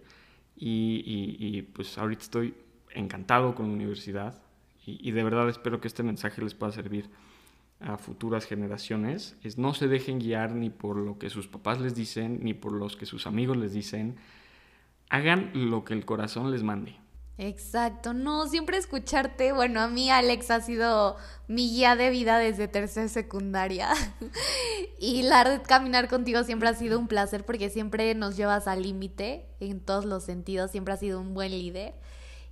Y, 0.57 1.03
y, 1.07 1.59
y 1.59 1.63
pues 1.63 1.97
ahorita 1.97 2.23
estoy 2.23 2.55
encantado 2.95 3.55
con 3.55 3.69
la 3.69 3.73
universidad 3.73 4.43
y, 4.87 5.11
de 5.11 5.23
verdad 5.23 5.49
espero 5.49 5.81
que 5.81 5.89
este 5.89 6.03
mensaje 6.03 6.43
les 6.43 6.55
pueda 6.55 6.73
servir 6.73 7.11
a 7.81 7.97
futuras 7.97 8.47
generaciones, 8.47 9.37
es 9.43 9.57
no 9.57 9.73
se 9.73 9.89
dejen 9.89 10.19
guiar 10.19 10.53
ni 10.53 10.71
por 10.71 10.97
lo 10.97 11.19
que 11.19 11.31
sus 11.31 11.49
papás 11.49 11.81
les 11.81 11.95
dicen, 11.95 12.41
ni 12.43 12.55
por 12.55 12.73
los 12.73 12.97
que 12.97 13.07
sus 13.07 13.27
amigos 13.27 13.57
les 13.57 13.73
dicen. 13.73 14.17
hagan 15.09 15.51
lo 15.55 15.85
que 15.85 15.95
el 15.95 16.05
corazón 16.05 16.51
les 16.51 16.63
mande. 16.63 16.97
Exacto, 17.43 18.13
no, 18.13 18.47
siempre 18.49 18.77
escucharte, 18.77 19.53
bueno, 19.53 19.81
a 19.81 19.89
mí 19.89 20.11
Alex 20.11 20.51
ha 20.51 20.61
sido 20.61 21.17
mi 21.49 21.71
guía 21.71 21.97
de 21.97 22.11
vida 22.11 22.37
desde 22.37 22.69
tercera 22.69 23.09
secundaria. 23.09 23.89
Y 24.99 25.23
la 25.23 25.45
de 25.45 25.63
caminar 25.63 26.11
contigo 26.11 26.45
siempre 26.45 26.69
ha 26.69 26.75
sido 26.75 26.99
un 26.99 27.09
placer 27.09 27.47
porque 27.47 27.71
siempre 27.71 28.15
nos 28.15 28.37
llevas 28.37 28.69
al 28.69 28.83
límite 28.83 29.47
en 29.59 29.81
todos 29.81 30.05
los 30.05 30.25
sentidos, 30.25 30.71
siempre 30.71 30.93
has 30.93 31.01
sido 31.01 31.19
un 31.19 31.33
buen 31.33 31.53
líder. 31.53 31.95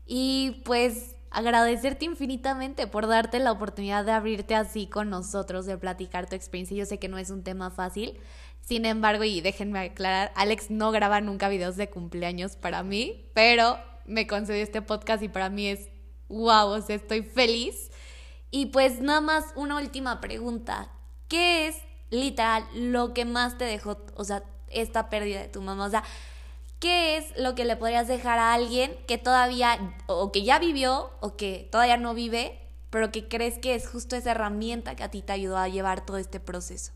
Y 0.07 0.63
pues 0.65 1.17
agradecerte 1.31 2.07
infinitamente 2.07 2.87
por 2.87 3.07
darte 3.07 3.41
la 3.41 3.53
oportunidad 3.53 4.07
de 4.07 4.13
abrirte 4.13 4.55
así 4.55 4.87
con 4.87 5.11
nosotros, 5.11 5.67
de 5.67 5.77
platicar 5.77 6.31
tu 6.31 6.35
experiencia, 6.35 6.79
yo 6.79 6.87
sé 6.87 6.99
que 6.99 7.09
no 7.09 7.19
es 7.19 7.29
un 7.29 7.45
tema 7.45 7.71
fácil, 7.71 8.19
sin 8.63 8.87
embargo, 8.87 9.25
y 9.25 9.43
déjenme 9.43 9.81
aclarar, 9.81 10.33
Alex 10.35 10.71
no 10.71 10.91
graba 10.93 11.21
nunca 11.21 11.51
videos 11.51 11.77
de 11.77 11.91
cumpleaños 11.91 12.57
para 12.57 12.83
mí, 12.83 13.27
pero 13.35 13.77
me 14.09 14.27
concedió 14.27 14.63
este 14.63 14.83
podcast 14.83 15.23
y 15.23 15.29
para 15.29 15.51
mí 15.51 15.69
es 15.69 15.89
wow, 16.29 16.69
o 16.69 16.81
sea, 16.81 16.97
estoy 16.97 17.23
feliz. 17.23 17.91
Y 18.51 18.67
pues 18.67 19.01
nada 19.01 19.21
más 19.21 19.45
una 19.57 19.77
última 19.77 20.21
pregunta. 20.21 20.91
¿Qué 21.29 21.69
es 21.69 21.77
literal 22.11 22.65
lo 22.75 23.13
que 23.13 23.25
más 23.25 23.59
te 23.59 23.65
dejó, 23.65 23.99
o 24.15 24.25
sea, 24.25 24.43
esta 24.69 25.11
pérdida 25.11 25.41
de 25.41 25.49
tu 25.49 25.61
mamá? 25.61 25.87
O 25.87 25.91
sea, 25.91 26.03
¿qué 26.81 27.19
es 27.19 27.39
lo 27.39 27.55
que 27.55 27.65
le 27.65 27.77
podrías 27.77 28.09
dejar 28.09 28.39
a 28.39 28.55
alguien 28.55 28.97
que 29.07 29.19
todavía, 29.19 29.95
o 30.07 30.33
que 30.33 30.45
ya 30.45 30.59
vivió, 30.59 31.11
o 31.21 31.37
que 31.37 31.69
todavía 31.71 31.99
no 31.99 32.15
vive, 32.15 32.59
pero 32.91 33.13
que 33.13 33.29
crees 33.29 33.59
que 33.59 33.75
es 33.75 33.87
justo 33.87 34.17
esa 34.17 34.31
herramienta 34.31 34.97
que 34.97 35.03
a 35.03 35.11
ti 35.11 35.21
te 35.21 35.33
ayudó 35.33 35.59
a 35.59 35.69
llevar 35.69 36.07
todo 36.07 36.17
este 36.17 36.41
proceso? 36.41 36.93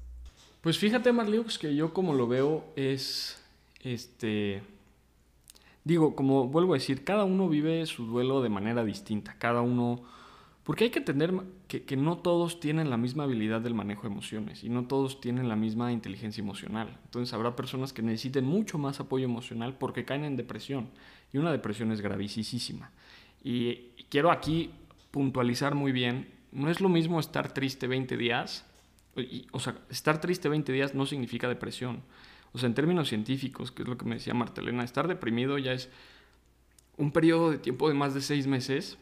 Pues 0.62 0.78
fíjate, 0.78 1.12
Marliux, 1.12 1.58
que 1.58 1.74
yo 1.74 1.92
como 1.92 2.14
lo 2.14 2.26
veo 2.26 2.64
es, 2.76 3.36
este, 3.80 4.62
Digo, 5.84 6.14
como 6.14 6.46
vuelvo 6.46 6.74
a 6.74 6.76
decir, 6.76 7.04
cada 7.04 7.24
uno 7.24 7.48
vive 7.48 7.84
su 7.86 8.06
duelo 8.06 8.42
de 8.42 8.48
manera 8.48 8.84
distinta, 8.84 9.36
cada 9.38 9.62
uno... 9.62 10.02
Porque 10.62 10.84
hay 10.84 10.90
que 10.90 11.00
entender 11.00 11.32
que, 11.66 11.96
no 11.96 12.18
todos 12.18 12.60
tienen 12.60 12.88
la 12.88 12.96
misma 12.96 13.24
habilidad 13.24 13.60
del 13.60 13.74
manejo 13.74 14.02
de 14.02 14.12
emociones 14.12 14.62
y 14.62 14.68
no 14.68 14.86
todos 14.86 15.20
tienen 15.20 15.48
la 15.48 15.56
misma 15.56 15.90
inteligencia 15.90 16.40
emocional. 16.40 17.00
Entonces 17.04 17.34
habrá 17.34 17.56
personas 17.56 17.92
que 17.92 18.00
necesiten 18.00 18.44
mucho 18.44 18.78
más 18.78 19.00
apoyo 19.00 19.24
emocional 19.24 19.74
porque 19.76 20.04
caen 20.04 20.22
en 20.22 20.36
depresión 20.36 20.90
y 21.32 21.38
una 21.38 21.50
depresión 21.50 21.90
es 21.90 22.00
gravísima. 22.00 22.92
Y 23.42 23.90
quiero 24.08 24.30
aquí 24.30 24.70
puntualizar 25.10 25.74
muy 25.74 25.90
bien, 25.90 26.28
no 26.52 26.70
es 26.70 26.80
lo 26.80 26.88
mismo 26.88 27.18
estar 27.18 27.52
triste 27.52 27.88
20 27.88 28.16
días, 28.16 28.64
o 29.50 29.58
sea, 29.58 29.76
estar 29.90 30.20
triste 30.20 30.48
20 30.48 30.72
días 30.72 30.94
no 30.94 31.06
significa 31.06 31.48
depresión. 31.48 32.02
O 32.52 32.58
sea, 32.58 32.66
en 32.66 32.74
términos 32.74 33.08
científicos, 33.08 33.72
que 33.72 33.82
es 33.82 33.88
lo 33.88 33.96
que 33.96 34.04
me 34.04 34.16
decía 34.16 34.34
Martelena, 34.34 34.84
estar 34.84 35.08
deprimido 35.08 35.58
ya 35.58 35.72
es 35.72 35.88
un 36.96 37.10
periodo 37.10 37.50
de 37.50 37.58
tiempo 37.58 37.88
de 37.88 37.94
más 37.94 38.14
de 38.14 38.20
seis 38.20 38.46
meses 38.46 38.98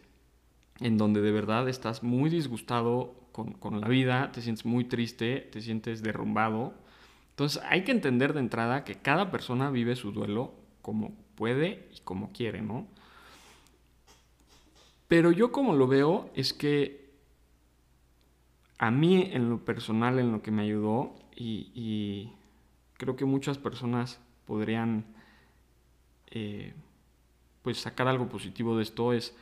en 0.79 0.97
donde 0.97 1.21
de 1.21 1.33
verdad 1.33 1.69
estás 1.69 2.03
muy 2.03 2.31
disgustado 2.31 3.15
con, 3.33 3.81
la 3.81 3.89
vida, 3.89 4.33
te 4.33 4.43
sientes 4.43 4.65
muy 4.65 4.85
triste, 4.85 5.49
te 5.53 5.61
sientes 5.61 6.03
derrumbado. 6.03 6.75
Entonces 7.31 7.63
hay 7.69 7.85
que 7.85 7.93
entender 7.93 8.35
de 8.35 8.41
entrada 8.41 8.85
que 8.85 8.97
cada 8.97 9.31
persona 9.31 9.71
vive 9.71 9.97
su 9.97 10.13
duelo 10.13 10.55
como 10.83 11.15
puede 11.35 11.89
y 11.95 12.01
como 12.01 12.33
quiere, 12.33 12.61
¿no? 12.61 12.87
Pero 15.09 15.33
yo 15.33 15.51
como 15.53 15.75
lo 15.75 15.87
veo 15.87 16.31
es 16.35 16.53
que 16.53 17.11
a 18.79 18.91
mí 18.91 19.31
en 19.33 19.51
lo 19.51 19.65
personal, 19.65 20.19
en 20.19 20.33
lo 20.33 20.43
que 20.43 20.51
me 20.51 20.63
ayudó 20.63 21.15
y 21.35 22.31
creo 23.01 23.17
que 23.17 23.25
muchas 23.25 23.57
personas 23.57 24.21
podrían 24.47 25.07
eh, 26.31 26.75
pues 27.63 27.79
sacar 27.79 28.07
algo 28.09 28.29
positivo 28.29 28.77
de 28.77 28.83
esto 28.83 29.15
es 29.15 29.35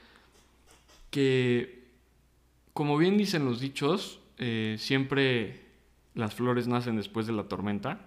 que, 1.11 1.89
como 2.73 2.97
bien 2.97 3.19
dicen 3.19 3.45
los 3.45 3.59
dichos, 3.59 4.21
eh, 4.39 4.77
siempre 4.79 5.67
las 6.15 6.37
flores 6.37 6.69
nacen 6.69 6.97
después 6.97 7.27
de 7.27 7.33
la 7.33 7.49
tormenta. 7.49 7.99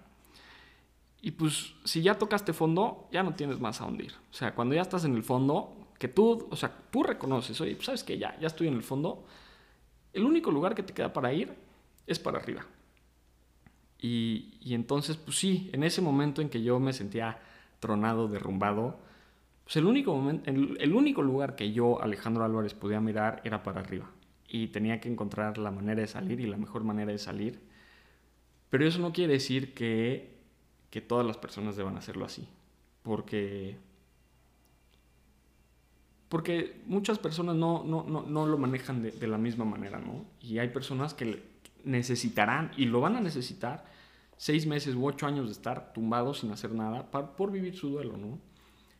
Y 1.20 1.32
pues 1.32 1.74
si 1.84 2.00
ya 2.00 2.14
tocaste 2.14 2.54
fondo, 2.54 3.06
ya 3.12 3.22
no 3.22 3.34
tienes 3.34 3.60
más 3.60 3.82
a 3.82 3.84
hundir. 3.84 4.14
O 4.30 4.34
sea, 4.34 4.54
cuando 4.54 4.74
ya 4.74 4.80
estás 4.80 5.04
en 5.04 5.14
el 5.14 5.22
fondo, 5.22 5.76
que 5.98 6.08
tú, 6.08 6.48
o 6.50 6.56
sea, 6.56 6.74
tú 6.90 7.02
reconoces, 7.02 7.60
oye, 7.60 7.74
pues 7.74 7.86
sabes 7.86 8.04
que 8.04 8.16
ya, 8.16 8.38
ya 8.40 8.46
estoy 8.46 8.68
en 8.68 8.74
el 8.74 8.82
fondo, 8.82 9.26
el 10.14 10.24
único 10.24 10.50
lugar 10.50 10.74
que 10.74 10.82
te 10.82 10.94
queda 10.94 11.12
para 11.12 11.30
ir 11.34 11.54
es 12.06 12.18
para 12.18 12.38
arriba. 12.38 12.64
Y, 14.04 14.74
entonces, 14.74 15.16
pues 15.16 15.38
sí, 15.38 15.70
en 15.72 15.84
ese 15.84 16.02
momento 16.02 16.42
en 16.42 16.48
que 16.48 16.60
yo 16.60 16.80
me 16.80 16.92
sentía 16.92 17.38
tronado, 17.78 18.26
derrumbado, 18.26 18.98
pues 19.62 19.76
el 19.76 19.86
único, 19.86 20.12
momento, 20.12 20.50
el, 20.50 20.92
único 20.92 21.22
lugar 21.22 21.54
que 21.54 21.72
yo, 21.72 22.02
Alejandro 22.02 22.44
Álvarez, 22.44 22.74
podía 22.74 23.00
mirar 23.00 23.40
era 23.44 23.62
para 23.62 23.80
arriba. 23.80 24.10
Y 24.48 24.66
tenía 24.66 25.00
que 25.00 25.08
encontrar 25.08 25.56
la 25.56 25.70
manera 25.70 26.00
de 26.00 26.08
salir 26.08 26.40
y 26.40 26.46
la 26.46 26.56
mejor 26.56 26.82
manera 26.82 27.12
de 27.12 27.18
salir. 27.18 27.60
Pero 28.70 28.84
eso 28.84 28.98
no 28.98 29.12
quiere 29.12 29.34
decir 29.34 29.72
que, 29.72 30.34
que 30.90 31.00
todas 31.00 31.24
las 31.24 31.36
personas 31.36 31.76
deban 31.76 31.96
hacerlo 31.96 32.24
así. 32.24 32.48
Porque, 33.04 33.76
porque 36.28 36.82
muchas 36.86 37.20
personas 37.20 37.54
no, 37.54 37.84
no, 37.84 38.02
no, 38.02 38.22
no 38.22 38.46
lo 38.46 38.58
manejan 38.58 39.00
de, 39.00 39.12
de, 39.12 39.26
la 39.28 39.38
misma 39.38 39.64
manera, 39.64 40.00
¿no? 40.00 40.24
Y 40.40 40.58
hay 40.58 40.70
personas 40.70 41.14
que 41.14 41.40
necesitarán, 41.84 42.72
y 42.76 42.86
lo 42.86 43.00
van 43.00 43.14
a 43.16 43.20
necesitar, 43.20 43.91
seis 44.42 44.66
meses 44.66 44.96
u 44.96 45.06
ocho 45.06 45.28
años 45.28 45.46
de 45.46 45.52
estar 45.52 45.92
tumbados 45.92 46.40
sin 46.40 46.50
hacer 46.50 46.72
nada 46.72 47.08
por 47.12 47.52
vivir 47.52 47.76
su 47.76 47.90
duelo, 47.90 48.16
¿no? 48.16 48.40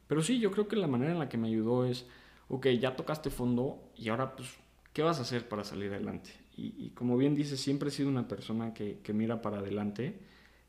Pero 0.06 0.22
sí, 0.22 0.38
yo 0.38 0.52
creo 0.52 0.68
que 0.68 0.76
la 0.76 0.86
manera 0.86 1.10
en 1.10 1.18
la 1.18 1.28
que 1.28 1.36
me 1.36 1.48
ayudó 1.48 1.84
es, 1.84 2.06
ok, 2.46 2.68
ya 2.78 2.94
tocaste 2.94 3.28
fondo 3.28 3.90
y 3.96 4.08
ahora, 4.08 4.36
pues, 4.36 4.54
¿qué 4.92 5.02
vas 5.02 5.18
a 5.18 5.22
hacer 5.22 5.48
para 5.48 5.64
salir 5.64 5.92
adelante? 5.92 6.30
Y, 6.56 6.90
como 6.90 7.16
bien 7.16 7.34
dices, 7.34 7.58
siempre 7.58 7.88
he 7.88 7.90
sido 7.90 8.08
una 8.08 8.28
persona 8.28 8.72
que, 8.72 9.02
mira 9.12 9.42
para 9.42 9.58
adelante 9.58 10.20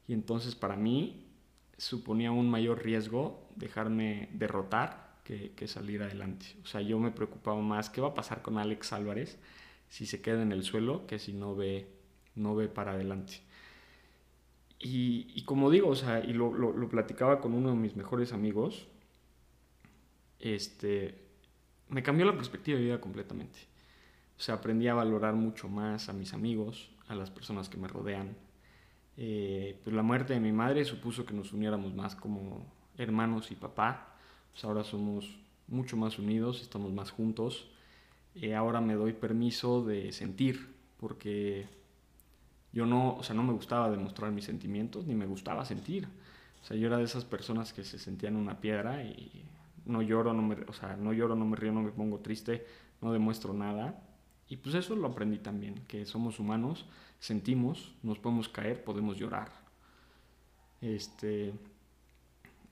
y 0.07 0.13
entonces 0.13 0.55
para 0.55 0.75
mí 0.75 1.27
suponía 1.77 2.31
un 2.31 2.49
mayor 2.49 2.83
riesgo 2.83 3.47
dejarme 3.55 4.29
derrotar 4.33 5.19
que, 5.23 5.51
que, 5.51 5.67
salir 5.67 6.01
adelante. 6.01 6.47
O 6.63 6.65
sea, 6.65 6.81
yo 6.81 6.97
me 6.97 7.12
preocupaba 7.12 7.62
más 7.62 7.91
qué 7.91 8.01
va 8.01 8.07
a 8.07 8.13
pasar 8.15 8.41
con 8.41 8.57
Alex 8.57 8.91
Álvarez 8.91 9.38
si 9.88 10.07
se 10.07 10.19
queda 10.23 10.41
en 10.41 10.51
el 10.51 10.63
suelo 10.63 11.05
que 11.05 11.19
si 11.19 11.31
no 11.31 11.55
ve, 11.55 11.88
no 12.33 12.55
ve 12.55 12.69
para 12.69 12.93
adelante. 12.93 13.43
Y, 14.79 15.43
como 15.45 15.71
digo, 15.71 15.89
o 15.89 15.95
sea, 15.95 16.19
y 16.19 16.33
lo, 16.33 16.89
platicaba 16.89 17.39
con 17.39 17.53
uno 17.53 17.69
de 17.69 17.75
mis 17.75 17.95
mejores 17.95 18.33
amigos, 18.33 18.88
este, 20.39 21.15
me 21.88 22.03
cambió 22.03 22.25
la 22.25 22.36
perspectiva 22.36 22.77
de 22.77 22.86
vida 22.86 23.01
completamente. 23.01 23.59
O 24.38 24.41
sea, 24.41 24.55
aprendí 24.55 24.88
a 24.89 24.93
valorar 24.93 25.36
mucho 25.36 25.69
más 25.69 26.09
a 26.09 26.13
mis 26.13 26.33
amigos, 26.33 26.89
a 27.07 27.15
las 27.15 27.31
personas 27.31 27.69
que 27.69 27.77
me 27.77 27.88
rodean. 27.88 28.36
Eh, 29.15 29.79
pues 29.83 29.95
la 29.95 30.01
muerte 30.01 30.33
de 30.33 30.39
mi 30.39 30.51
madre 30.51 30.83
supuso 30.83 31.25
que 31.25 31.33
nos 31.33 31.53
uniéramos 31.53 31.93
más 31.93 32.15
como 32.15 32.65
hermanos 32.97 33.51
y 33.51 33.55
papá. 33.55 34.17
Pues 34.51 34.65
ahora 34.65 34.83
somos 34.83 35.38
mucho 35.67 35.95
más 35.95 36.19
unidos, 36.19 36.62
estamos 36.62 36.91
más 36.91 37.12
juntos. 37.12 37.69
Eh, 38.36 38.55
ahora 38.55 38.81
me 38.81 38.95
doy 38.95 39.13
permiso 39.13 39.83
de 39.83 40.12
sentir, 40.12 40.73
porque 40.99 41.67
yo 42.73 42.88
no, 42.88 43.15
o 43.15 43.23
sea, 43.23 43.36
no 43.36 43.43
me 43.43 43.53
gustaba 43.53 43.89
demostrar 43.89 44.31
mis 44.31 44.45
sentimientos, 44.45 45.05
ni 45.05 45.13
me 45.13 45.27
gustaba 45.27 45.63
sentir. 45.63 46.07
O 46.62 46.65
sea, 46.65 46.75
yo 46.75 46.88
era 46.88 46.97
de 46.97 47.03
esas 47.03 47.23
personas 47.23 47.71
que 47.71 47.83
se 47.83 47.99
sentían 47.99 48.36
una 48.36 48.59
piedra 48.59 49.03
y 49.03 49.45
no 49.86 50.01
lloro, 50.01 50.33
no 50.33 50.41
me, 50.41 50.55
o 50.67 50.73
sea, 50.73 50.95
no 50.97 51.13
lloro, 51.13 51.36
no 51.36 51.45
me 51.45 51.55
río, 51.55 51.71
no 51.71 51.83
me 51.83 51.91
pongo 51.91 52.19
triste, 52.19 52.65
no 53.01 53.13
demuestro 53.13 53.53
nada. 53.53 54.01
Y 54.49 54.57
pues 54.57 54.75
eso 54.75 54.95
lo 54.95 55.07
aprendí 55.07 55.38
también, 55.38 55.83
que 55.88 56.05
somos 56.05 56.39
humanos, 56.39 56.86
sentimos, 57.19 57.93
nos 58.01 58.17
podemos 58.17 58.49
caer, 58.49 58.83
podemos 58.83 59.17
llorar. 59.17 59.51
Este, 60.82 61.53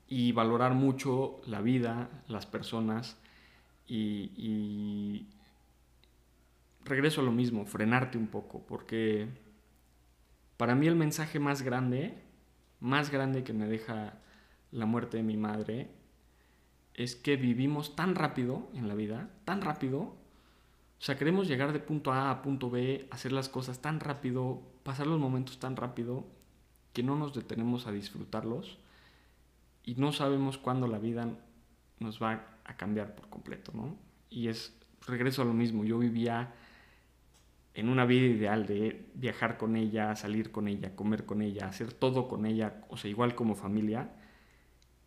y 0.08 0.32
valorar 0.32 0.74
mucho 0.74 1.40
la 1.46 1.60
vida, 1.60 2.10
las 2.28 2.44
personas 2.44 3.16
y, 3.86 4.32
y 4.36 5.26
regreso 6.84 7.20
a 7.20 7.24
lo 7.24 7.32
mismo, 7.32 7.64
frenarte 7.66 8.18
un 8.18 8.26
poco, 8.26 8.60
porque 8.66 9.28
para 10.56 10.74
mí 10.74 10.86
el 10.86 10.96
mensaje 10.96 11.38
más 11.38 11.62
grande, 11.62 12.14
más 12.80 13.10
grande 13.10 13.44
que 13.44 13.52
me 13.52 13.66
deja 13.66 14.14
la 14.70 14.86
muerte 14.86 15.18
de 15.18 15.22
mi 15.22 15.36
madre, 15.36 15.90
es 16.94 17.16
que 17.16 17.36
vivimos 17.36 17.96
tan 17.96 18.14
rápido 18.14 18.68
en 18.74 18.88
la 18.88 18.94
vida, 18.94 19.30
tan 19.44 19.62
rápido. 19.62 20.00
O 20.00 21.04
sea, 21.04 21.16
queremos 21.16 21.48
llegar 21.48 21.72
de 21.72 21.80
punto 21.80 22.12
A 22.12 22.30
a 22.30 22.42
punto 22.42 22.70
B, 22.70 23.08
hacer 23.10 23.32
las 23.32 23.48
cosas 23.48 23.80
tan 23.80 24.00
rápido, 24.00 24.62
pasar 24.82 25.06
los 25.06 25.18
momentos 25.18 25.58
tan 25.58 25.76
rápido, 25.76 26.26
que 26.92 27.02
no 27.02 27.16
nos 27.16 27.34
detenemos 27.34 27.86
a 27.86 27.92
disfrutarlos 27.92 28.78
y 29.84 29.94
no 29.94 30.12
sabemos 30.12 30.58
cuándo 30.58 30.86
la 30.86 30.98
vida 30.98 31.28
nos 31.98 32.22
va 32.22 32.58
a 32.64 32.76
cambiar 32.76 33.14
por 33.14 33.28
completo, 33.28 33.72
¿no? 33.74 33.96
Y 34.30 34.48
es, 34.48 34.74
regreso 35.06 35.42
a 35.42 35.44
lo 35.44 35.54
mismo, 35.54 35.84
yo 35.84 35.98
vivía 35.98 36.52
en 37.74 37.88
una 37.88 38.04
vida 38.04 38.26
ideal 38.26 38.66
de 38.66 39.06
viajar 39.14 39.56
con 39.56 39.76
ella, 39.76 40.14
salir 40.14 40.52
con 40.52 40.68
ella, 40.68 40.94
comer 40.94 41.24
con 41.24 41.40
ella, 41.40 41.66
hacer 41.66 41.92
todo 41.92 42.28
con 42.28 42.44
ella, 42.44 42.84
o 42.88 42.96
sea, 42.96 43.10
igual 43.10 43.34
como 43.34 43.54
familia, 43.54 44.10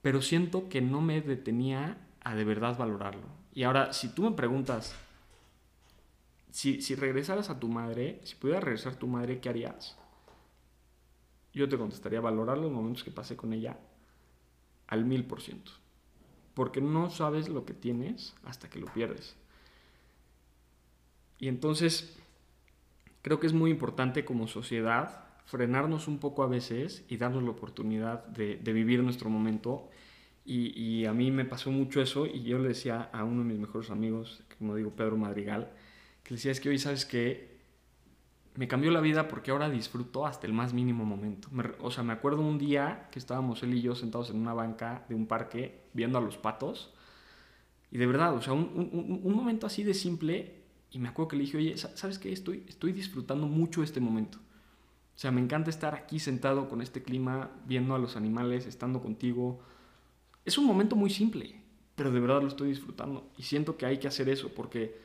pero 0.01 0.21
siento 0.21 0.67
que 0.69 0.81
no 0.81 1.01
me 1.01 1.21
detenía 1.21 1.97
a 2.23 2.35
de 2.35 2.43
verdad 2.43 2.77
valorarlo. 2.77 3.27
Y 3.53 3.63
ahora, 3.63 3.93
si 3.93 4.09
tú 4.13 4.23
me 4.23 4.31
preguntas, 4.31 4.95
si, 6.51 6.81
si 6.81 6.95
regresaras 6.95 7.49
a 7.49 7.59
tu 7.59 7.67
madre, 7.67 8.19
si 8.23 8.35
pudiera 8.35 8.59
regresar 8.59 8.95
tu 8.95 9.07
madre, 9.07 9.39
¿qué 9.39 9.49
harías? 9.49 9.97
Yo 11.53 11.69
te 11.69 11.77
contestaría 11.77 12.19
valorar 12.19 12.57
los 12.57 12.71
momentos 12.71 13.03
que 13.03 13.11
pasé 13.11 13.37
con 13.37 13.53
ella 13.53 13.77
al 14.87 15.05
mil 15.05 15.23
por 15.25 15.41
ciento. 15.41 15.71
Porque 16.53 16.81
no 16.81 17.09
sabes 17.09 17.49
lo 17.49 17.65
que 17.65 17.73
tienes 17.73 18.35
hasta 18.43 18.69
que 18.69 18.79
lo 18.79 18.87
pierdes. 18.87 19.35
Y 21.39 21.47
entonces, 21.47 22.17
creo 23.25 23.39
que 23.39 23.47
es 23.47 23.53
muy 23.53 23.71
importante 23.71 24.23
como 24.23 24.47
sociedad 24.47 25.25
frenarnos 25.45 26.07
un 26.07 26.19
poco 26.19 26.43
a 26.43 26.47
veces 26.47 27.03
y 27.09 27.17
darnos 27.17 27.41
la 27.41 27.49
oportunidad 27.49 28.23
de, 28.27 28.57
vivir 28.71 29.01
nuestro 29.01 29.31
momento. 29.31 29.89
Y, 30.45 31.05
a 31.05 31.11
mí 31.11 31.31
me 31.31 31.43
pasó 31.43 31.71
mucho 31.71 32.03
eso 32.03 32.27
y 32.27 32.43
yo 32.43 32.59
le 32.59 32.67
decía 32.67 33.09
a 33.11 33.23
uno 33.23 33.41
de 33.41 33.49
mis 33.49 33.57
mejores 33.57 33.89
amigos, 33.89 34.43
como 34.59 34.75
digo, 34.75 34.91
Pedro 34.91 35.17
Madrigal, 35.17 35.71
que 36.21 36.35
le 36.35 36.35
decía, 36.35 36.51
es 36.51 36.59
que 36.59 36.69
hoy 36.69 36.77
sabes 36.77 37.07
que 37.07 37.57
me 38.53 38.67
cambió 38.67 38.91
la 38.91 39.01
vida 39.01 39.27
porque 39.27 39.49
ahora 39.49 39.71
disfruto 39.71 40.27
hasta 40.27 40.45
el 40.45 40.53
más 40.53 40.75
mínimo 40.75 41.03
momento. 41.03 41.49
o 41.79 41.89
sea, 41.89 42.03
me 42.03 42.13
acuerdo 42.13 42.41
un 42.41 42.59
día 42.59 43.09
que 43.11 43.17
estábamos 43.17 43.63
él 43.63 43.73
y 43.73 43.81
yo 43.81 43.95
sentados 43.95 44.29
en 44.29 44.37
una 44.37 44.53
banca 44.53 45.03
de 45.09 45.15
un 45.15 45.25
parque 45.25 45.87
viendo 45.93 46.19
a 46.19 46.21
los 46.21 46.37
patos. 46.37 46.93
Y 47.89 47.97
de 47.97 48.05
verdad, 48.05 48.35
o 48.35 48.41
sea, 48.43 48.53
un, 48.53 49.19
un 49.23 49.33
momento 49.33 49.65
así 49.65 49.83
de 49.83 49.95
simple. 49.95 50.64
Y 50.95 50.99
me 50.99 51.09
acuerdo 51.09 51.27
que 51.27 51.35
le 51.35 51.43
dije, 51.43 51.57
oye, 51.57 51.77
¿sabes 51.77 52.17
qué? 52.17 52.31
Estoy, 52.31 52.63
estoy 52.69 52.93
disfrutando 52.93 53.47
mucho 53.47 53.83
este 53.83 53.99
momento. 53.99 54.37
O 54.37 55.19
sea, 55.19 55.29
me 55.29 55.41
encanta 55.41 55.69
estar 55.69 55.93
aquí 55.93 56.19
sentado 56.19 56.69
con 56.69 56.81
este 56.81 57.03
clima, 57.03 57.51
viendo 57.65 57.95
a 57.95 57.99
los 57.99 58.15
animales, 58.15 58.65
estando 58.65 59.01
contigo. 59.01 59.59
Es 60.45 60.57
un 60.57 60.63
momento 60.63 60.95
muy 60.95 61.09
simple, 61.09 61.53
pero 61.95 62.11
de 62.11 62.21
verdad 62.21 62.41
lo 62.41 62.47
estoy 62.47 62.69
disfrutando. 62.69 63.29
Y 63.37 63.43
siento 63.43 63.75
que 63.75 63.85
hay 63.85 63.99
que 63.99 64.07
hacer 64.07 64.29
eso, 64.29 64.55
porque, 64.55 64.97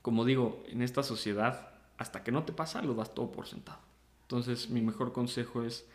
como 0.00 0.24
digo, 0.24 0.62
en 0.68 0.82
esta 0.82 1.02
sociedad, 1.02 1.72
hasta 1.96 2.22
que 2.22 2.30
no 2.30 2.44
te 2.44 2.52
pasa, 2.52 2.80
lo 2.80 2.94
das 2.94 3.12
todo 3.16 3.32
por 3.32 3.48
sentado. 3.48 3.80
Entonces, 4.22 4.70
mi 4.70 4.80
mejor 4.80 5.12
consejo 5.12 5.64
es 5.64 5.88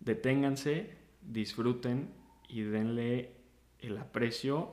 deténganse, 0.00 0.94
disfruten 1.22 2.12
y 2.50 2.60
denle 2.60 3.32
el 3.78 3.96
aprecio 3.96 4.72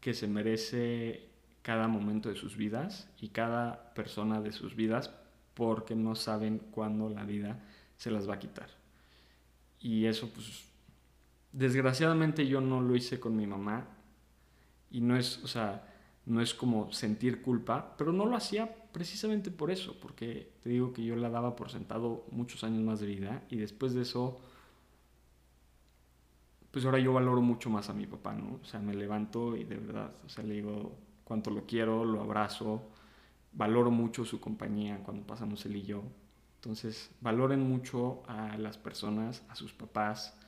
que 0.00 0.14
se 0.14 0.28
merece 0.28 1.31
cada 1.62 1.88
momento 1.88 2.28
de 2.28 2.34
sus 2.34 2.56
vidas 2.56 3.08
y 3.20 3.28
cada 3.28 3.94
persona 3.94 4.40
de 4.40 4.52
sus 4.52 4.74
vidas 4.74 5.10
porque 5.54 5.94
no 5.94 6.14
saben 6.14 6.58
cuándo 6.58 7.08
la 7.08 7.24
vida 7.24 7.60
se 7.96 8.10
las 8.10 8.28
va 8.28 8.34
a 8.34 8.38
quitar. 8.38 8.68
Y 9.80 10.06
eso, 10.06 10.30
pues, 10.32 10.64
desgraciadamente 11.52 12.46
yo 12.46 12.60
no 12.60 12.80
lo 12.80 12.96
hice 12.96 13.20
con 13.20 13.36
mi 13.36 13.46
mamá 13.46 13.86
y 14.90 15.00
no 15.00 15.16
es, 15.16 15.42
o 15.44 15.48
sea, 15.48 15.88
no 16.26 16.40
es 16.40 16.54
como 16.54 16.92
sentir 16.92 17.42
culpa, 17.42 17.94
pero 17.96 18.12
no 18.12 18.26
lo 18.26 18.36
hacía 18.36 18.74
precisamente 18.92 19.50
por 19.50 19.70
eso, 19.70 19.96
porque 20.00 20.52
te 20.62 20.70
digo 20.70 20.92
que 20.92 21.04
yo 21.04 21.16
la 21.16 21.30
daba 21.30 21.56
por 21.56 21.70
sentado 21.70 22.26
muchos 22.30 22.62
años 22.64 22.82
más 22.82 23.00
de 23.00 23.06
vida 23.06 23.42
y 23.50 23.56
después 23.56 23.94
de 23.94 24.02
eso, 24.02 24.40
pues 26.70 26.84
ahora 26.84 26.98
yo 26.98 27.12
valoro 27.12 27.40
mucho 27.40 27.70
más 27.70 27.88
a 27.90 27.94
mi 27.94 28.06
papá, 28.06 28.34
¿no? 28.34 28.60
O 28.62 28.64
sea, 28.64 28.80
me 28.80 28.94
levanto 28.94 29.56
y 29.56 29.64
de 29.64 29.76
verdad, 29.76 30.12
o 30.24 30.28
sea, 30.28 30.44
le 30.44 30.54
digo 30.54 30.96
cuánto 31.32 31.50
lo 31.50 31.64
quiero, 31.64 32.04
lo 32.04 32.20
abrazo, 32.20 32.82
valoro 33.54 33.90
mucho 33.90 34.26
su 34.26 34.38
compañía 34.38 34.98
cuando 35.02 35.26
pasamos 35.26 35.64
él 35.64 35.76
y 35.76 35.82
yo. 35.82 36.02
Entonces, 36.56 37.10
valoren 37.22 37.66
mucho 37.66 38.22
a 38.28 38.58
las 38.58 38.76
personas, 38.76 39.42
a 39.48 39.54
sus 39.54 39.72
papás 39.72 40.38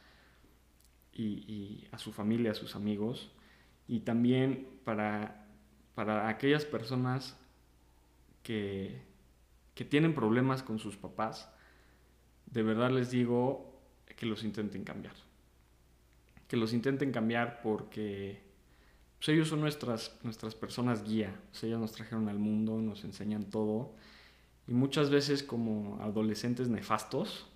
y, 1.14 1.88
a 1.90 1.96
su 1.96 2.12
familia, 2.12 2.50
a 2.50 2.54
sus 2.54 2.76
amigos. 2.76 3.30
Y 3.88 4.00
también 4.00 4.68
para, 4.84 5.46
para 5.94 6.28
aquellas 6.28 6.66
personas 6.66 7.34
que, 8.42 9.00
que 9.74 9.86
tienen 9.86 10.14
problemas 10.14 10.62
con 10.62 10.78
sus 10.78 10.98
papás, 10.98 11.50
de 12.44 12.62
verdad 12.62 12.90
les 12.90 13.10
digo 13.10 13.80
que 14.18 14.26
los 14.26 14.44
intenten 14.44 14.84
cambiar. 14.84 15.14
Que 16.46 16.58
los 16.58 16.74
intenten 16.74 17.10
cambiar 17.10 17.62
porque 17.62 18.43
pues 19.24 19.34
ellos 19.34 19.48
son 19.48 19.62
nuestras, 19.62 20.14
nuestras 20.22 20.54
personas 20.54 21.02
guía, 21.02 21.34
ellos 21.62 21.80
nos 21.80 21.92
trajeron 21.92 22.28
al 22.28 22.38
mundo, 22.38 22.76
nos 22.82 23.04
enseñan 23.04 23.44
todo. 23.44 23.94
Y 24.68 24.74
muchas 24.74 25.08
veces 25.08 25.42
como 25.42 25.98
adolescentes 26.02 26.68
nefastos, 26.68 27.46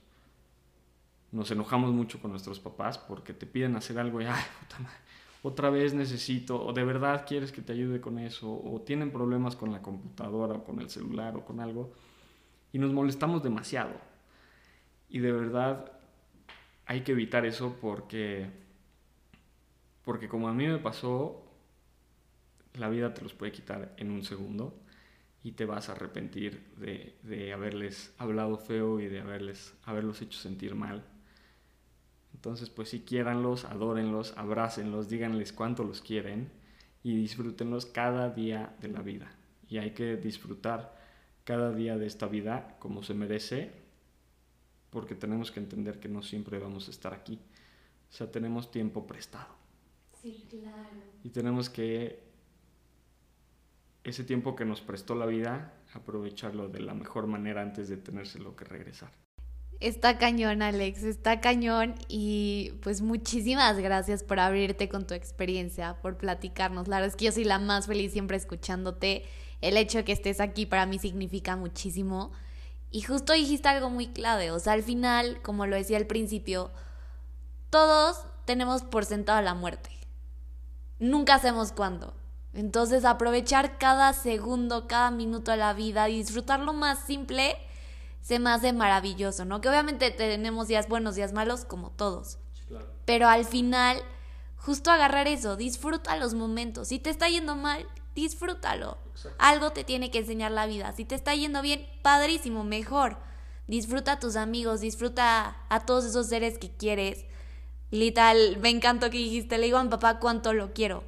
nos 1.30 1.50
enojamos 1.50 1.92
mucho 1.92 2.22
con 2.22 2.30
nuestros 2.30 2.58
papás 2.58 2.96
porque 2.96 3.34
te 3.34 3.44
piden 3.44 3.76
hacer 3.76 3.98
algo 3.98 4.22
y, 4.22 4.24
ay, 4.24 4.42
puta 4.60 4.78
madre, 4.78 4.96
otra 5.42 5.68
vez 5.68 5.92
necesito, 5.92 6.64
o 6.64 6.72
de 6.72 6.84
verdad 6.84 7.26
quieres 7.28 7.52
que 7.52 7.60
te 7.60 7.74
ayude 7.74 8.00
con 8.00 8.18
eso, 8.18 8.50
o 8.50 8.80
tienen 8.80 9.12
problemas 9.12 9.54
con 9.54 9.70
la 9.70 9.82
computadora 9.82 10.54
o 10.54 10.64
con 10.64 10.80
el 10.80 10.88
celular 10.88 11.36
o 11.36 11.44
con 11.44 11.60
algo, 11.60 11.92
y 12.72 12.78
nos 12.78 12.94
molestamos 12.94 13.42
demasiado. 13.42 13.92
Y 15.10 15.18
de 15.18 15.32
verdad 15.32 15.92
hay 16.86 17.02
que 17.02 17.12
evitar 17.12 17.44
eso 17.44 17.76
porque, 17.78 18.48
porque 20.02 20.30
como 20.30 20.48
a 20.48 20.54
mí 20.54 20.66
me 20.66 20.78
pasó, 20.78 21.44
la 22.74 22.88
vida 22.88 23.14
te 23.14 23.22
los 23.22 23.34
puede 23.34 23.52
quitar 23.52 23.94
en 23.96 24.10
un 24.10 24.24
segundo 24.24 24.78
y 25.42 25.52
te 25.52 25.64
vas 25.64 25.88
a 25.88 25.92
arrepentir 25.92 26.62
de, 26.76 27.52
haberles 27.52 28.12
hablado 28.18 28.58
feo 28.58 29.00
y 29.00 29.06
de 29.06 29.20
haberles, 29.20 29.74
haberlos 29.84 30.20
hecho 30.20 30.38
sentir 30.38 30.74
mal. 30.74 31.04
Entonces, 32.34 32.70
pues 32.70 32.90
si 32.90 33.00
quiéranlos, 33.00 33.64
adórenlos, 33.64 34.34
abrácenlos, 34.36 35.08
díganles 35.08 35.52
cuánto 35.52 35.84
los 35.84 36.02
quieren 36.02 36.50
y 37.02 37.16
disfrútenlos 37.16 37.86
cada 37.86 38.30
día 38.30 38.76
de 38.80 38.88
la 38.88 39.00
vida. 39.00 39.30
Y 39.68 39.78
hay 39.78 39.92
que 39.92 40.16
disfrutar 40.16 40.96
cada 41.44 41.72
día 41.72 41.96
de 41.96 42.06
esta 42.06 42.26
vida 42.26 42.76
como 42.78 43.02
se 43.02 43.14
merece, 43.14 43.72
porque 44.90 45.14
tenemos 45.14 45.50
que 45.50 45.60
entender 45.60 45.98
que 45.98 46.08
no 46.08 46.22
siempre 46.22 46.58
vamos 46.58 46.88
a 46.88 46.90
estar 46.90 47.14
aquí. 47.14 47.38
O 48.10 48.12
sea, 48.12 48.30
tenemos 48.30 48.70
tiempo 48.70 49.06
prestado. 49.06 49.54
Sí, 50.20 50.46
claro. 50.50 51.02
Y 51.22 51.30
tenemos 51.30 51.70
que 51.70 52.27
ese 54.08 54.24
tiempo 54.24 54.56
que 54.56 54.64
nos 54.64 54.80
prestó 54.80 55.14
la 55.14 55.26
vida, 55.26 55.74
aprovecharlo 55.92 56.68
de 56.68 56.80
la 56.80 56.94
mejor 56.94 57.26
manera 57.26 57.62
antes 57.62 57.88
de 57.88 57.96
tenérselo 57.96 58.56
que 58.56 58.64
regresar. 58.64 59.10
Está 59.80 60.18
cañón, 60.18 60.60
Alex, 60.60 61.04
está 61.04 61.40
cañón 61.40 61.94
y 62.08 62.72
pues 62.82 63.00
muchísimas 63.00 63.78
gracias 63.78 64.24
por 64.24 64.40
abrirte 64.40 64.88
con 64.88 65.06
tu 65.06 65.14
experiencia, 65.14 65.98
por 66.02 66.16
platicarnos. 66.16 66.88
La 66.88 67.04
es 67.04 67.14
que 67.14 67.26
yo 67.26 67.32
soy 67.32 67.44
la 67.44 67.60
más 67.60 67.86
feliz 67.86 68.12
siempre 68.12 68.36
escuchándote. 68.36 69.24
El 69.60 69.76
hecho 69.76 69.98
de 69.98 70.04
que 70.04 70.12
estés 70.12 70.40
aquí 70.40 70.66
para 70.66 70.84
mí 70.86 70.98
significa 70.98 71.54
muchísimo. 71.54 72.32
Y 72.90 73.02
justo 73.02 73.34
dijiste 73.34 73.68
algo 73.68 73.90
muy 73.90 74.08
clave, 74.08 74.50
o 74.50 74.58
sea, 74.58 74.72
al 74.72 74.82
final, 74.82 75.40
como 75.42 75.66
lo 75.66 75.76
decía 75.76 75.98
al 75.98 76.06
principio, 76.06 76.72
todos 77.70 78.24
tenemos 78.46 78.82
por 78.82 79.04
sentado 79.04 79.42
la 79.42 79.54
muerte. 79.54 79.90
Nunca 80.98 81.34
hacemos 81.34 81.70
cuándo. 81.70 82.14
Entonces 82.58 83.04
aprovechar 83.04 83.78
cada 83.78 84.12
segundo, 84.12 84.88
cada 84.88 85.12
minuto 85.12 85.52
de 85.52 85.58
la 85.58 85.74
vida, 85.74 86.06
disfrutar 86.06 86.58
lo 86.58 86.72
más 86.72 86.98
simple, 87.06 87.56
se 88.20 88.40
me 88.40 88.50
hace 88.50 88.72
maravilloso, 88.72 89.44
¿no? 89.44 89.60
Que 89.60 89.68
obviamente 89.68 90.10
tenemos 90.10 90.66
días 90.66 90.88
buenos, 90.88 91.14
días 91.14 91.32
malos, 91.32 91.64
como 91.64 91.90
todos. 91.90 92.38
Pero 93.04 93.28
al 93.28 93.44
final, 93.44 94.02
justo 94.56 94.90
agarrar 94.90 95.28
eso, 95.28 95.56
disfruta 95.56 96.16
los 96.16 96.34
momentos. 96.34 96.88
Si 96.88 96.98
te 96.98 97.10
está 97.10 97.28
yendo 97.28 97.54
mal, 97.54 97.86
disfrútalo. 98.16 98.98
Algo 99.38 99.70
te 99.70 99.84
tiene 99.84 100.10
que 100.10 100.18
enseñar 100.18 100.50
la 100.50 100.66
vida. 100.66 100.92
Si 100.96 101.04
te 101.04 101.14
está 101.14 101.36
yendo 101.36 101.62
bien, 101.62 101.86
padrísimo, 102.02 102.64
mejor. 102.64 103.18
Disfruta 103.68 104.14
a 104.14 104.18
tus 104.18 104.34
amigos, 104.34 104.80
disfruta 104.80 105.58
a 105.68 105.86
todos 105.86 106.06
esos 106.06 106.26
seres 106.26 106.58
que 106.58 106.72
quieres. 106.72 107.24
Literal, 107.92 108.58
me 108.58 108.70
encantó 108.70 109.10
que 109.10 109.18
dijiste, 109.18 109.58
le 109.58 109.66
digo 109.66 109.78
a 109.78 109.84
mi 109.84 109.90
papá 109.90 110.18
cuánto 110.18 110.52
lo 110.52 110.72
quiero. 110.72 111.04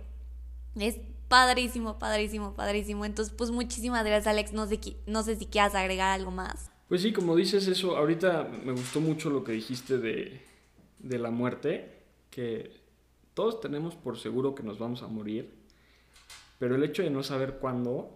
Es 0.77 1.10
padrísimo, 1.31 1.97
padrísimo, 1.99 2.55
padrísimo. 2.55 3.05
Entonces, 3.05 3.33
pues 3.33 3.53
muchísimas 3.53 4.05
gracias, 4.05 4.27
Alex. 4.27 4.53
No 4.53 4.67
sé, 4.67 4.81
no 5.07 5.23
sé 5.23 5.37
si 5.37 5.47
quieras 5.47 5.77
agregar 5.77 6.11
algo 6.11 6.33
más. 6.33 6.71
Pues 6.89 7.03
sí, 7.03 7.13
como 7.13 7.37
dices 7.37 7.69
eso, 7.69 7.97
ahorita 7.97 8.51
me 8.65 8.73
gustó 8.73 9.01
mucho 9.01 9.31
lo 9.31 9.45
que 9.45 9.53
dijiste 9.53 9.99
de, 9.99 10.43
de 10.99 11.19
la 11.19 11.31
muerte, 11.31 12.03
que 12.31 12.83
todos 13.33 13.61
tenemos 13.61 13.95
por 13.95 14.19
seguro 14.19 14.57
que 14.57 14.65
nos 14.65 14.81
vamos 14.81 15.05
a 15.05 15.07
morir, 15.07 15.55
pero 16.59 16.75
el 16.75 16.83
hecho 16.83 17.05
de 17.05 17.11
no 17.11 17.23
saber 17.23 17.59
cuándo, 17.61 18.11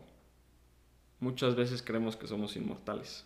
muchas 1.21 1.55
veces 1.55 1.83
creemos 1.83 2.17
que 2.17 2.27
somos 2.27 2.57
inmortales. 2.57 3.25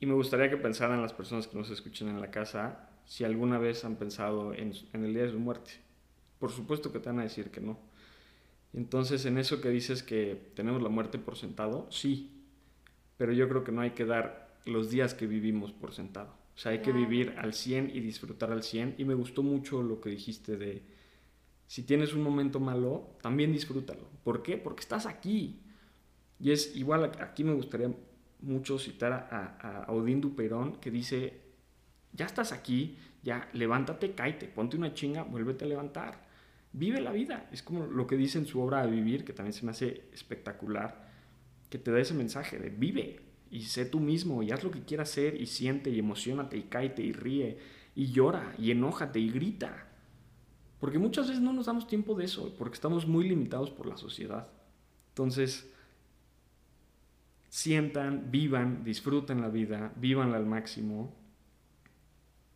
Y 0.00 0.06
me 0.06 0.14
gustaría 0.14 0.48
que 0.48 0.56
pensaran 0.56 1.02
las 1.02 1.12
personas 1.12 1.46
que 1.46 1.58
nos 1.58 1.68
escuchen 1.68 2.08
en 2.08 2.18
la 2.18 2.30
casa 2.30 2.88
si 3.04 3.24
alguna 3.24 3.58
vez 3.58 3.84
han 3.84 3.96
pensado 3.96 4.54
en, 4.54 4.72
en 4.94 5.04
el 5.04 5.12
día 5.12 5.24
de 5.24 5.32
su 5.32 5.38
muerte 5.38 5.91
por 6.42 6.50
supuesto 6.50 6.90
que 6.90 6.98
te 6.98 7.08
van 7.08 7.20
a 7.20 7.22
decir 7.22 7.52
que 7.52 7.60
no. 7.60 7.78
Entonces, 8.72 9.26
en 9.26 9.38
eso 9.38 9.60
que 9.60 9.68
dices 9.68 10.02
que 10.02 10.50
tenemos 10.56 10.82
la 10.82 10.88
muerte 10.88 11.20
por 11.20 11.36
sentado, 11.36 11.86
sí, 11.88 12.32
pero 13.16 13.32
yo 13.32 13.48
creo 13.48 13.62
que 13.62 13.70
no 13.70 13.80
hay 13.80 13.92
que 13.92 14.04
dar 14.04 14.58
los 14.64 14.90
días 14.90 15.14
que 15.14 15.28
vivimos 15.28 15.70
por 15.70 15.94
sentado. 15.94 16.34
O 16.56 16.58
sea, 16.58 16.72
hay 16.72 16.82
que 16.82 16.90
vivir 16.90 17.36
al 17.38 17.54
100 17.54 17.92
y 17.94 18.00
disfrutar 18.00 18.50
al 18.50 18.64
100. 18.64 18.96
Y 18.98 19.04
me 19.04 19.14
gustó 19.14 19.44
mucho 19.44 19.84
lo 19.84 20.00
que 20.00 20.10
dijiste 20.10 20.56
de, 20.56 20.82
si 21.68 21.84
tienes 21.84 22.12
un 22.12 22.22
momento 22.22 22.58
malo, 22.58 23.16
también 23.22 23.52
disfrútalo. 23.52 24.08
¿Por 24.24 24.42
qué? 24.42 24.56
Porque 24.56 24.80
estás 24.80 25.06
aquí. 25.06 25.60
Y 26.40 26.50
es 26.50 26.74
igual, 26.74 27.04
aquí 27.20 27.44
me 27.44 27.54
gustaría 27.54 27.94
mucho 28.40 28.80
citar 28.80 29.12
a, 29.12 29.84
a 29.84 29.92
Odín 29.92 30.20
Duperón, 30.20 30.80
que 30.80 30.90
dice, 30.90 31.40
ya 32.12 32.26
estás 32.26 32.50
aquí, 32.50 32.98
ya 33.22 33.48
levántate, 33.52 34.16
cáete, 34.16 34.48
ponte 34.48 34.76
una 34.76 34.92
chinga, 34.92 35.22
vuélvete 35.22 35.66
a 35.66 35.68
levantar. 35.68 36.31
Vive 36.72 37.00
la 37.00 37.12
vida. 37.12 37.48
Es 37.52 37.62
como 37.62 37.86
lo 37.86 38.06
que 38.06 38.16
dice 38.16 38.38
en 38.38 38.46
su 38.46 38.60
obra 38.60 38.84
de 38.84 38.90
vivir, 38.90 39.24
que 39.24 39.32
también 39.32 39.52
se 39.52 39.64
me 39.64 39.72
hace 39.72 40.08
espectacular, 40.12 41.10
que 41.68 41.78
te 41.78 41.90
da 41.90 42.00
ese 42.00 42.14
mensaje 42.14 42.58
de 42.58 42.70
vive 42.70 43.20
y 43.50 43.62
sé 43.62 43.84
tú 43.84 44.00
mismo 44.00 44.42
y 44.42 44.50
haz 44.50 44.64
lo 44.64 44.70
que 44.70 44.82
quieras 44.82 45.10
hacer 45.10 45.40
y 45.40 45.46
siente 45.46 45.90
y 45.90 45.98
emocionate 45.98 46.56
y 46.56 46.62
cáete 46.62 47.02
y 47.02 47.12
ríe 47.12 47.58
y 47.94 48.10
llora 48.10 48.54
y 48.58 48.70
enójate 48.70 49.20
y 49.20 49.30
grita. 49.30 49.88
Porque 50.80 50.98
muchas 50.98 51.28
veces 51.28 51.42
no 51.42 51.52
nos 51.52 51.66
damos 51.66 51.86
tiempo 51.86 52.14
de 52.14 52.24
eso, 52.24 52.54
porque 52.58 52.74
estamos 52.74 53.06
muy 53.06 53.28
limitados 53.28 53.70
por 53.70 53.86
la 53.86 53.96
sociedad. 53.96 54.48
Entonces, 55.10 55.70
sientan, 57.50 58.30
vivan, 58.30 58.82
disfruten 58.82 59.42
la 59.42 59.48
vida, 59.48 59.92
vivanla 59.96 60.38
al 60.38 60.46
máximo 60.46 61.14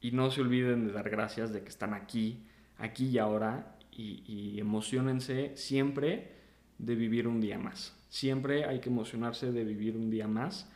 y 0.01 0.13
no 0.13 0.31
se 0.31 0.41
olviden 0.41 0.87
de 0.87 0.93
dar 0.93 1.11
gracias 1.11 1.53
de 1.53 1.63
que 1.63 1.69
están 1.69 1.93
aquí, 1.93 2.47
aquí 2.79 3.07
y 3.11 3.19
ahora 3.19 3.76
y, 3.97 4.59
emocionense 4.61 5.57
siempre 5.57 6.33
de 6.79 6.95
vivir 6.95 7.29
un 7.29 7.41
día 7.41 7.59
más. 7.59 7.97
Siempre 8.09 8.65
hay 8.65 8.81
que 8.81 8.89
emocionarse 8.89 9.53
de 9.53 9.65
vivir 9.65 9.97
un 9.97 10.11
día 10.11 10.29
más 10.29 10.71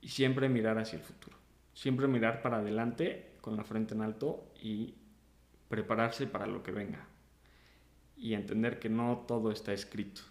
y 0.00 0.08
siempre 0.08 0.48
mirar 0.48 0.78
hacia 0.78 0.98
el 0.98 1.04
futuro. 1.04 1.36
Siempre 1.74 2.08
mirar 2.08 2.42
para 2.42 2.58
adelante 2.58 3.32
con 3.40 3.56
la 3.56 3.64
frente 3.64 3.94
en 3.94 4.02
alto 4.02 4.52
y 4.60 4.94
prepararse 5.68 6.26
para 6.26 6.46
lo 6.46 6.62
que 6.62 6.72
venga. 6.72 7.06
Y 8.16 8.34
entender 8.34 8.78
que 8.78 8.88
no 8.88 9.24
todo 9.28 9.52
está 9.52 9.72
escrito. 9.72 10.22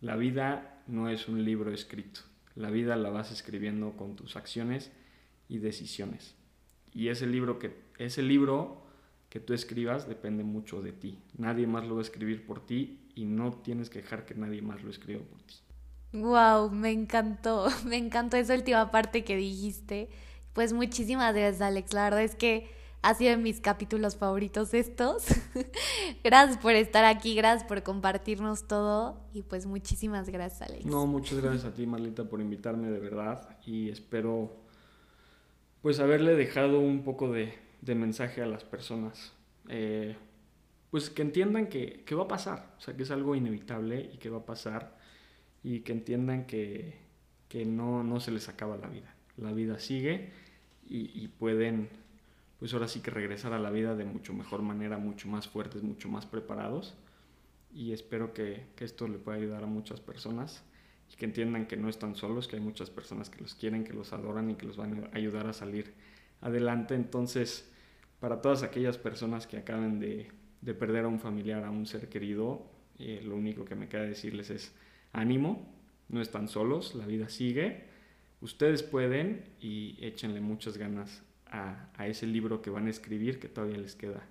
La 0.00 0.16
vida 0.16 0.82
no 0.86 1.08
es 1.08 1.28
un 1.28 1.44
libro 1.44 1.72
escrito. 1.72 2.20
La 2.54 2.70
vida 2.70 2.96
la 2.96 3.10
vas 3.10 3.32
escribiendo 3.32 3.96
con 3.96 4.16
tus 4.16 4.36
acciones 4.36 4.92
y 5.48 5.58
decisiones. 5.58 6.36
Y 6.92 7.08
ese 7.08 7.26
libro 7.26 7.58
que, 7.58 7.74
ese 7.98 8.22
libro 8.22 8.83
que 9.34 9.40
tú 9.40 9.52
escribas 9.52 10.06
depende 10.06 10.44
mucho 10.44 10.80
de 10.80 10.92
ti. 10.92 11.18
Nadie 11.36 11.66
más 11.66 11.84
lo 11.84 11.96
va 11.96 12.02
a 12.02 12.04
escribir 12.04 12.46
por 12.46 12.64
ti 12.64 13.00
y 13.16 13.24
no 13.24 13.52
tienes 13.52 13.90
que 13.90 14.00
dejar 14.00 14.24
que 14.26 14.36
nadie 14.36 14.62
más 14.62 14.84
lo 14.84 14.90
escriba 14.90 15.24
por 15.24 15.42
ti. 15.42 15.56
Wow, 16.12 16.70
me 16.70 16.92
encantó, 16.92 17.66
me 17.84 17.96
encantó 17.96 18.36
esa 18.36 18.54
última 18.54 18.92
parte 18.92 19.24
que 19.24 19.36
dijiste. 19.36 20.08
Pues 20.52 20.72
muchísimas 20.72 21.34
gracias, 21.34 21.62
Alex. 21.62 21.92
La 21.94 22.04
verdad 22.04 22.22
es 22.22 22.36
que 22.36 22.68
ha 23.02 23.12
sido 23.14 23.32
de 23.32 23.38
mis 23.38 23.60
capítulos 23.60 24.14
favoritos 24.14 24.72
estos. 24.72 25.24
gracias 26.22 26.56
por 26.58 26.74
estar 26.74 27.04
aquí, 27.04 27.34
gracias 27.34 27.66
por 27.66 27.82
compartirnos 27.82 28.68
todo 28.68 29.18
y 29.32 29.42
pues 29.42 29.66
muchísimas 29.66 30.28
gracias, 30.28 30.62
Alex. 30.62 30.86
No, 30.86 31.08
muchas 31.08 31.40
gracias 31.40 31.64
a 31.64 31.74
ti, 31.74 31.88
Marlita, 31.88 32.22
por 32.22 32.40
invitarme 32.40 32.88
de 32.88 33.00
verdad 33.00 33.58
y 33.66 33.88
espero 33.88 34.54
pues 35.82 35.98
haberle 35.98 36.36
dejado 36.36 36.78
un 36.78 37.02
poco 37.02 37.32
de, 37.32 37.63
mensaje 37.94 38.40
a 38.40 38.46
las 38.46 38.64
personas. 38.64 39.32
Eh, 39.68 40.16
pues 40.90 41.10
que 41.10 41.22
entiendan 41.22 41.66
que, 41.66 42.04
va 42.14 42.24
a 42.24 42.28
pasar, 42.28 42.74
o 42.78 42.80
sea, 42.80 42.96
que 42.96 43.02
es 43.02 43.10
algo 43.10 43.34
inevitable 43.34 44.10
y 44.12 44.18
que 44.18 44.30
va 44.30 44.38
a 44.38 44.46
pasar 44.46 44.96
y 45.62 45.80
que 45.80 45.92
entiendan 45.92 46.46
que, 46.46 47.02
no, 47.66 48.02
no 48.02 48.18
se 48.18 48.30
les 48.30 48.48
acaba 48.48 48.76
la 48.76 48.88
vida. 48.88 49.14
La 49.36 49.52
vida 49.52 49.78
sigue 49.78 50.30
y 50.86 51.28
pueden 51.28 51.88
pues 52.64 52.72
ahora 52.72 52.88
sí 52.88 53.00
que 53.00 53.10
regresar 53.10 53.52
a 53.52 53.58
la 53.58 53.70
vida 53.70 53.94
de 53.94 54.06
mucho 54.06 54.32
mejor 54.32 54.62
manera, 54.62 54.96
mucho 54.96 55.28
más 55.28 55.48
fuertes, 55.48 55.82
mucho 55.82 56.08
más 56.08 56.24
preparados. 56.24 56.94
Y 57.74 57.92
espero 57.92 58.32
que, 58.32 58.64
esto 58.78 59.06
le 59.06 59.18
pueda 59.18 59.36
ayudar 59.36 59.64
a 59.64 59.66
muchas 59.66 60.00
personas 60.00 60.62
y 61.12 61.16
que 61.16 61.26
entiendan 61.26 61.66
que 61.66 61.76
no 61.76 61.90
están 61.90 62.14
solos, 62.14 62.48
que 62.48 62.56
hay 62.56 62.62
muchas 62.62 62.88
personas 62.88 63.28
que 63.28 63.42
los 63.42 63.54
quieren, 63.54 63.84
que 63.84 63.92
los 63.92 64.14
adoran 64.14 64.48
y 64.48 64.54
que 64.54 64.64
los 64.64 64.78
van 64.78 65.10
a 65.12 65.16
ayudar 65.16 65.46
a 65.46 65.52
salir 65.52 65.92
adelante. 66.40 66.94
Entonces, 66.94 67.70
para 68.24 68.40
todas 68.40 68.62
aquellas 68.62 68.96
personas 68.96 69.46
que 69.46 69.58
acaben 69.58 70.00
de, 70.00 70.30
perder 70.72 71.04
a 71.04 71.08
un 71.08 71.20
familiar, 71.20 71.62
a 71.62 71.70
un 71.70 71.84
ser 71.84 72.08
querido, 72.08 72.62
eh, 72.98 73.20
lo 73.22 73.36
único 73.36 73.66
que 73.66 73.74
me 73.74 73.86
queda 73.86 74.00
decirles 74.00 74.48
es 74.48 74.72
ánimo, 75.12 75.70
no 76.08 76.22
están 76.22 76.48
solos, 76.48 76.94
la 76.94 77.04
vida 77.04 77.28
sigue, 77.28 77.84
ustedes 78.40 78.82
pueden 78.82 79.44
y 79.60 79.98
échenle 80.00 80.40
muchas 80.40 80.78
ganas 80.78 81.22
a, 81.50 81.90
ese 82.06 82.26
libro 82.26 82.62
que 82.62 82.70
van 82.70 82.86
a 82.86 82.90
escribir, 82.90 83.38
que 83.38 83.50
todavía 83.50 83.76
les 83.76 83.94
queda, 83.94 84.24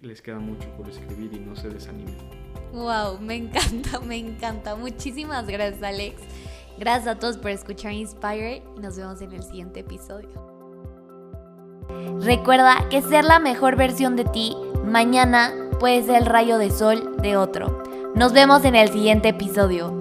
les 0.00 0.22
queda 0.22 0.38
mucho 0.38 0.70
por 0.76 0.88
escribir 0.88 1.32
y 1.32 1.40
no 1.40 1.56
se 1.56 1.70
desanimen. 1.70 2.14
Wow, 2.70 3.18
me 3.20 3.34
encanta, 3.34 3.98
me 3.98 4.16
encanta. 4.16 4.76
Muchísimas 4.76 5.44
gracias, 5.48 5.82
Alex. 5.82 6.22
Gracias 6.78 7.16
a 7.16 7.18
todos 7.18 7.36
por 7.36 7.50
escuchar 7.50 7.94
Inspire 7.94 8.62
y 8.76 8.80
nos 8.80 8.96
vemos 8.96 9.20
en 9.22 9.32
el 9.32 9.42
siguiente 9.42 9.80
episodio. 9.80 10.57
Recuerda 12.20 12.88
que 12.90 13.02
ser 13.02 13.24
la 13.24 13.38
mejor 13.38 13.76
versión 13.76 14.16
de 14.16 14.24
ti 14.24 14.56
mañana 14.84 15.52
puede 15.78 16.02
ser 16.02 16.16
el 16.16 16.26
rayo 16.26 16.58
de 16.58 16.70
sol 16.70 17.16
de 17.22 17.36
otro. 17.36 17.82
Nos 18.14 18.32
vemos 18.32 18.64
en 18.64 18.74
el 18.74 18.88
siguiente 18.88 19.28
episodio. 19.28 19.97